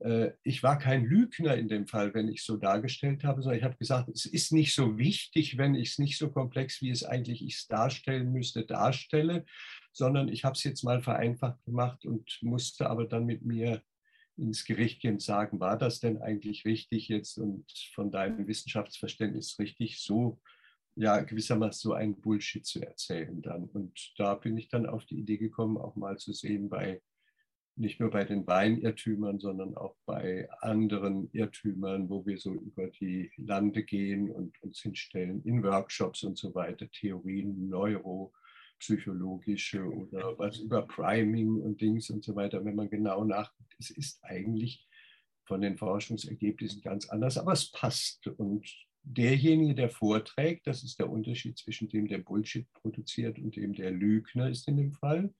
Äh, 0.00 0.32
ich 0.42 0.62
war 0.62 0.78
kein 0.78 1.04
Lügner 1.04 1.56
in 1.56 1.68
dem 1.68 1.86
Fall, 1.86 2.14
wenn 2.14 2.28
ich 2.28 2.42
so 2.42 2.56
dargestellt 2.56 3.24
habe, 3.24 3.42
sondern 3.42 3.58
ich 3.58 3.64
habe 3.64 3.76
gesagt, 3.76 4.08
es 4.08 4.26
ist 4.26 4.52
nicht 4.52 4.74
so 4.74 4.98
wichtig, 4.98 5.58
wenn 5.58 5.74
ich 5.74 5.90
es 5.90 5.98
nicht 5.98 6.18
so 6.18 6.30
komplex, 6.30 6.80
wie 6.82 6.90
es 6.90 7.04
eigentlich 7.04 7.44
ich 7.44 7.54
es 7.54 7.66
darstellen 7.68 8.32
müsste, 8.32 8.64
darstelle, 8.64 9.44
sondern 9.92 10.28
ich 10.28 10.44
habe 10.44 10.54
es 10.54 10.64
jetzt 10.64 10.82
mal 10.82 11.02
vereinfacht 11.02 11.62
gemacht 11.64 12.04
und 12.04 12.38
musste 12.42 12.88
aber 12.88 13.06
dann 13.06 13.26
mit 13.26 13.42
mir 13.42 13.82
ins 14.36 14.64
Gericht 14.64 15.00
gehen 15.02 15.14
und 15.14 15.22
sagen, 15.22 15.60
war 15.60 15.76
das 15.76 16.00
denn 16.00 16.22
eigentlich 16.22 16.64
richtig 16.64 17.08
jetzt 17.08 17.38
und 17.38 17.70
von 17.94 18.10
deinem 18.10 18.46
Wissenschaftsverständnis 18.46 19.58
richtig, 19.58 20.00
so 20.00 20.40
ja 20.96 21.20
gewissermaßen 21.20 21.90
so 21.90 21.94
ein 21.94 22.20
Bullshit 22.20 22.64
zu 22.64 22.80
erzählen 22.80 23.40
dann. 23.42 23.64
Und 23.64 24.12
da 24.16 24.34
bin 24.34 24.56
ich 24.56 24.68
dann 24.68 24.86
auf 24.86 25.04
die 25.04 25.18
Idee 25.18 25.38
gekommen, 25.38 25.76
auch 25.76 25.96
mal 25.96 26.18
zu 26.18 26.32
sehen 26.32 26.68
bei 26.68 27.00
nicht 27.76 27.98
nur 27.98 28.10
bei 28.10 28.24
den 28.24 28.46
Weinirrtümern, 28.46 29.38
sondern 29.38 29.74
auch 29.74 29.96
bei 30.04 30.48
anderen 30.60 31.30
Irrtümern, 31.32 32.10
wo 32.10 32.26
wir 32.26 32.36
so 32.36 32.52
über 32.52 32.88
die 32.88 33.30
Lande 33.36 33.82
gehen 33.84 34.30
und 34.30 34.60
uns 34.62 34.80
hinstellen 34.80 35.42
in 35.44 35.62
Workshops 35.62 36.22
und 36.22 36.36
so 36.36 36.54
weiter, 36.54 36.90
Theorien, 36.90 37.68
Neuro, 37.68 38.32
psychologische 38.80 39.84
oder 39.84 40.36
was 40.38 40.58
über 40.58 40.82
Priming 40.82 41.60
und 41.62 41.80
Dings 41.80 42.10
und 42.10 42.24
so 42.24 42.34
weiter, 42.34 42.64
wenn 42.64 42.74
man 42.74 42.90
genau 42.90 43.24
nachguckt, 43.24 43.74
es 43.78 43.90
ist 43.90 44.22
eigentlich 44.24 44.86
von 45.44 45.60
den 45.60 45.76
Forschungsergebnissen 45.76 46.80
ganz 46.80 47.08
anders, 47.08 47.38
aber 47.38 47.52
es 47.52 47.70
passt. 47.70 48.26
Und 48.26 48.66
derjenige, 49.02 49.74
der 49.74 49.90
vorträgt, 49.90 50.66
das 50.66 50.82
ist 50.82 50.98
der 50.98 51.10
Unterschied 51.10 51.58
zwischen 51.58 51.88
dem, 51.88 52.08
der 52.08 52.18
Bullshit 52.18 52.72
produziert 52.72 53.38
und 53.38 53.56
dem, 53.56 53.74
der 53.74 53.90
Lügner 53.90 54.48
ist 54.48 54.68
in 54.68 54.76
dem 54.76 54.92
Fall, 54.92 55.32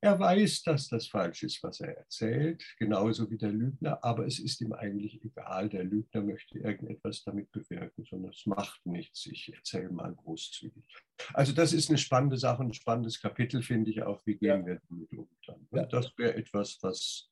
er 0.00 0.18
weiß, 0.18 0.62
dass 0.62 0.88
das 0.88 1.08
falsch 1.08 1.42
ist, 1.42 1.62
was 1.62 1.80
er 1.80 1.96
erzählt, 1.96 2.62
genauso 2.78 3.30
wie 3.30 3.38
der 3.38 3.50
Lügner, 3.50 4.02
aber 4.04 4.26
es 4.26 4.38
ist 4.38 4.60
ihm 4.60 4.72
eigentlich 4.72 5.22
egal. 5.24 5.68
Der 5.68 5.84
Lügner 5.84 6.22
möchte 6.22 6.58
irgendetwas 6.58 7.24
damit 7.24 7.50
bewirken, 7.50 8.04
sondern 8.04 8.32
es 8.32 8.44
macht 8.46 8.84
nichts. 8.84 9.26
Ich 9.26 9.52
erzähle 9.54 9.90
mal 9.90 10.14
großzügig. 10.14 10.84
Also 11.32 11.52
das 11.52 11.72
ist 11.72 11.88
eine 11.88 11.98
spannende 11.98 12.36
Sache, 12.36 12.62
ein 12.62 12.74
spannendes 12.74 13.20
Kapitel, 13.20 13.62
finde 13.62 13.90
ich 13.90 14.02
auch. 14.02 14.24
Wie 14.26 14.36
gehen 14.36 14.60
ja. 14.60 14.66
wir 14.66 14.80
damit 14.88 15.12
um 15.12 15.28
dann? 15.46 15.66
Ja. 15.72 15.86
Das 15.86 16.12
wäre 16.18 16.34
etwas, 16.34 16.78
was, 16.82 17.30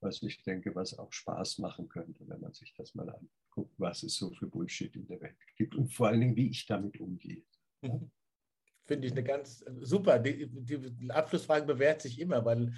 was 0.00 0.22
ich 0.22 0.42
denke, 0.44 0.74
was 0.74 0.96
auch 0.96 1.12
Spaß 1.12 1.58
machen 1.58 1.88
könnte, 1.88 2.26
wenn 2.28 2.40
man 2.40 2.52
sich 2.52 2.72
das 2.76 2.94
mal 2.94 3.10
anguckt, 3.10 3.74
was 3.78 4.04
es 4.04 4.14
so 4.16 4.32
für 4.32 4.46
Bullshit 4.46 4.94
in 4.94 5.06
der 5.08 5.20
Welt 5.20 5.36
gibt 5.56 5.74
und 5.74 5.92
vor 5.92 6.08
allen 6.08 6.20
Dingen, 6.20 6.36
wie 6.36 6.50
ich 6.50 6.64
damit 6.66 7.00
umgehe. 7.00 7.42
Mhm. 7.82 8.10
Finde 8.86 9.06
ich 9.06 9.12
eine 9.12 9.24
ganz 9.24 9.64
super. 9.80 10.18
Die, 10.18 10.46
die 10.50 11.10
Abschlussfrage 11.10 11.64
bewährt 11.64 12.02
sich 12.02 12.20
immer, 12.20 12.44
weil 12.44 12.72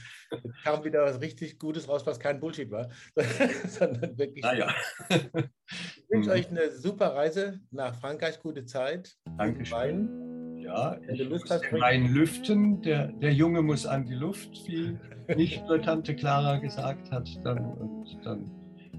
kam 0.62 0.84
wieder 0.84 1.02
was 1.02 1.20
richtig 1.20 1.58
Gutes 1.58 1.88
raus, 1.88 2.06
was 2.06 2.20
kein 2.20 2.38
Bullshit 2.38 2.70
war, 2.70 2.88
sondern 3.68 4.16
wirklich. 4.16 4.44
Ah, 4.44 4.54
ja. 4.54 4.74
ich 5.08 6.04
wünsche 6.08 6.30
euch 6.30 6.48
eine 6.48 6.70
super 6.70 7.14
Reise 7.14 7.60
nach 7.70 7.94
Frankreich, 7.96 8.40
gute 8.40 8.64
Zeit. 8.64 9.16
Dankeschön. 9.36 10.26
Ja, 10.58 10.98
Wenn 11.06 11.16
du 11.16 11.24
Lust 11.24 11.50
hast, 11.50 11.64
rein 11.72 12.12
lüften. 12.12 12.82
Der, 12.82 13.08
der 13.08 13.32
Junge 13.32 13.62
muss 13.62 13.86
an 13.86 14.04
die 14.04 14.14
Luft, 14.14 14.50
wie 14.66 14.98
nicht 15.36 15.64
nur 15.66 15.80
Tante 15.80 16.14
Clara 16.14 16.58
gesagt 16.58 17.10
hat. 17.12 17.28
Dann, 17.44 17.58
und 17.58 18.18
dann 18.24 18.50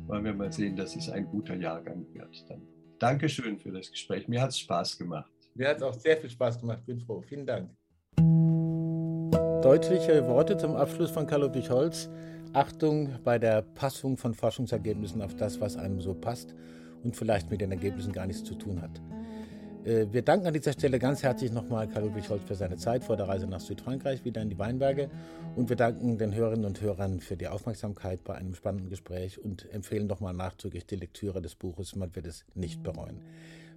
wollen 0.08 0.24
wir 0.24 0.34
mal 0.34 0.52
sehen, 0.52 0.76
dass 0.76 0.96
es 0.96 1.10
ein 1.10 1.26
guter 1.26 1.56
Jahrgang 1.56 2.06
wird. 2.14 2.50
Dann 2.50 2.62
Dankeschön 3.00 3.60
für 3.60 3.72
das 3.72 3.92
Gespräch. 3.92 4.28
Mir 4.28 4.42
hat 4.42 4.50
es 4.50 4.60
Spaß 4.60 4.98
gemacht. 4.98 5.32
Mir 5.58 5.70
hat 5.70 5.78
es 5.78 5.84
auch 5.84 5.94
sehr 5.94 6.18
viel 6.18 6.30
Spaß 6.30 6.60
gemacht. 6.60 6.86
Bin 6.86 7.00
froh. 7.00 7.22
Vielen 7.22 7.48
Dank. 7.48 7.72
Deutliche 9.64 10.28
Worte 10.28 10.56
zum 10.56 10.76
Abschluss 10.76 11.10
von 11.10 11.26
Karl-Ludwig 11.26 11.72
Holz. 11.72 12.10
Achtung 12.54 13.10
bei 13.24 13.40
der 13.40 13.64
Passung 13.64 14.18
von 14.18 14.36
Forschungsergebnissen 14.36 15.20
auf 15.22 15.36
das, 15.36 15.60
was 15.60 15.76
einem 15.76 16.00
so 16.00 16.14
passt 16.14 16.54
und 17.04 17.16
vielleicht 17.16 17.50
mit 17.50 17.62
den 17.62 17.72
Ergebnissen 17.72 18.14
gar 18.14 18.28
nichts 18.28 18.44
zu 18.44 18.54
tun 18.54 18.82
hat. 18.82 19.02
Äh, 19.84 20.06
wir 20.12 20.22
danken 20.22 20.46
an 20.46 20.54
dieser 20.54 20.74
Stelle 20.74 21.00
ganz 21.00 21.24
herzlich 21.24 21.52
nochmal 21.52 21.88
Karl-Ludwig 21.90 22.30
Holz 22.30 22.44
für 22.46 22.56
seine 22.56 22.78
Zeit 22.78 23.04
vor 23.04 23.18
der 23.18 23.28
Reise 23.28 23.48
nach 23.48 23.60
Südfrankreich, 23.60 24.24
wieder 24.24 24.44
in 24.44 24.50
die 24.50 24.60
Weinberge. 24.60 25.10
Und 25.56 25.70
wir 25.70 25.76
danken 25.76 26.20
den 26.20 26.36
Hörerinnen 26.36 26.66
und 26.66 26.82
Hörern 26.82 27.20
für 27.20 27.36
die 27.36 27.48
Aufmerksamkeit 27.48 28.24
bei 28.24 28.36
einem 28.36 28.54
spannenden 28.54 28.90
Gespräch 28.90 29.44
und 29.44 29.72
empfehlen 29.74 30.06
nochmal 30.06 30.36
nachdrücklich 30.36 30.86
die 30.86 30.98
Lektüre 30.98 31.42
des 31.42 31.56
Buches. 31.56 31.96
Man 31.96 32.16
wird 32.16 32.28
es 32.28 32.46
nicht 32.54 32.84
bereuen. 32.84 33.22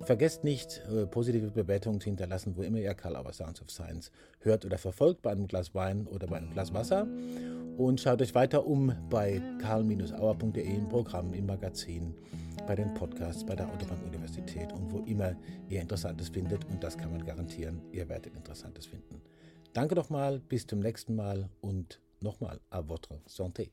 Vergesst 0.03 0.45
nicht, 0.45 0.83
äh, 0.91 1.07
positive 1.07 1.51
Bewertungen 1.51 2.01
zu 2.01 2.07
hinterlassen, 2.07 2.57
wo 2.57 2.63
immer 2.63 2.79
ihr 2.79 2.95
Karl 2.95 3.17
Auer 3.17 3.33
Sounds 3.33 3.61
of 3.61 3.71
Science 3.71 4.11
hört 4.41 4.65
oder 4.65 4.79
verfolgt, 4.79 5.23
bei 5.23 5.31
einem 5.31 5.47
Glas 5.47 5.75
Wein 5.75 6.07
oder 6.07 6.27
bei 6.27 6.39
einem 6.39 6.53
Glas 6.53 6.73
Wasser. 6.73 7.07
Und 7.77 8.01
schaut 8.01 8.21
euch 8.21 8.35
weiter 8.35 8.67
um 8.67 8.93
bei 9.09 9.41
karl-auer.de 9.61 10.63
im 10.63 10.89
Programm, 10.89 11.33
im 11.35 11.47
Magazin 11.47 12.15
bei 12.67 12.75
den 12.75 12.93
Podcasts, 12.95 13.45
bei 13.45 13.57
der 13.57 13.69
Autobahn-Universität 13.69 14.73
und 14.73 14.93
wo 14.93 14.99
immer 15.01 15.35
ihr 15.69 15.81
Interessantes 15.81 16.29
findet. 16.29 16.65
Und 16.67 16.83
das 16.83 16.97
kann 16.97 17.11
man 17.11 17.25
garantieren, 17.25 17.81
ihr 17.93 18.09
werdet 18.09 18.35
Interessantes 18.35 18.87
finden. 18.87 19.21
Danke 19.73 19.95
nochmal, 19.95 20.41
bis 20.41 20.67
zum 20.67 20.81
nächsten 20.81 21.15
Mal 21.15 21.49
und 21.61 22.01
nochmal 22.21 22.61
à 22.71 22.87
votre 22.87 23.21
santé. 23.27 23.71